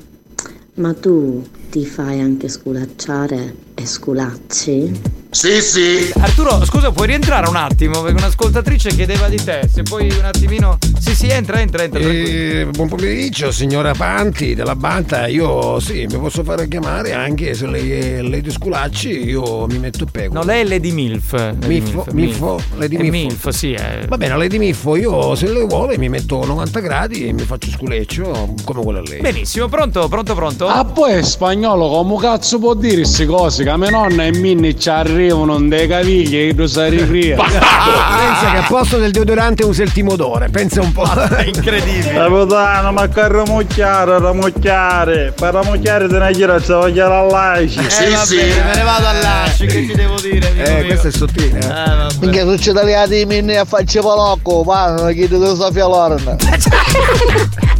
[0.75, 5.01] ma tu ti fai anche sculacciare e sculacci?
[5.29, 6.09] Sì, sì.
[6.19, 8.01] Arturo, scusa, puoi rientrare un attimo?
[8.01, 9.67] Perché un'ascoltatrice chiedeva di te.
[9.69, 10.77] Se puoi un attimino.
[11.05, 11.99] Sì, sì, entra, entra, entra.
[11.99, 17.67] Eh, buon pomeriggio signora Panti della Banta, io sì, mi posso fare chiamare anche se
[17.67, 20.33] lei è Lady Sculacci, io mi metto pego.
[20.33, 21.33] No, lei è Lady Milf.
[21.33, 23.11] Lady Miffo, Miffo, Lady È Miffo.
[23.11, 23.99] Milf, sì, è.
[24.07, 27.69] Va bene, Lady Miffo, io se lei vuole mi metto 90 gradi e mi faccio
[27.69, 29.21] sculeccio come vuole lei.
[29.21, 30.67] Benissimo, pronto, pronto, pronto?
[30.67, 34.75] Ah poi spagnolo come cazzo può dire queste cose Che a mia nonna e minni
[34.79, 39.83] ci arrivano dei cavigli che tu sai rifria Pensa che a posto del deodorante usa
[39.83, 41.03] il timodore, pensa un po'.
[41.35, 42.13] È incredibile.
[42.13, 45.33] Capitano, ma che ramucchiare, ramucchiare.
[45.35, 47.79] Per ramucchiare te ne gira, se voglio la laici.
[47.79, 50.53] Eh, va bene, me ne vado all'asci, che ti devo dire?
[50.55, 50.85] Eh, mio?
[50.85, 51.59] questo è sottile.
[51.59, 52.13] Eh, vabbè.
[52.19, 56.37] Minchia, succede le adimini a faccia palocco, ma non chiede di Sofia Loren.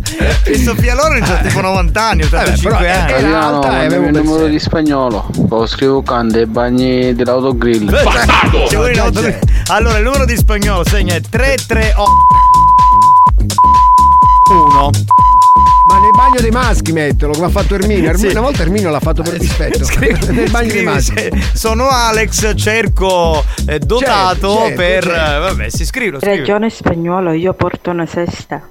[0.43, 3.09] E Sofia Loren c'ha tipo 90 anni, 85 anni.
[3.09, 5.27] Italiano, mandami il numero di spagnolo.
[5.49, 7.89] Lo scrivo cante i bagni dell'autogrill.
[8.93, 9.21] L'auto-
[9.67, 12.64] Allora, il numero di spagnolo segna è 338
[14.49, 14.89] 1.
[15.87, 18.09] Ma nel bagno dei maschi mettelo, come ha fatto Erminio.
[18.09, 18.35] Erminio- Sì.
[18.35, 19.85] Una volta Erminio l'ha fatto per dispetto.
[20.31, 21.13] nel bagno dei Scrivi, maschi.
[21.15, 25.03] se- Sono Alex, cerco eh, dotato Certo, certo, per.
[25.03, 25.35] certo.
[25.35, 26.17] eh, Vabbè, si scrive.
[26.21, 28.67] Regione spagnolo, io porto una sesta.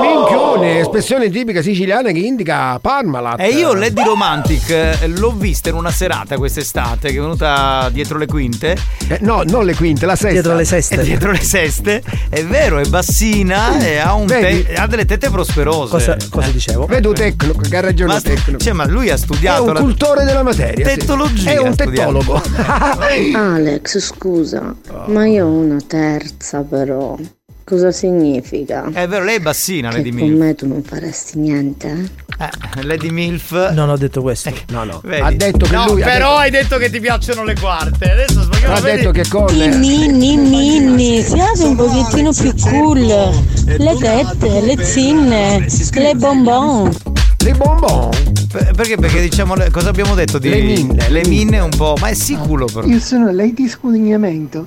[0.00, 3.38] Minchione, espressione tipica siciliana che indica Parmalat.
[3.40, 8.18] E io Lady Romantic eh, l'ho vista in una serata quest'estate che è venuta dietro
[8.18, 8.76] le quinte.
[9.08, 10.32] Eh, no, non le quinte, la sesta.
[10.32, 10.96] Dietro le seste.
[10.96, 12.02] È dietro le seste.
[12.28, 15.90] È vero, è bassina e ha, te- ha delle tette prosperose.
[15.90, 16.86] Cosa, cosa dicevo?
[16.86, 18.58] Vedo tecnico, che ha ragione Ma, tecnico.
[18.58, 20.88] cioè, ma lui ha È studiato un la cultore della materia.
[20.88, 20.96] sì.
[20.98, 21.50] tettologia.
[21.52, 22.42] È un tettologo.
[23.34, 24.74] Alex, scusa,
[25.06, 27.16] ma io ho una terza però.
[27.64, 28.90] Cosa significa?
[28.92, 30.38] È vero, lei è bassina, Che Lady con Milf.
[30.38, 32.10] me tu non faresti niente?
[32.38, 33.70] Eh, Lady Milf.
[33.72, 34.52] Non ho detto questo.
[34.68, 35.00] No, no.
[35.02, 35.22] Vedi?
[35.22, 38.10] Ha detto che no, lui però detto- hai detto che ti piacciono le quarte.
[38.10, 38.96] Adesso spagnolo Ha vedi?
[38.98, 43.06] detto che con Ninni, ninni, siate un pochettino più cool.
[43.06, 46.94] Le tette, le zinne, le bonbon.
[47.38, 48.10] Le bonbon.
[48.52, 48.96] Per- Perché?
[48.96, 52.14] Perché diciamo le- cosa abbiamo detto di Le minne, le minne un po', ma è
[52.14, 52.86] siculo però.
[52.86, 54.66] Io sono lei di scugnamento.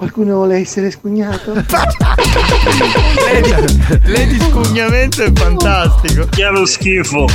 [0.00, 1.52] Qualcuno vuole essere scugnato?
[1.52, 3.42] Lei,
[4.04, 6.26] lei di scugnamento è fantastico.
[6.26, 7.26] Che è lo schifo.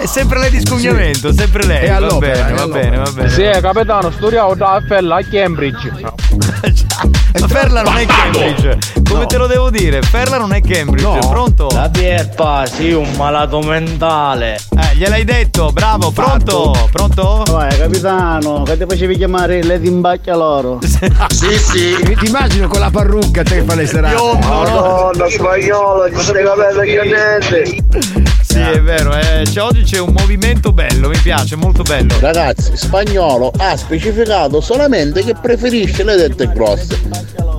[0.00, 1.88] È sempre lei di scugnamento, sempre lei.
[1.88, 3.28] Va bene, va bene, va bene.
[3.28, 5.92] Sì, capitano, studiavo da Fella a Cambridge
[7.40, 8.78] Ma Ferla non è Cambridge.
[9.08, 10.00] Come te lo devo dire?
[10.02, 11.68] Ferla non è Cambridge, pronto?
[11.72, 14.58] La Pierpa, sì, un malato mentale.
[14.76, 16.88] Eh, gliel'hai detto, bravo, pronto?
[16.92, 17.42] Pronto?
[17.50, 20.78] Vai, capitano, che ti facevi chiamare Lady Imbacchia loro?
[21.34, 22.14] Sì, sì.
[22.18, 24.14] Ti immagino con la parrucca te che fa le serate.
[24.14, 28.43] Madonna, spagnolo, ci stai capendo che niente.
[28.54, 32.14] Sì, è vero, eh, cioè, oggi c'è un movimento bello, mi piace, molto bello.
[32.20, 37.00] Ragazzi, spagnolo ha specificato solamente che preferisce le dette grosse.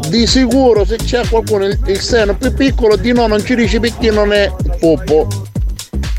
[0.07, 3.77] Di sicuro se c'è qualcuno il, il seno più piccolo di no non ci dici
[3.77, 4.49] perché non è
[4.79, 5.27] poppo.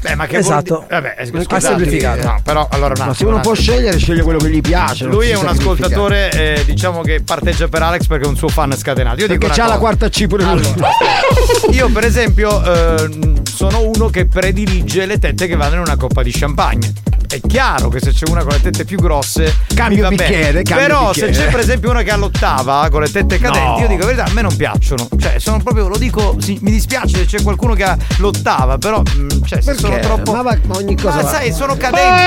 [0.09, 0.75] Beh, ma che Esatto.
[0.77, 2.23] vuol Vabbè, Ha scusate, semplificato.
[2.27, 3.67] No, però allora un Ma se attimo, uno un può attimo.
[3.73, 5.05] scegliere, sceglie quello che gli piace.
[5.07, 8.77] Lui è un ascoltatore, eh, diciamo che parteggia per Alex perché è un suo fan
[8.77, 9.21] scatenato.
[9.21, 10.53] Io Perché dico c'ha la quarta C pure lui.
[10.53, 10.89] Allora,
[11.73, 13.11] io per esempio eh,
[13.53, 16.93] sono uno che predilige le tette che vanno in una coppa di champagne.
[17.29, 21.07] è chiaro che se c'è una con le tette più grosse va bicchiere, cambio Però
[21.09, 21.35] bicchiere.
[21.35, 23.79] se c'è per esempio una che ha l'ottava con le tette cadenti, No.
[23.81, 25.09] io dico la verità, a me non piacciono.
[25.19, 29.03] Cioè, sono proprio, lo dico, sì, mi dispiace se c'è qualcuno che ha l'ottava, però
[29.03, 29.81] mm, cioè, se Perché?
[30.03, 30.33] Sono troppo.
[30.33, 32.23] Ma va- ma ogni cosa Ma va- sai, sono cadenti.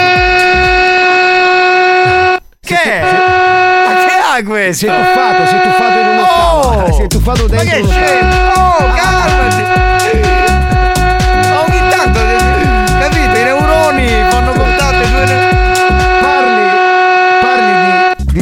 [2.61, 2.75] Che?
[2.75, 4.73] Ma che ha questo?
[4.73, 6.83] Si è tuffato, si è tuffato in un'ottava.
[6.85, 6.93] Oh!
[6.93, 8.05] Si è tuffato Ma dentro che un'ottava.
[8.05, 8.48] scemo!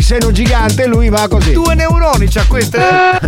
[0.08, 1.52] Seno gigante lui va così.
[1.52, 2.80] Due neuroni c'ha queste.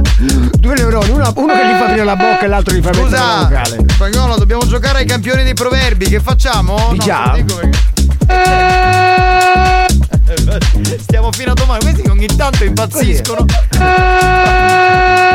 [0.58, 3.10] Due neuroni, una- uno che gli fa aprire la bocca e l'altro gli fa mettere
[3.10, 3.86] la Scusa, vocale.
[3.90, 6.08] spagnolo, dobbiamo giocare ai campioni dei proverbi.
[6.08, 6.78] Che facciamo?
[6.92, 7.36] No, Già.
[11.02, 11.82] Stiamo fino a domani.
[11.84, 13.44] Questi ogni tanto impazziscono.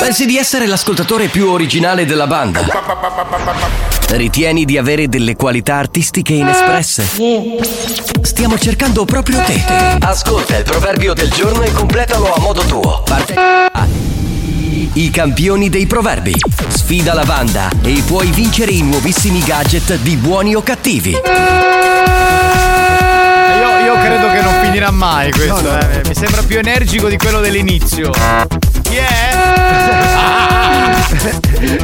[0.00, 2.66] Pensi di essere l'ascoltatore più originale della banda?
[4.08, 7.06] Ritieni di avere delle qualità artistiche inespresse?
[8.22, 9.62] Stiamo cercando proprio te.
[10.00, 13.02] Ascolta il proverbio del giorno e completalo a modo tuo.
[13.04, 13.86] Parte A.
[14.94, 16.34] I campioni dei proverbi.
[16.68, 21.10] Sfida la banda e puoi vincere i nuovissimi gadget di buoni o cattivi.
[21.10, 21.20] Io,
[23.84, 25.60] io credo che non finirà mai questo.
[25.60, 25.78] No, no.
[25.78, 26.00] eh.
[26.08, 28.10] Mi sembra più energico di quello dell'inizio.
[28.82, 29.39] Chi è?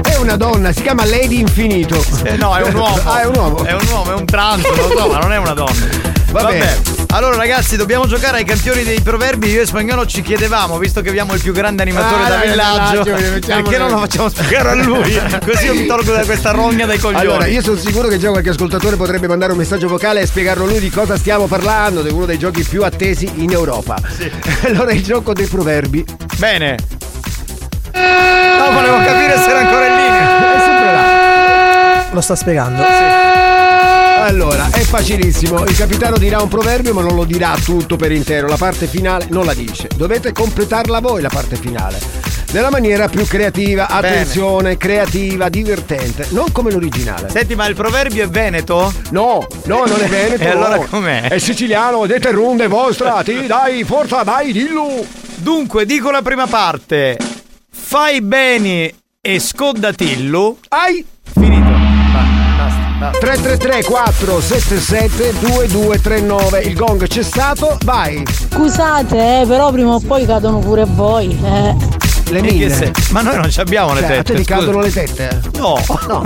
[0.03, 2.03] È una donna, si chiama Lady Infinito.
[2.25, 2.99] Eh, no, è un uomo.
[3.05, 3.63] Ah, è un uomo.
[3.65, 6.15] È un uomo, è un trans, lo so, ma non è una donna.
[6.31, 6.77] Vabbè.
[7.11, 9.49] Allora ragazzi, dobbiamo giocare ai campioni dei proverbi.
[9.49, 13.03] Io e Spagnolo ci chiedevamo, visto che abbiamo il più grande animatore Ah, da villaggio,
[13.03, 15.19] perché non lo facciamo spiegare a lui?
[15.45, 17.25] Così io mi tolgo da questa rogna dai coglioni.
[17.25, 20.67] Allora, io sono sicuro che già qualche ascoltatore potrebbe mandare un messaggio vocale e spiegarlo
[20.67, 23.97] lui di cosa stiamo parlando, di uno dei giochi più attesi in Europa.
[24.67, 26.05] Allora, il gioco dei proverbi.
[26.37, 26.77] Bene.
[27.97, 30.55] No, volevo capire se era ancora in linea.
[30.55, 32.05] È sempre là.
[32.11, 32.83] Lo sta spiegando.
[34.27, 35.65] Allora, è facilissimo.
[35.65, 38.49] Il capitano dirà un proverbio, ma non lo dirà tutto per intero.
[38.49, 39.89] La parte finale non la dice.
[39.95, 41.99] Dovete completarla voi la parte finale.
[42.53, 47.29] Nella maniera più creativa, attenzione, creativa, divertente, non come l'originale.
[47.29, 48.93] Senti, ma il proverbio è veneto?
[49.11, 50.43] No, no, non è veneto.
[50.43, 50.87] E allora no.
[50.89, 51.29] com'è?
[51.29, 55.05] È siciliano, dete runde vostra, ti dai, forza, vai, dillo.
[55.37, 57.19] Dunque, dico la prima parte.
[57.79, 60.59] Fai bene e scodatillo.
[60.69, 61.05] Ai!
[61.33, 61.71] Finito.
[62.13, 63.19] Basta, basta.
[63.19, 68.23] 333 477 2239 Il gong c'è stato, vai!
[68.51, 71.37] Scusate, eh, però prima o poi cadono pure voi.
[71.45, 71.75] Eh.
[72.31, 72.91] Le mine.
[73.11, 74.19] Ma noi non ci abbiamo le Cioè, tette.
[74.19, 74.59] a te ti scusa.
[74.59, 75.41] cadono le tette?
[75.59, 75.79] No.
[76.09, 76.23] No.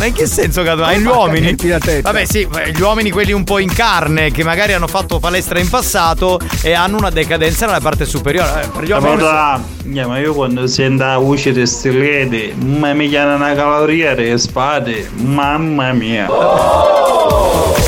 [0.00, 0.86] Ma in che senso cadono?
[0.86, 2.00] Ai gli Come fa a uomini?
[2.00, 5.68] Vabbè, sì, gli uomini quelli un po' in carne, che magari hanno fatto palestra in
[5.68, 8.62] passato e hanno una decadenza nella parte superiore.
[8.62, 9.12] Eh, per gli uomini.
[9.12, 13.52] Allora, yeah, ma io quando sento la voce di sti lady, ma mi chiama una
[13.54, 16.28] caloriere e spade, mamma mia.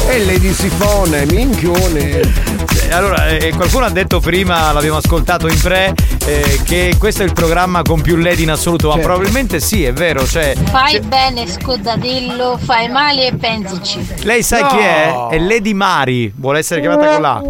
[0.08, 2.71] E Lady Sifone, minchione.
[2.92, 5.94] Allora, eh, qualcuno ha detto prima, l'abbiamo ascoltato in pre,
[6.26, 9.08] eh, che questo è il programma con più LED in assoluto, ma Certo.
[9.08, 10.26] probabilmente sì, è vero.
[10.26, 14.06] Cioè, Fai bene, scodatillo, fai male e pensaci.
[14.22, 14.68] lei sai No.
[14.68, 15.14] chi è?
[15.30, 17.42] È Lady Mari, vuole essere chiamata con la.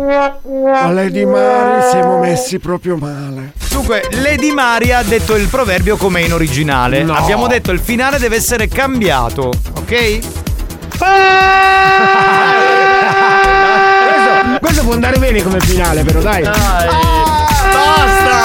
[0.80, 3.52] Ma Lady Mari siamo messi proprio male.
[3.70, 7.02] Dunque, Lady Mari ha detto il proverbio come in originale.
[7.02, 7.14] No.
[7.14, 10.18] Abbiamo detto il finale deve essere cambiato, ok?
[14.62, 16.42] Questo, può andare bene come finale, però dai.
[16.44, 16.86] Dai.
[17.72, 18.42] Basta!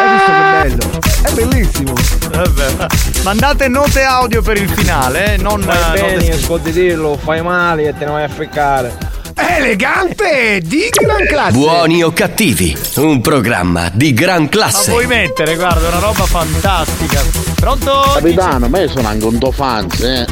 [0.00, 1.00] Hai visto che bello?
[1.22, 1.92] È bellissimo.
[2.32, 2.86] Vabbè.
[3.22, 6.38] Mandate note audio per il finale, eh, non Fai eh, note bene, scritte.
[6.40, 9.10] scodirlo, fai male e te ne vai a feccare.
[9.34, 11.52] Elegante di gran classe.
[11.52, 14.90] Buoni o cattivi, un programma di gran Ma classe.
[14.90, 17.22] puoi mettere, guarda, una roba fantastica.
[17.54, 18.10] Pronto?
[18.14, 20.26] Capitano, ma io sono anche un tuo fan, eh.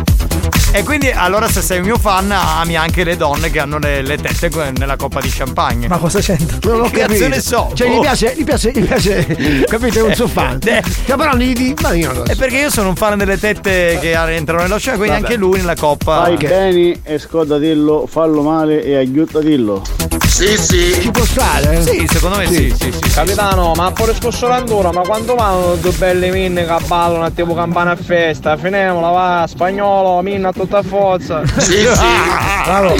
[0.72, 4.02] E quindi allora se sei un mio fan ami anche le donne che hanno le,
[4.02, 5.88] le tette nella coppa di champagne.
[5.88, 6.58] Ma cosa c'entra?
[6.62, 7.28] Non ho Che cazzo capito.
[7.28, 7.70] ne so?
[7.74, 7.96] Cioè, Oh.
[7.96, 9.64] gli piace, gli piace, gli piace.
[9.68, 9.98] Capite?
[9.98, 10.58] È un suo fan.
[10.64, 10.82] Eh.
[11.06, 11.74] Cioè, però gli di.
[11.82, 12.36] Ma io non lo È so.
[12.38, 15.22] perché io sono un fan delle tette che entrano nello show, quindi Vabbè.
[15.24, 16.22] anche lui nella coppa.
[16.22, 19.82] Fai bene e scodatillo, fallo male e aiutatillo.
[20.28, 20.96] Sì, sì.
[21.00, 21.78] Ci può stare?
[21.78, 21.82] eh?
[21.82, 23.10] Sì, secondo me sì, sì, sì.
[23.12, 27.90] Capitano, ma pure scorso ancora, ma quanto vanno due belle minne che ballano tipo campana
[27.90, 28.56] a festa?
[28.56, 31.44] Finiamola, va, spagnolo, minna a tutta forza.
[31.58, 31.82] Sì, sì.
[32.64, 32.94] Bravo.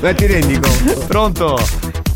[0.00, 1.04] Ma ti rendi conto?
[1.06, 1.58] Pronto?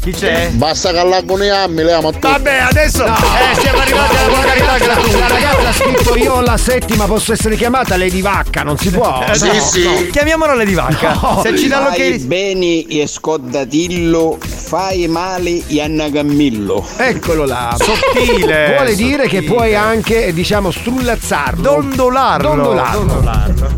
[0.00, 0.48] Chi c'è?
[0.52, 2.26] Basta che all'agoniammi, le amo a tutti.
[2.26, 3.14] Vabbè, adesso No.
[3.16, 5.18] eh, siamo arrivati alla volgarità gratuita.
[5.18, 9.22] La ragazza ha scritto io la settima, posso essere chiamata Lady Vacca, non si può.
[9.28, 9.82] Eh, Sì, no, sì.
[9.82, 10.06] no.
[10.10, 11.18] Chiamiamola Lady Vacca.
[11.20, 11.40] No.
[11.42, 12.24] Se ci Fai l'ok.
[12.24, 16.86] bene e scodatillo, fai male e annagamillo.
[16.96, 17.76] Eccolo là.
[17.78, 18.72] Sottile.
[18.76, 21.60] Vuole dire che puoi anche, diciamo, strullazzarlo.
[21.60, 22.48] Dondolarlo.
[22.54, 23.04] Dondolarlo.
[23.04, 23.68] Dondolarlo.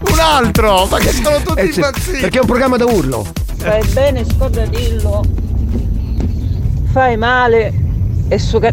[0.00, 0.86] Un altro!
[0.86, 2.18] Ma che sono tutti Eh, impazziti!
[2.20, 3.26] Perché è un programma da urlo.
[3.58, 5.24] Fai bene, scorda dillo.
[6.92, 7.72] Fai male
[8.28, 8.72] e suga...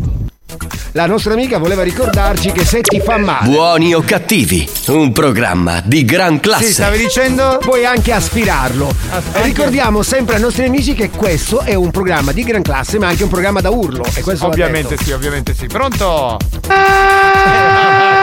[0.93, 3.49] La nostra amica voleva ricordarci che se ti fa male.
[3.49, 6.65] Buoni o cattivi, un programma di gran classe.
[6.65, 7.59] Sì, stavi dicendo?
[7.61, 8.91] Puoi anche aspirarlo.
[9.11, 13.07] Ah, Ricordiamo sempre ai nostri amici che questo è un programma di gran classe, ma
[13.09, 14.03] anche un programma da urlo.
[14.15, 15.67] E questo Ovviamente sì, ovviamente sì.
[15.67, 16.39] Pronto?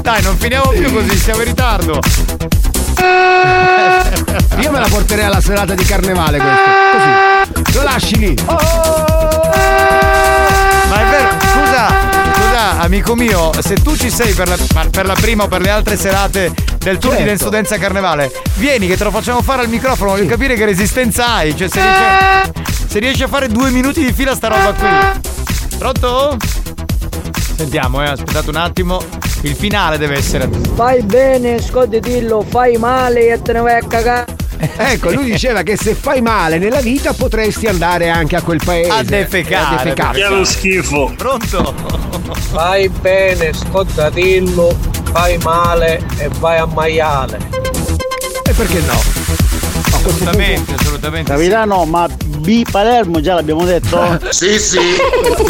[0.00, 2.00] Dai, non finiamo più così, siamo in ritardo.
[4.58, 6.70] Io me la porterei alla serata di carnevale questo.
[6.92, 7.76] Così.
[7.76, 8.34] Lo lasci lì.
[10.88, 11.88] Ma è vero, scusa,
[12.34, 14.56] scusa, amico mio, se tu ci sei per la,
[14.90, 17.24] per la prima o per le altre serate del tour di Certo.
[17.24, 21.34] Dance Studenza Carnevale, vieni che te lo facciamo fare al microfono, voglio capire che resistenza
[21.34, 21.56] hai.
[21.56, 22.52] Cioè, se riesci,
[22.86, 25.76] se riesci a fare due minuti di fila sta roba qui.
[25.76, 26.36] Pronto?
[27.56, 29.02] Sentiamo, eh, aspettate un attimo.
[29.46, 30.48] Il finale deve essere.
[30.74, 34.34] Fai bene, scorda dillo, fai male e te ne vai a cagare.
[34.76, 38.90] Ecco, lui diceva che se fai male nella vita potresti andare anche a quel paese.
[38.90, 39.76] A defecare.
[39.76, 40.20] A defecare.
[40.20, 41.14] Che lo schifo.
[41.16, 41.72] Pronto?
[42.50, 44.76] Fai bene, scorda dillo,
[45.12, 47.38] fai male e vai a maiale.
[48.42, 49.00] E perché no?
[49.92, 51.32] Assolutamente, assolutamente.
[51.32, 52.06] Capitano, ma
[52.38, 54.04] B Palermo già l'abbiamo detto?
[54.36, 54.78] Sì, sì.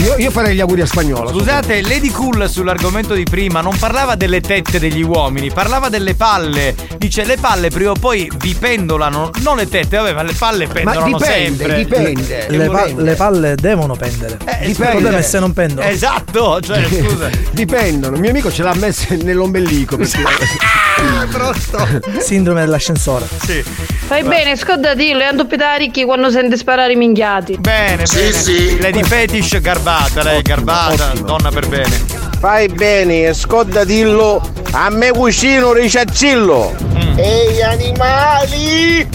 [0.03, 1.31] Io, io farei gli auguri a spagnolo.
[1.31, 6.75] Scusate, Lady Cool sull'argomento di prima non parlava delle tette degli uomini, parlava delle palle.
[6.99, 10.67] Dice le palle prima o poi vi pendolano, non le tette, vabbè, ma le palle
[10.69, 11.75] pendolano sempre.
[11.77, 12.47] dipende.
[12.49, 14.39] Le, pa- le palle devono pendere.
[14.45, 15.87] Eh, Il problema è se non pendono.
[15.89, 17.29] Esatto, cioè scusa.
[17.51, 18.17] Dipendono.
[18.19, 19.97] Mio amico ce l'ha messe nell'ombelico.
[19.97, 20.15] perché-
[22.21, 23.27] Sindrome dell'ascensore.
[23.45, 23.63] Sì.
[24.07, 27.57] Fai bene, scorda dillo, e andoppiare ricchi quando sente sparare i minchiati.
[27.59, 28.81] Bene, bene.
[28.81, 32.25] Lady Fetish garbata, lei garbata, donna per bene.
[32.39, 34.41] Fai bene, scorda dillo,
[34.73, 36.75] a me cucino ricciaccillo.
[36.95, 37.19] Mm.
[37.19, 39.09] Ehi animali!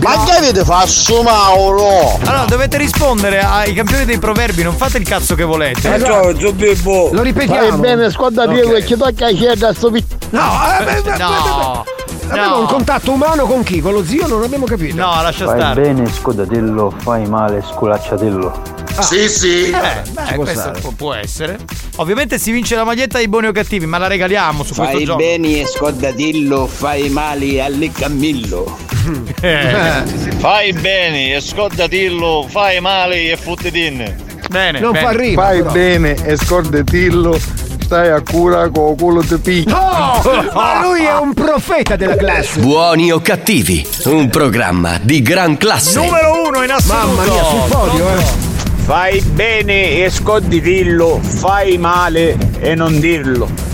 [0.00, 2.18] Ma che avete fatto Mauro?
[2.24, 5.98] Allora, dovete rispondere ai campioni dei proverbi, non fate il cazzo che volete.
[5.98, 7.68] Lo ripetiamo.
[7.68, 8.76] Fai bene, scorda dillo Ok.
[8.78, 10.40] e ci tocca chiedere a sto pic- No,
[10.80, 11.84] eh, beh, beh, No.
[12.30, 13.80] Aveva un contatto umano con chi?
[13.80, 14.26] Con lo zio?
[14.28, 14.94] Non abbiamo capito.
[14.94, 15.80] No, lascia Fai stare.
[15.82, 18.78] bene, scodatello, fai male, sculacciatello.
[19.00, 19.70] Sì, sì.
[19.70, 21.58] Eh, beh, questo può, può essere.
[21.96, 25.04] Ovviamente si vince la maglietta dei buoni o cattivi, ma la regaliamo su questo Fai
[25.04, 25.18] gioco.
[25.18, 28.76] bene e scordatillo, fai male alle cammillo.
[29.40, 30.02] Eh.
[30.38, 34.14] Fai bene e scordatillo, fai male e futtitin.
[34.50, 35.42] Bene, Non fa rima.
[35.42, 35.70] Fai però.
[35.72, 37.38] bene e scordatillo,
[37.82, 39.70] stai a cura con culo di picco.
[39.70, 40.20] No!
[40.52, 42.60] Ma lui è un profeta della classe.
[42.60, 45.98] Buoni o cattivi, un programma di gran classe.
[45.98, 47.06] Numero uno in assoluto.
[47.06, 48.49] Mamma mia, sul podio, eh.
[48.90, 53.69] Fai bene e scordatillo, fai male e non dirlo.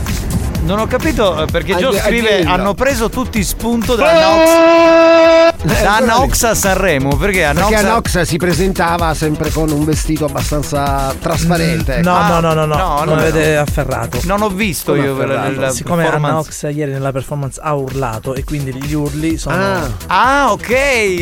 [0.67, 6.21] Non ho capito eh, perché Gio scrive hanno preso tutti spunto da Anna da Anna
[6.23, 11.15] Ox a Sanremo perché Anna Perché a- Anox si presentava sempre con un vestito abbastanza
[11.21, 12.01] trasparente.
[12.03, 13.21] No, Ah, no, no, no, no, no, non no.
[13.21, 14.19] avete afferrato.
[14.25, 16.05] non ho visto io della Siccome.
[16.09, 19.55] Ox ieri nella performance ha urlato e quindi gli urli sono.
[19.57, 20.71] Ah, Ah, ok,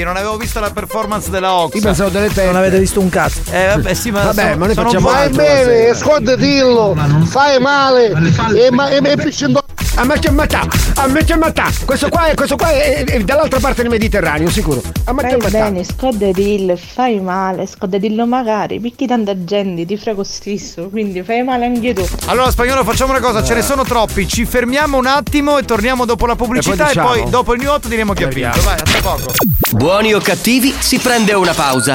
[0.04, 1.74] non avevo visto la performance della Ox.
[1.74, 2.44] io pensavo delle tette.
[2.46, 3.40] Non avete visto un cazzo.
[3.50, 5.94] Eh vabbè, sì, ma Vabbè, sono, ma noi facciamo Fai bene stasera.
[5.94, 8.12] scordatillo, fai male
[8.56, 8.88] e, ma,
[9.34, 9.64] e, e piscendo-
[9.96, 10.66] A me c'è matà,
[10.96, 11.70] a me c'è matà.
[11.84, 14.82] Questo qua, è, questo qua è, è dall'altra parte del Mediterraneo, sicuro.
[15.04, 15.70] A me c'è Fai matà.
[15.70, 21.44] bene, dillo, fai male, scorda dillo magari, perché tanta gente, ti frego stesso, quindi fai
[21.44, 22.04] male anche tu.
[22.26, 24.26] Allora, spagnolo, facciamo una cosa, ce ne sono troppi.
[24.26, 27.30] Ci fermiamo un attimo e torniamo dopo la pubblicità e E poi, poi diciamo.
[27.30, 28.60] dopo il new 8 diremo chi ha vinto.
[28.62, 29.32] Vai, a tra poco.
[29.76, 31.94] Buoni o cattivi, si prende una pausa.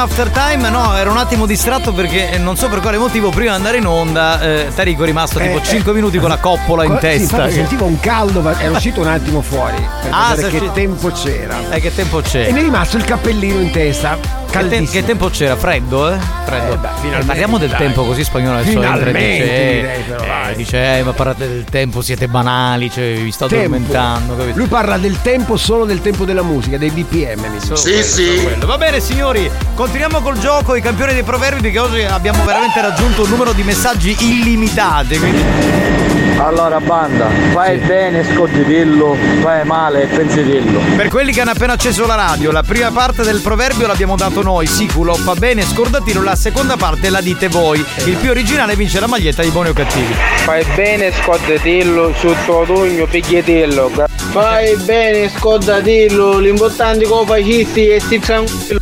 [0.00, 3.50] After time, no, ero un attimo distratto perché eh, non so per quale motivo prima
[3.50, 6.84] di andare in onda, eh, Tarico è rimasto tipo Eh, 5 minuti con la coppola
[6.84, 7.36] in Sì, testa.
[7.36, 11.10] infatti sentivo un caldo, ma ero uscito un attimo fuori per Ah, che uscito- tempo
[11.10, 11.56] c'era.
[11.70, 12.46] Eh, che tempo c'è?
[12.48, 14.38] E mi è rimasto il cappellino in testa.
[14.50, 15.54] Che, te- che tempo c'era?
[15.54, 16.18] Freddo, eh?
[16.44, 16.72] Freddo.
[16.72, 17.78] Eh, beh, Eh, parliamo del dai.
[17.78, 20.54] tempo così spagnolo adesso entra Finalmente, dice, eh, direi, però, eh, vai.
[20.56, 23.66] dice eh, ma parlate del tempo, siete banali, cioè vi sto Tempo.
[23.76, 24.58] addormentando, capito?
[24.58, 27.40] Lui parla del tempo solo del tempo della musica, dei BPM.
[27.42, 27.76] Mi dice.
[27.76, 28.66] Solo quello, solo quello.
[28.66, 29.48] Va bene signori,
[29.80, 33.62] continuiamo col gioco, i campioni dei proverbi perché oggi abbiamo veramente raggiunto un numero di
[33.62, 35.18] messaggi illimitati.
[35.18, 35.42] Quindi...
[36.36, 40.80] Allora banda, fai bene scoddirillo, fai male pensirillo.
[40.96, 44.42] Per quelli che hanno appena acceso la radio, la prima parte del proverbio l'abbiamo dato
[44.42, 47.82] noi, siculo, fa bene, scordatilo, la seconda parte la dite voi.
[48.04, 50.14] Il più originale vince la maglietta di buoni o cattivi.
[50.44, 53.90] Fai bene scoddatillo, sotto tugno picchietillo.
[54.30, 58.79] Fai bene scoddatillo, l'importante è che lo facessi e si tranquillo.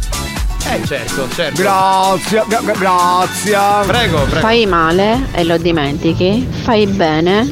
[0.90, 1.60] Eh certo, certo.
[1.60, 3.58] Grazie, gra- gra- grazie.
[3.86, 4.40] Prego, prego.
[4.40, 7.50] Fai male e lo dimentichi, fai bene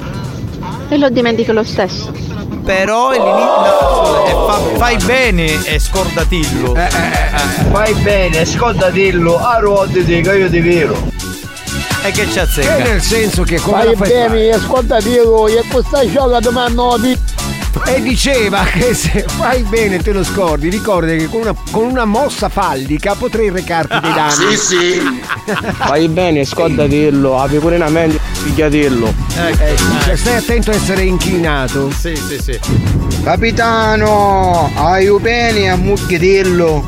[0.89, 2.11] e lo dimentichi lo stesso.
[2.65, 3.45] Però è l'inizio.
[3.45, 6.75] no, fa- fai bene e scordatillo.
[6.77, 6.89] Eh,
[7.71, 10.97] Fai bene scoddatillo, a ruote che io ti vero.
[12.05, 12.77] E che ci Che azzecca?
[12.85, 17.19] nel senso che come Fai fai bene, ascoltatelo, e questa gioca domani di...
[17.85, 22.05] E diceva che se fai bene te lo scordi, ricordi che con una, con una
[22.05, 24.57] mossa fallica potrei recarti dei danni.
[24.57, 25.01] sì.
[25.75, 29.13] Fai bene scoddatillo, apri pure una mente picchiatillo.
[29.37, 31.91] Eh, cioè, stai attento a essere inclinato.
[31.93, 32.59] Sì, sì, sì.
[33.23, 36.87] Capitano, hai bene a mucchietillo.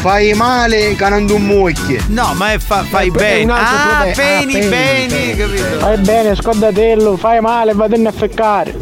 [0.00, 2.00] Fai male canando un mucchio.
[2.08, 3.42] No, ma è fa- fai Eh, bene.
[3.44, 5.78] un altro Ah, beni, Ah, beni, beni, capito?
[5.78, 8.74] Fai bene, scordatello, fai male, vattene a feccare.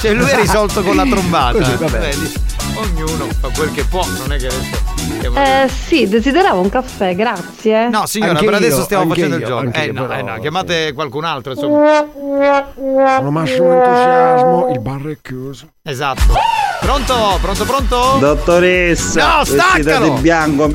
[0.00, 1.58] Cioè lui è risolto con la trombata.
[1.58, 1.98] Così, vabbè.
[1.98, 2.32] Vedi?
[2.76, 4.78] Ognuno fa quel che può, non è che adesso.
[5.16, 7.88] stiamo- Eh sì, desideravo un caffè, grazie.
[7.88, 9.60] No, signora, Anche per adesso io, stiamo anche facendo il io, gioco.
[9.60, 12.04] anche Eh io, no, però, eh no, chiamate qualcun altro, insomma.
[12.14, 15.72] Sono massimo entusiasmo, il bar è chiuso.
[15.82, 16.22] Esatto.
[16.80, 17.38] Pronto?
[17.40, 18.16] Pronto, pronto?
[18.20, 20.14] Dottoressa, No, staccalo!
[20.14, 20.70] di bianco.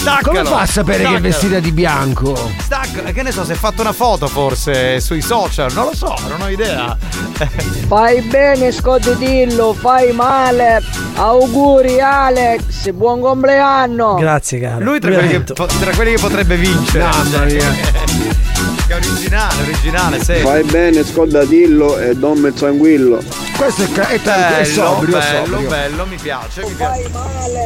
[0.00, 0.38] Staccalo.
[0.38, 1.28] Come fa a sapere che è Staccalo.
[1.28, 2.50] vestita di bianco?
[2.58, 6.14] Stacca, che ne so, si è fatto una foto forse sui social, non lo so,
[6.28, 6.96] non ho idea.
[7.86, 10.80] Fai bene, scodditillo, fai male.
[11.16, 14.14] Auguri Alex, buon compleanno.
[14.14, 14.84] Grazie, caro.
[14.84, 17.04] Lui tra quelli, che, tra quelli che potrebbe vincere.
[17.04, 18.28] Mamma mia.
[18.90, 20.34] Che è originale, originale, sì.
[20.34, 23.22] Fai bene, scoddatillo e dormi tranquillo.
[23.56, 25.68] Questo è, ca- è, tanto- è Bello, sobrio, è bello, sobrio.
[25.68, 27.10] bello, mi piace, mi piace.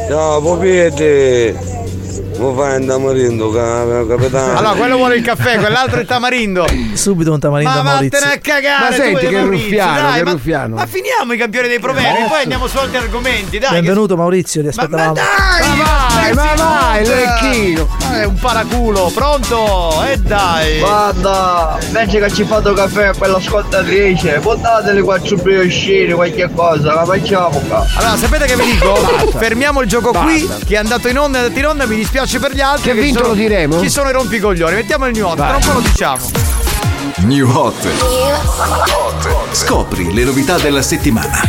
[0.07, 1.57] Ciao, Popiete.
[2.37, 4.57] Come fai andare morendo, capitano?
[4.57, 6.65] Allora, quello vuole il caffè, quell'altro è il tamarindo.
[6.93, 8.19] Subito un tamarindo Ma a Maurizio.
[8.19, 8.89] vattene a cagare!
[8.89, 10.75] Ma senti che Maurizio, ruffiano, dai, che ma, ruffiano.
[10.75, 13.69] ma finiamo i campioni dei proverbi, poi andiamo su altri argomenti, dai.
[13.69, 15.13] che- Benvenuto Maurizio, ti Ma, ma aspettavamo.
[15.13, 15.77] dai!
[15.77, 17.87] Ma vai, ma vai, lecchino.
[18.15, 20.01] È un paraculo, pronto?
[20.03, 20.79] E dai!
[20.79, 27.59] Guarda, invece che ci fate caffè per l'ascoltatrice, portatele quattro briochini, qualche cosa, la facciamo
[27.67, 27.85] qua.
[27.95, 28.95] Allora, sapete che vi dico?
[29.37, 32.39] Fermiamo il gioco qui, che è andato in onda, è andato in onda, mi dispiace
[32.39, 32.93] per gli altri.
[32.93, 33.81] Che vinto sono- lo diremo?
[33.81, 36.25] Ci sono i rompicoglioni, mettiamo il new hot, tra un po' lo diciamo.
[37.17, 37.75] New Hot.
[39.51, 41.39] Scopri le novità della settimana.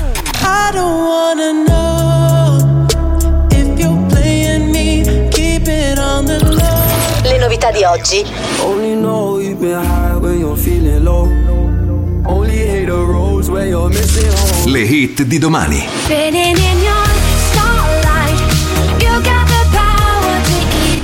[0.43, 2.16] I don't wanna know
[6.19, 8.25] Le novità di oggi.
[8.61, 11.29] Only know you've been high when you're feeling low.
[12.25, 14.71] Only hate the roads where you're missing home.
[14.73, 15.87] Le hit di domani.
[16.05, 17.07] Spinning in your
[17.51, 18.41] starlight.
[18.99, 20.57] You got the power to
[20.87, 21.03] eat.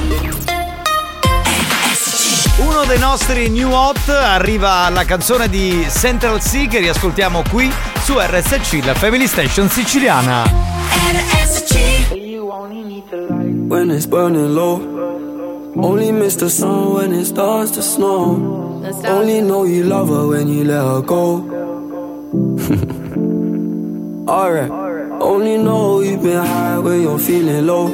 [2.67, 7.71] Uno dei nostri new hot arriva alla canzone di Central C che riascoltiamo qui
[8.03, 10.73] su RSC, la Family Station siciliana.
[13.73, 14.75] When it's burning low.
[15.83, 18.83] Only miss the sun when it starts to snow.
[19.07, 21.37] Only know you love her when you let her go.
[24.29, 24.71] Alright.
[25.23, 27.87] Only know you've been high when you're feeling low.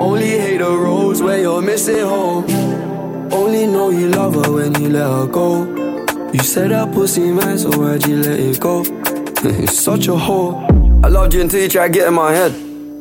[0.00, 2.44] Only hate the roads where you're missing home.
[3.32, 5.64] Only know you love her when you let her go.
[6.32, 8.82] You said that pussy man, so why'd you let it go?
[9.44, 10.58] It's such a whore.
[11.04, 12.50] I loved you until you tried to get in my head.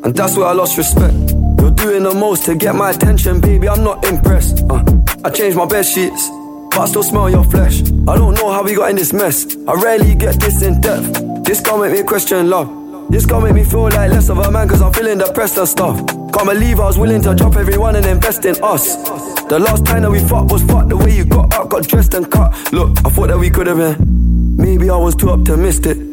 [0.03, 1.40] And that's where I lost respect.
[1.61, 3.69] You're doing the most to get my attention, baby.
[3.69, 4.63] I'm not impressed.
[4.67, 4.83] Uh,
[5.23, 6.27] I changed my bed sheets,
[6.71, 7.81] but I still smell your flesh.
[7.83, 9.55] I don't know how we got in this mess.
[9.67, 11.21] I rarely get this in depth.
[11.45, 12.67] This can't make me question love.
[13.11, 15.67] This can't make me feel like less of a man, cause I'm feeling depressed and
[15.67, 15.97] stuff.
[16.33, 18.95] Can't believe I was willing to drop everyone and invest in us.
[19.43, 20.89] The last time that we fought was fucked.
[20.89, 22.73] The way you got up, got dressed and cut.
[22.73, 24.55] Look, I thought that we could have been.
[24.57, 26.10] Maybe I was too optimistic.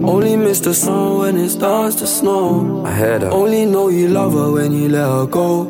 [0.00, 2.84] Only miss the sun when it starts to snow.
[2.84, 3.30] I heard her.
[3.30, 5.62] Only know you love her when you let her go.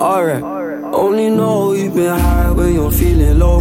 [0.00, 0.42] Alright.
[0.42, 3.58] Only know you've been high when you're feeling low.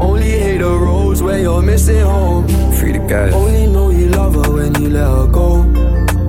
[0.00, 2.48] Only hate the roads where you're missing home.
[2.72, 3.32] Free the guys.
[3.32, 5.62] Only know you love her when you let her go.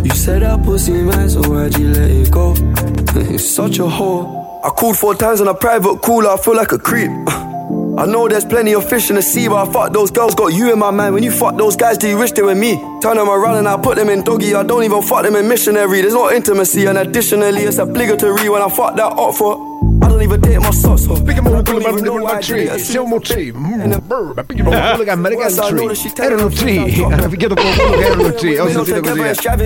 [0.03, 2.53] You said that pussy man, so why'd you let it go?
[3.15, 4.63] You're such a whore.
[4.63, 7.09] I called four times on a private cooler, I feel like a creep.
[7.95, 10.51] I know there's plenty of fish in the sea, but I fuck those girls, got
[10.51, 11.13] you in my mind.
[11.13, 12.75] When you fuck those guys, do you wish they were me?
[13.01, 14.55] Turn them around and I put them in doggy.
[14.55, 16.01] I don't even fuck them in missionary.
[16.01, 19.57] There's no intimacy, and additionally, it's obligatory when I fuck that up for.
[20.01, 21.03] I don't even date my sauce.
[21.05, 21.13] So.
[21.21, 23.51] Pick 'em up, pull 'em up, ma tree, siamo tree.
[23.51, 24.07] Pick 'em up,
[24.47, 25.87] pull 'em up, American tree.
[26.25, 29.13] Erano tree, hanno picchiato qualcuno che erano tree, ho sentito così.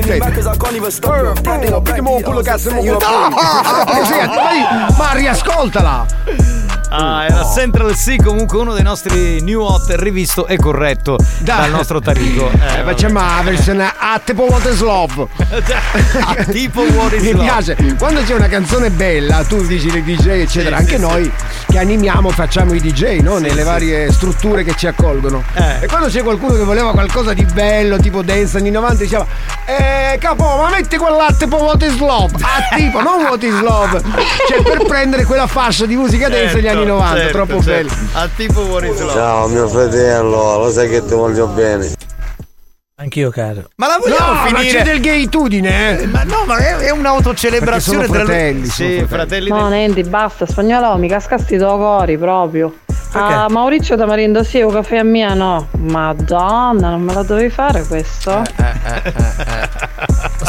[0.03, 0.19] Senti.
[0.99, 3.97] Brr, brr, pick 'em up, pull 'em up, siamo con la tree.
[3.99, 6.05] Così, vai, Ma riascoltala!
[6.89, 11.99] Ah, era Central C, comunque uno dei nostri new hot rivisto e corretto dal nostro
[11.99, 12.49] Tarico.
[12.49, 15.27] Eh, facciamo la versione a tipo What is Love.
[16.25, 17.43] a tipo What is Mi Love.
[17.43, 21.31] piace, quando c'è una canzone bella, tu dici le DJ, eccetera, Sì, anche sì, noi
[21.67, 23.37] che animiamo, facciamo i DJ, no?
[23.37, 25.43] Nelle varie strutture che ci accolgono.
[25.55, 25.83] Eh.
[25.83, 29.25] E quando c'è qualcuno che voleva qualcosa di bello, tipo dance anni 90, diceva
[29.65, 32.33] Eh capo, ma metti quella tipo What is Love.
[32.41, 34.01] Ah, tipo, non What is Love.
[34.47, 37.93] Cioè per prendere quella fascia di musica dance degli anni 90, certo, troppo certo.
[37.95, 38.09] bello.
[38.13, 39.13] A tipo What is Love.
[39.13, 41.91] Ciao mio fratello, lo sai che ti voglio bene.
[42.99, 43.69] Anch'io, caro.
[43.75, 44.77] Ma la vogliamo No, ma finire?
[44.79, 46.07] c'è del gayitudine, eh?
[46.07, 49.07] Ma no, ma è, è un'autocelebrazione sono tra fratelli, Sì, fratelli.
[49.07, 49.49] fratelli.
[49.49, 52.73] No, Nendi, basta, spagnolo, mi cascasti do cori proprio.
[53.13, 55.67] Ah, Maurizio Tamarindo sì, un caffè a mia no.
[55.77, 58.41] Madonna, non me la dovevi fare questo?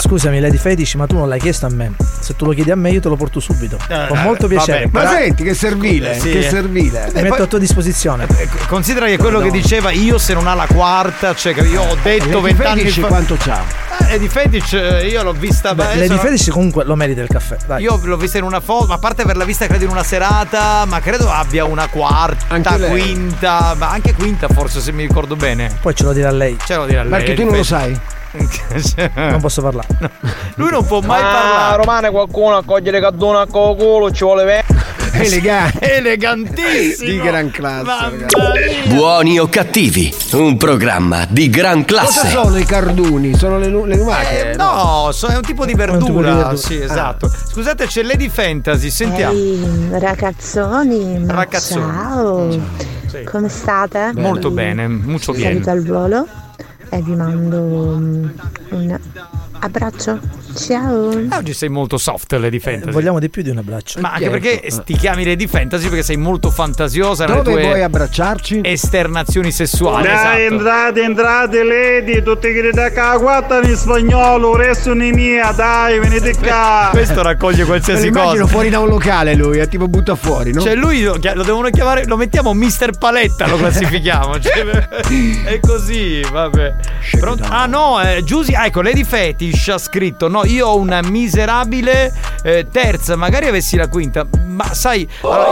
[0.00, 1.92] Scusami, Lady Fetish, ma tu non l'hai chiesto a me.
[2.20, 3.76] Se tu lo chiedi a me, io te lo porto subito.
[4.08, 4.88] Con molto Eh, vabbè, piacere.
[4.92, 6.48] Ma però- senti che servile, Sì, che eh.
[6.48, 7.10] servile.
[7.14, 8.26] Mi metto a tua disposizione.
[8.68, 11.96] Considera che quello che diceva io se non ha la quarta, cioè che io ho
[12.02, 13.06] detto Lady vent'anni fa.
[13.06, 13.86] quanto c'ha?
[14.10, 15.74] Eh, di Fetish eh, io l'ho vista.
[15.74, 17.56] Beh, Lady adesso- Fetish comunque lo merita il caffè.
[17.66, 17.82] Dai.
[17.82, 20.84] Io l'ho vista in una foto, ma a parte averla vista credo in una serata,
[20.86, 25.76] ma credo abbia una quarta, quinta, ma anche quinta forse se mi ricordo bene.
[25.80, 26.56] Poi ce lo dirà lei.
[26.64, 27.10] Ce lo dirà lei.
[27.10, 27.98] Perché tu non lo sai?
[29.14, 29.86] Non posso parlare.
[30.56, 31.76] Lui non può mai Ma parlare.
[31.76, 34.86] romane qualcuno a cogliere cadduna a culo ci vuole vedere.
[35.12, 35.96] Elegante.
[35.96, 37.10] Elegantissimo.
[37.10, 38.26] Di gran classe.
[38.88, 42.28] Buoni o cattivi, un programma di gran Cosa classe.
[42.28, 43.34] sono i carduni?
[43.34, 44.50] Sono le, le lumache?
[44.52, 46.04] Eh, no, so- è un tipo di verdura.
[46.04, 46.56] tipo di verdura.
[46.56, 47.28] Sì, esatto.
[47.28, 49.32] Scusate, c'è Lady Fantasy, sentiamo.
[49.32, 51.82] Ehi, ragazzoni, Ragazzoni.
[51.82, 52.50] ciao.
[53.06, 53.24] Sì.
[53.24, 54.12] Come state?
[54.14, 55.62] Molto bene, molto bene.
[55.62, 56.26] Saluto al volo
[56.90, 58.30] e vi mando um,
[58.70, 58.98] un
[59.60, 60.18] abbraccio.
[60.56, 61.12] Ciao.
[61.12, 62.90] Eh, Oggi sei molto soft, Lady Fantasy.
[62.90, 64.00] Vogliamo di più di un abbraccio.
[64.00, 67.82] Ma anche perché ti chiami Lady Fantasy perché sei molto fantasiosa nelle Dove tue vuoi
[67.82, 68.60] abbracciarci?
[68.64, 70.06] esternazioni sessuali.
[70.06, 70.54] Dai, esatto.
[70.54, 76.34] entrate, entrate, lady, tutti che da qua, guarda in spagnolo, resto in mia, dai, venite
[76.36, 76.88] qua.
[76.90, 78.52] Questo raccoglie qualsiasi lo immagino cosa.
[78.52, 80.60] fuori da un locale lui, è tipo butta fuori, no?
[80.60, 84.36] Cioè lui lo, lo devono chiamare, lo mettiamo Mister Paletta, lo classifichiamo.
[84.48, 84.64] Cioè,
[85.44, 86.74] è così, vabbè.
[87.18, 87.44] Pronto?
[87.48, 89.04] Ah no, eh, Giusy, ah, ecco, Lady
[89.50, 92.12] Fetish ha scritto, no, io ho una miserabile
[92.42, 95.48] eh, terza, magari avessi la quinta, ma sai, allora,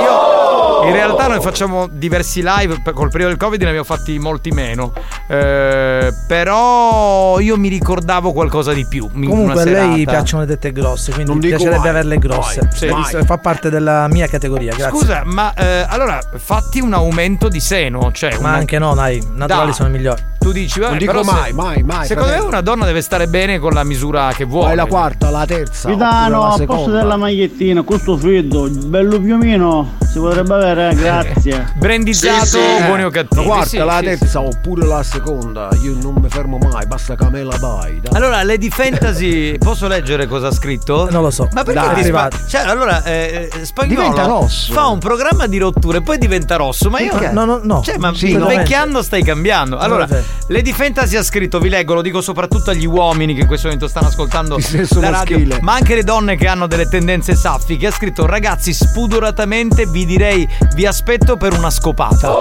[0.82, 4.50] io in realtà noi facciamo diversi live, col periodo del Covid ne abbiamo fatti molti
[4.50, 4.92] meno,
[5.28, 9.08] eh, però io mi ricordavo qualcosa di più.
[9.10, 12.60] Comunque a lei piacciono le tette grosse, quindi mi piacerebbe mai, averle grosse.
[12.62, 13.24] mai, Sì, mai.
[13.24, 14.98] fa parte della mia categoria, grazie.
[14.98, 19.22] Scusa, ma eh, allora fatti un aumento di seno, cioè Ma una- anche no, dai,
[19.34, 19.74] naturali Dai.
[19.74, 20.22] sono i migliori.
[20.38, 22.06] tu dici, vabbè, Non dico però se- mai, mai, mai.
[22.06, 24.64] Secondo me una donna deve stare bene con la misura che vuole.
[24.66, 26.98] Vuoi la quarta, la terza, Capitano, la a posto seconda.
[26.98, 31.72] della magliettina, questo freddo, bello piumino, si potrebbe avere, eh, grazie.
[31.76, 33.42] Brandizzato, buoni o cattivi.
[33.42, 35.68] La quarta, Sì, la sì, terza, oppure la seconda.
[35.82, 38.00] Io non mi fermo mai, basta che me la dai.
[38.12, 41.08] Allora, Lady Fantasy, posso leggere cosa ha scritto?
[41.10, 41.48] Non lo so.
[41.52, 44.72] Ma perché Dai, spa- Cioè, allora, eh, eh, spagnolo Diventa rosso.
[44.72, 46.90] fa un programma di rotture, poi diventa rosso.
[46.90, 47.12] Ma io.
[47.32, 47.82] No, no, no.
[47.82, 49.02] Cioè, ma Sì, invecchiando veramente.
[49.02, 49.76] stai cambiando.
[49.78, 50.06] Allora.
[50.48, 53.88] Lady Fantasy ha scritto, vi leggo, lo dico soprattutto agli uomini che in questo momento
[53.88, 54.58] stanno ascoltando
[55.00, 55.58] la radio, maschile.
[55.60, 57.86] ma anche le donne che hanno delle tendenze saffiche.
[57.86, 62.32] Ha scritto, ragazzi, spudoratamente vi direi, vi aspetto per una scopata.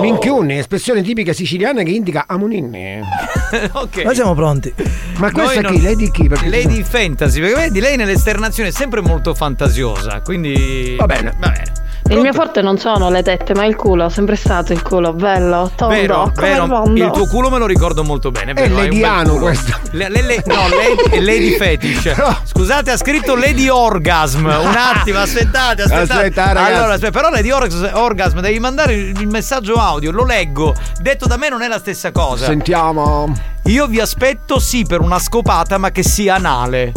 [0.00, 3.02] Minchione, espressione tipica siciliana che indica amoninne.
[3.72, 4.02] ok.
[4.04, 4.72] Noi siamo pronti.
[5.16, 5.82] Ma questa Noi chi?
[5.82, 6.28] Lady chi?
[6.28, 10.96] Perché Lady Fantasy, perché vedi, lei nell'esternazione è sempre molto fantasiosa, quindi...
[10.98, 11.34] Va bene.
[11.38, 11.84] Va bene.
[12.08, 15.70] Il mio forte non sono le tette, ma il culo, sempre stato il culo, bello,
[15.74, 16.66] tondo, Vero, come il vero.
[16.66, 17.04] mondo.
[17.04, 18.52] Il tuo culo me lo ricordo molto bene.
[18.52, 19.76] È vero, hai un bel lediano questo.
[19.90, 22.14] Le- le- le- no, Lady, Lady Fetish.
[22.44, 24.44] Scusate, ha scritto Lady Orgasm.
[24.44, 26.12] Un attimo, aspettate, aspettate.
[26.12, 26.72] Aspetta, ragazzi.
[26.74, 30.74] allora, aspetta, però Lady Orgas- Orgasm, devi mandare il, il messaggio audio, lo leggo.
[31.00, 32.46] Detto da me non è la stessa cosa.
[32.46, 33.32] Sentiamo.
[33.64, 36.92] Io vi aspetto sì per una scopata, ma che sia anale.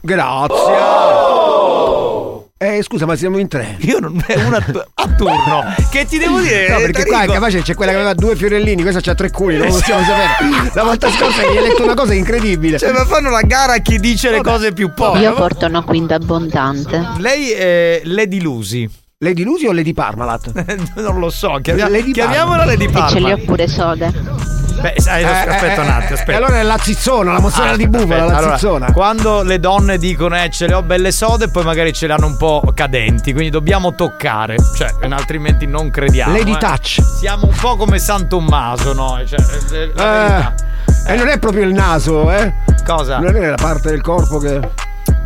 [0.00, 1.57] Grazie.
[2.60, 3.76] Eh, scusa, ma siamo in tre.
[3.82, 4.56] Io non è una
[4.94, 5.62] a turno.
[5.92, 6.68] Che ti devo dire?
[6.68, 7.34] No, perché qua Enrico?
[7.34, 10.70] capace c'è quella che aveva due fiorellini, questa c'ha tre culi, non lo possiamo sapere.
[10.74, 12.76] La volta scorsa gli hai letto una cosa incredibile.
[12.76, 15.22] Cioè, ma fanno la gara a chi dice le cose più povere.
[15.24, 17.00] Io porto una quinta abbondante.
[17.18, 18.90] Lei è Lady Lusi.
[19.18, 20.50] Lady Lusi o Lady Parmalat?
[20.96, 23.32] non lo so, Lady chiamiamola Lady E ce li Parma.
[23.34, 24.57] ho pure sode.
[24.80, 26.32] Beh, sai, Eh, aspetta eh, un attimo, eh, aspetta.
[26.32, 28.32] E allora è la zizzona, la mozzarella di Aspetta, bufala, aspetta.
[28.32, 28.92] la Allora, zizzona.
[28.92, 32.26] quando le donne dicono eh ce le ho belle sode poi magari ce le hanno
[32.26, 36.36] un po' cadenti, quindi dobbiamo toccare, cioè altrimenti non crediamo.
[36.36, 36.58] Lady eh.
[36.58, 37.00] Touch.
[37.02, 39.18] Siamo un po' come San Tommaso, no?
[39.26, 39.38] Cioè,
[39.72, 39.92] eh.
[41.06, 42.52] Eh, E non è proprio il naso, eh?
[42.86, 43.18] Cosa?
[43.18, 44.60] Non è la parte del corpo che.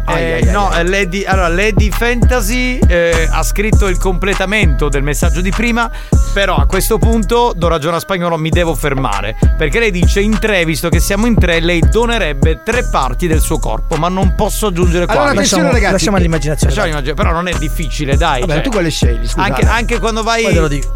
[0.09, 0.81] Eh, Ai, ai, no, ai.
[0.81, 5.89] eh, Lady, allora, Lady Fantasy eh, ha scritto il completamento del messaggio di prima,
[6.35, 9.37] però a questo punto, do ragione a spagnolo, mi devo fermare.
[9.57, 13.41] Perché lei dice in tre, visto che siamo in tre, lei donerebbe tre parti del
[13.41, 15.37] suo corpo, ma non posso aggiungere Allora, quali.
[15.37, 15.93] attenzione, Lasciamo, ragazzi.
[15.93, 16.74] lasciamo all'immaginazione.
[16.74, 18.41] Lasciamo l'immagine- però non è difficile, dai.
[18.41, 19.27] Vabbè, cioè, tu quale scegli?
[19.27, 19.47] Scusa.
[19.47, 20.45] anche, anche quando vai.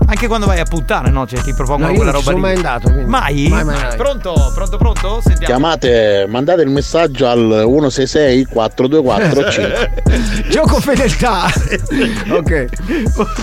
[0.07, 1.27] Anche quando vai a puttane, no?
[1.27, 2.55] Cioè, ti propongono No, quella non ci roba sono lì.
[2.55, 2.91] mai andato.
[2.91, 3.11] quindi.
[3.11, 3.49] Mai?
[3.49, 3.97] Mai, mai, mai.
[3.97, 4.51] Pronto?
[4.55, 5.21] Pronto, pronto?
[5.23, 5.45] Sentiamo.
[5.45, 8.47] Chiamate, mandate il messaggio al 166
[9.03, 10.49] 424 5.
[10.51, 11.47] Gioco fedeltà.
[12.31, 12.67] ok.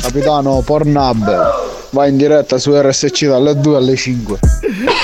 [0.02, 4.40] Capitano Pornhub va in diretta su RSC dalle 2 alle 5.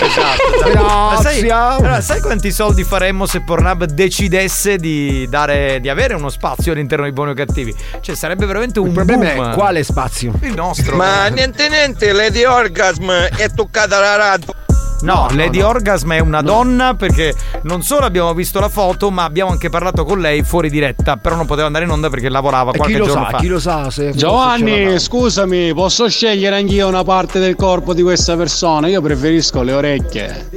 [0.02, 6.16] Esatto, Ma sai, allora, sai quanti soldi faremmo se Pornhub decidesse di dare di avere
[6.16, 7.76] uno spazio all'interno di buoni o cattivi?
[8.02, 9.52] Cioè, sarebbe veramente un Il problema boom.
[9.52, 10.34] è quale spazio?
[10.42, 10.96] Il nostro.
[10.96, 14.54] Ma niente niente, Lady Orgasm è toccata la radio.
[15.02, 19.52] No, Lady Orgasm è una donna perché non solo abbiamo visto la foto, ma abbiamo
[19.52, 21.18] anche parlato con lei fuori diretta.
[21.18, 23.38] Però non poteva andare in onda perché lavorava E qualche giorno sa, fa.
[23.38, 28.36] chi lo sa se Giovanni, scusami, posso scegliere anch'io una parte del corpo di questa
[28.36, 28.88] persona?
[28.88, 30.50] Io preferisco le orecchie.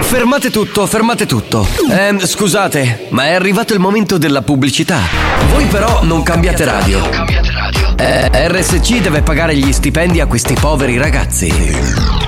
[0.00, 1.66] Fermate tutto, fermate tutto.
[1.90, 5.00] Ehm, scusate, ma è arrivato il momento della pubblicità.
[5.50, 7.00] Voi però non cambiate radio.
[7.96, 12.27] Eh, RSC deve pagare gli stipendi a questi poveri ragazzi.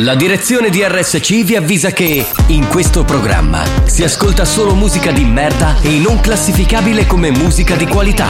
[0.00, 5.24] La direzione di RSC vi avvisa che in questo programma si ascolta solo musica di
[5.24, 8.28] merda e non classificabile come musica di qualità.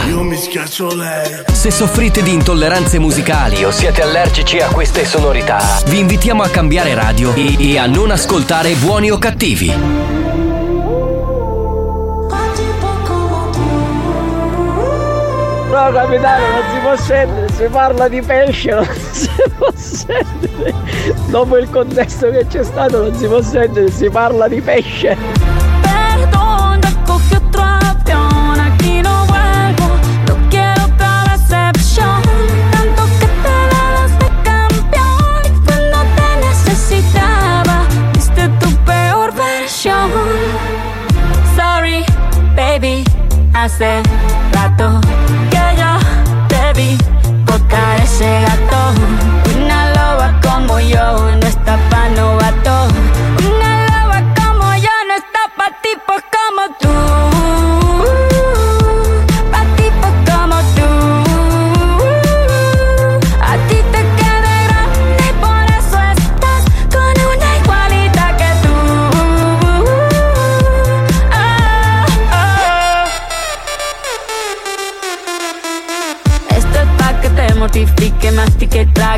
[1.53, 6.95] Se soffrite di intolleranze musicali o siete allergici a queste sonorità, vi invitiamo a cambiare
[6.95, 9.67] radio e, e a non ascoltare buoni o cattivi.
[15.69, 18.87] No capitano non si può sentire, si parla di pesce, non
[19.19, 20.73] si può sentire.
[21.27, 25.17] Dopo il contesto che c'è stato non si può sentire, si parla di pesce.
[41.55, 42.03] Sorry,
[42.55, 43.03] baby,
[43.51, 44.01] hace
[44.51, 45.18] rato
[48.19, 48.93] ese gato.
[49.55, 53.08] Una loba como yo no está pa' novato.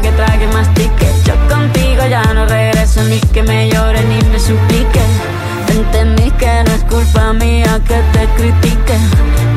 [0.02, 1.08] trague, trague, mastique.
[1.26, 5.02] Yo contigo ya no regreso ni que me llore ni me suplique.
[5.68, 8.98] Entendí que no es culpa mía que te critique.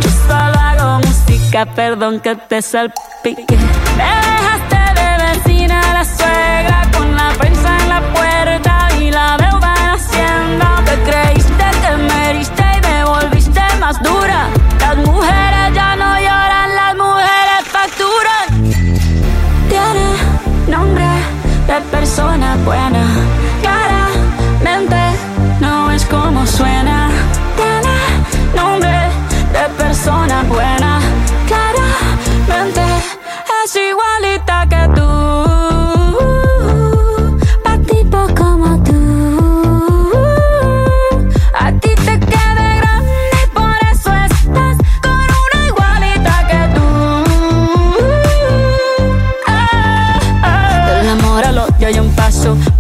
[0.00, 3.56] Yo solo hago música, perdón que te salpique.
[3.96, 9.74] Me dejaste de vecina la suegra con la prensa en la puerta y la deuda
[9.80, 10.82] en hacienda.
[10.84, 14.48] Te creíste que me heriste y me volviste más dura.
[14.80, 18.46] Las mujeres ya no lloran, las mujeres facturan.
[19.68, 20.33] Tiene
[20.76, 21.08] nombre
[21.68, 23.02] de persona buena.
[23.62, 25.02] Claramente
[25.60, 27.10] no es como suena.
[27.60, 27.96] Tiene
[28.60, 28.98] nombre
[29.56, 30.90] de persona buena.
[31.50, 32.82] Claramente
[33.64, 34.73] es igualita que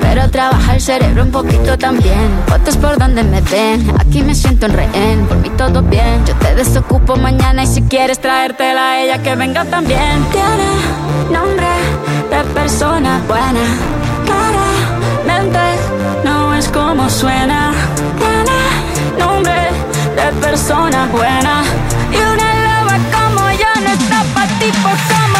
[0.00, 2.30] Pero trabaja el cerebro un poquito también.
[2.46, 3.92] Fotos por donde me ven.
[3.98, 5.26] Aquí me siento en rehén.
[5.26, 6.24] Por mí todo bien.
[6.26, 10.24] Yo te desocupo mañana y si quieres traértela a ella que venga también.
[10.30, 10.68] Tiene
[11.30, 11.66] nombre
[12.30, 13.64] de persona buena.
[14.24, 15.58] Claramente
[16.24, 17.72] no es como suena.
[18.18, 19.70] Tiene nombre
[20.16, 21.62] de persona buena.
[22.12, 25.31] Y una loba como yo no está pa' tipos como tú.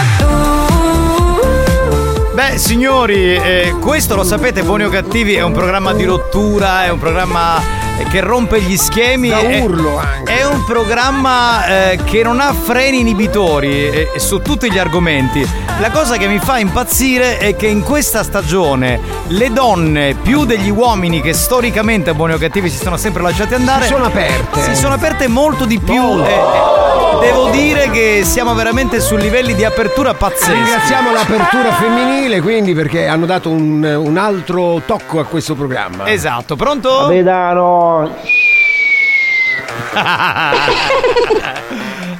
[2.35, 6.89] Beh, signori, eh, questo lo sapete, Buoni o Cattivi è un programma di rottura, è
[6.89, 7.61] un programma
[8.09, 9.29] che rompe gli schemi.
[9.29, 10.39] Da è, urlo anche.
[10.39, 15.47] È un programma eh, che non ha freni inibitori eh, su tutti gli argomenti.
[15.81, 20.71] La cosa che mi fa impazzire è che in questa stagione le donne, più degli
[20.71, 24.61] uomini che storicamente a Buoni o Cattivi si sono sempre lasciati andare, Si sono aperte.
[24.63, 26.01] Si sono aperte molto di più.
[26.03, 26.29] Molto.
[26.29, 26.81] e-
[27.13, 30.53] e devo dire che siamo veramente su livelli di apertura pazzeschi.
[30.53, 36.09] Ringraziamo l'apertura femminile quindi perché hanno dato un, un altro tocco a questo programma.
[36.09, 37.07] Esatto, pronto?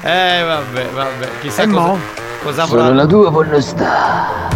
[0.05, 1.99] Eh vabbè, vabbè, chissà E cosa, mo?
[2.43, 2.89] cosa avrà.
[2.93, 4.51] la tua pornostar.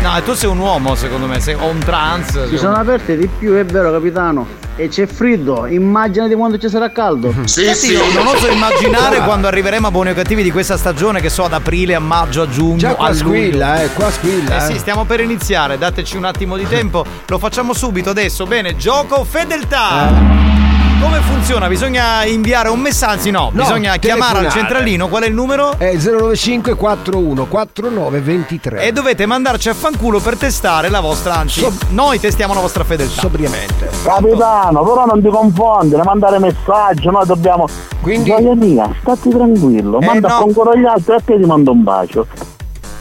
[0.00, 2.48] No, tu sei un uomo secondo me, sei o un trans.
[2.48, 4.46] Si sono aperte di più, è vero capitano.
[4.76, 7.28] E c'è freddo, immaginati quando ci sarà caldo.
[7.34, 11.28] Infatti io non oso immaginare quando arriveremo a buoni o cattivi di questa stagione, che
[11.28, 12.76] so, ad aprile, a maggio, a giugno.
[12.76, 14.56] Già qua a squilla, eh, qua squilla.
[14.64, 18.46] Eh sì, stiamo per iniziare, dateci un attimo di tempo, lo facciamo subito adesso.
[18.46, 20.67] Bene, gioco fedeltà.
[21.00, 21.68] Come funziona?
[21.68, 23.30] Bisogna inviare un messaggio?
[23.30, 25.08] No, No, bisogna chiamare al centralino.
[25.08, 25.74] Qual è il numero?
[25.78, 28.82] È 095 41 49 23.
[28.82, 33.20] E dovete mandarci a fanculo per testare la vostra, anzi, noi testiamo la vostra fedeltà.
[33.20, 33.88] Sobriamente.
[34.02, 37.66] Capitano, però non ti confondere, mandare messaggio, noi dobbiamo.
[38.00, 38.30] Quindi.
[38.30, 40.34] Gioia mia, stati tranquillo, Eh, manda no.
[40.34, 42.26] a ancora gli altri e a te ti mando un bacio.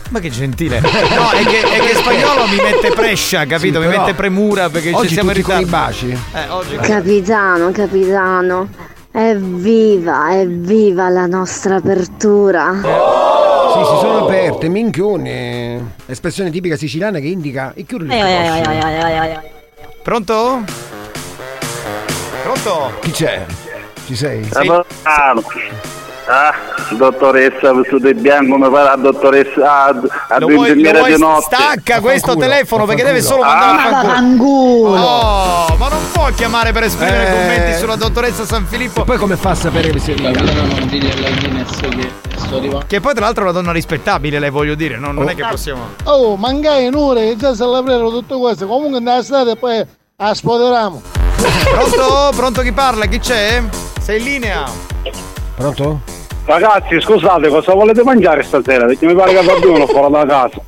[0.10, 0.80] Ma che gentile.
[1.18, 3.82] No, è che, è che spagnolo mi mette prescia, capito?
[3.82, 6.06] Sì, mi mette premura perché ci oggi siamo in tutti con ritardo.
[6.06, 6.20] i baci.
[6.34, 8.68] Eh, oggi Capitano, capitano,
[9.12, 12.74] evviva, evviva la nostra apertura.
[12.74, 15.94] Sì, si sono aperte, minchioni.
[16.06, 18.08] Espressione tipica siciliana che indica i chiuri
[20.04, 20.64] Pronto?
[22.44, 22.92] Pronto?
[23.02, 23.46] Chi c'è?
[24.06, 24.48] Ci sei?
[24.48, 24.86] Capitano.
[26.30, 26.54] Ah,
[26.91, 29.86] dottoressa vestito di bianco come fa la dottoressa a,
[30.28, 31.56] a Lo vuoi, lo infermiera vuoi di notte.
[31.56, 33.82] stacca questo telefono perché deve solo vaffanculo.
[33.82, 34.99] mandare a Ah, fanculo.
[34.99, 37.32] Oh, ma non può chiamare per esprimere Eh.
[37.32, 39.04] commenti sulla dottoressa San Filippo.
[39.06, 40.16] Poi come fa a sapere se
[42.88, 45.45] Che poi tra l'altro è una donna rispettabile, lei voglio dire, non, non è che
[45.49, 45.90] possiamo.
[46.04, 48.68] Oh, mangai un'ora già se l'avremo tutto questo.
[48.68, 49.86] Comunque nella strada e poi
[50.18, 51.02] a spoderiamo.
[51.72, 52.32] Pronto?
[52.36, 53.06] Pronto chi parla?
[53.06, 53.62] Chi c'è?
[54.02, 54.64] Sei in linea?
[55.56, 56.02] Pronto?
[56.48, 58.86] Ragazzi, scusate, cosa volete mangiare stasera?
[58.86, 60.61] Perché mi pare che qualcuno fuori da casa.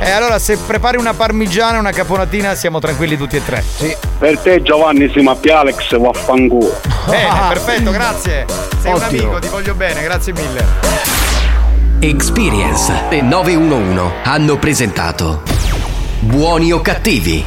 [0.00, 3.62] E allora se prepari una parmigiana e una caponatina siamo tranquilli tutti e tre.
[3.62, 3.96] Sì.
[4.18, 6.80] Per te Giovanni si chiama Alex, vaffanculo.
[7.06, 8.44] Bene, perfetto, grazie.
[8.80, 9.22] Sei un Ottimo.
[9.22, 10.64] amico, ti voglio bene, grazie mille.
[12.00, 15.42] Experience e 911 hanno presentato
[16.18, 17.44] Buoni o cattivi?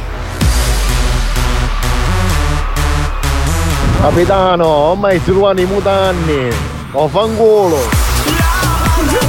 [4.00, 6.75] Capitano, ormai si ruano i mutanni.
[6.98, 7.86] Ho fanculo.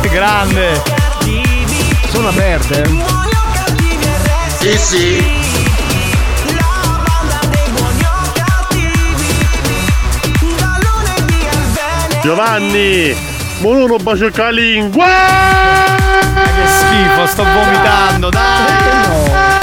[0.10, 0.82] Grande.
[2.08, 2.90] Sono aperte?
[4.58, 5.26] Sì, sì.
[12.22, 13.14] Giovanni,
[13.60, 15.06] ma non bacio lingua!
[15.06, 19.57] Che schifo, sto vomitando, dai!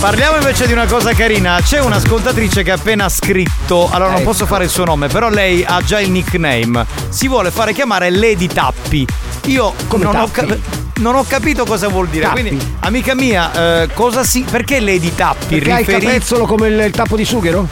[0.00, 1.60] Parliamo invece di una cosa carina.
[1.60, 3.88] C'è un'ascoltatrice che ha appena scritto.
[3.90, 4.30] Allora, non Ecco.
[4.30, 6.86] posso fare il suo nome, però lei ha già il nickname.
[7.08, 9.04] Si vuole fare chiamare Lady Tappi.
[9.46, 10.46] Io Come non, Ho Tappi?
[10.46, 10.58] cap-
[10.98, 12.26] non ho capito cosa vuol dire.
[12.26, 12.40] Tappi.
[12.42, 14.44] Quindi, amica mia, eh, cosa si.
[14.48, 15.56] Perché Lady Tappi?
[15.56, 17.66] Perché hai il Riferi- capezzolo come il, il tappo di sughero?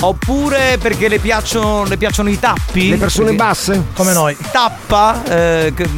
[0.00, 2.90] Oppure perché le piacciono, le piacciono i tappi?
[2.90, 3.84] Le persone Perché- basse?
[3.94, 4.36] Come noi.
[4.52, 5.22] Tappa?
[5.28, 5.88] eh, che-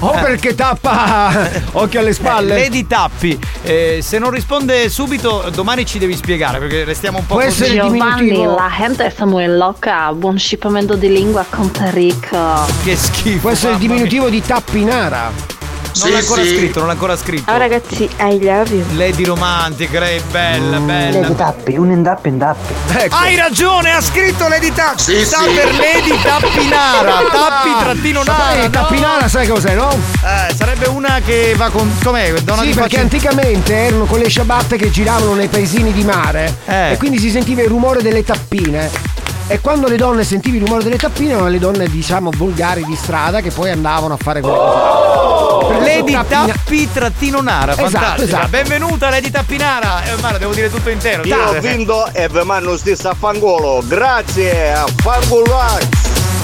[0.02, 0.20] O eh.
[0.20, 2.56] perché tappa occhio alle spalle?
[2.56, 7.26] Eh, Lady Tappi, eh, se non risponde subito, domani ci devi spiegare perché restiamo un
[7.26, 7.74] po' Può così.
[7.74, 8.54] Giovanni, diminutivo.
[8.54, 10.12] la gente è muy loca.
[10.14, 12.66] Buon scippamento di lingua con Enrico.
[12.82, 13.40] Che schifo.
[13.40, 14.04] Può essere il mamma mia.
[14.04, 15.58] diminutivo di tappinara.
[15.96, 17.44] Non l'ha ancora scritto, non l'ha ancora scritto.
[17.50, 18.84] Ciao ragazzi, I love you.
[18.94, 21.28] Lady romantica, lei bella, bella.
[21.30, 22.74] Tappi, un indappi indappi.
[22.96, 23.16] Ecco.
[23.16, 25.00] Hai ragione, ha scritto Lady Tappi.
[25.02, 25.50] Sì, Sta sì.
[25.54, 27.12] per Lady Tappinara.
[27.30, 28.54] Tappi trattino nara.
[28.54, 28.70] Eh, no?
[28.70, 29.90] tappinara sai cos'è, no?
[29.92, 31.90] Eh, sarebbe una che va con.
[32.02, 32.32] Com'è?
[32.40, 36.56] Donna sì, di perché faccia- anticamente erano quelle ciabatte che giravano nei paesini di mare
[36.66, 36.92] Eh.
[36.92, 39.18] e quindi si sentiva il rumore delle tappine.
[39.52, 42.94] E quando le donne sentivi il rumore delle tappine erano le donne, diciamo, volgari di
[42.94, 45.66] strada che poi andavano a fare quelle cose.
[45.66, 47.72] Per questo Lady tappina- Tappi trattino nara.
[47.72, 48.22] Esatto, Fantastica.
[48.22, 48.48] esatto.
[48.48, 50.04] Benvenuta Lady Tappinara.
[50.04, 51.24] Eh, Mara, devo dire tutto intero.
[51.24, 53.82] Io ho vinto e vi mando stesso a fangolo.
[53.88, 55.58] Grazie a Fangolo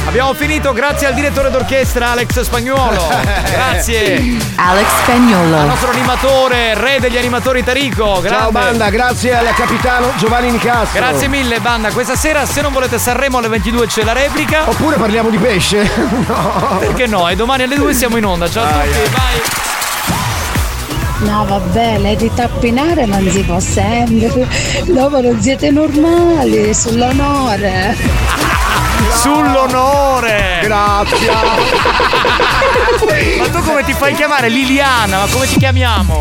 [0.07, 3.07] Abbiamo finito, grazie al direttore d'orchestra Alex Spagnuolo.
[3.51, 4.39] grazie.
[4.55, 5.65] Alex Al Spagnolo.
[5.66, 8.20] nostro animatore, re degli animatori Tarico.
[8.20, 8.28] Grande.
[8.28, 11.01] Ciao banda, grazie al capitano Giovanni Nicastro.
[11.01, 11.91] Grazie mille, banda.
[11.91, 14.69] Questa sera, se non volete Sanremo alle 22 c'è la replica.
[14.69, 15.91] Oppure parliamo di pesce?
[16.27, 16.77] no.
[16.78, 17.28] Perché no?
[17.28, 18.49] E domani alle 2 siamo in onda.
[18.49, 19.41] Ciao a tutti, vai.
[21.19, 24.47] No, vabbè, Lady Tappinare non si può sempre.
[24.85, 28.45] Dopo non siete normali, sull'onore.
[29.14, 30.60] Sull'onore.
[30.62, 31.31] Grazie.
[33.39, 34.48] Ma tu come ti fai chiamare?
[34.48, 36.18] Liliana, ma come ti chiamiamo?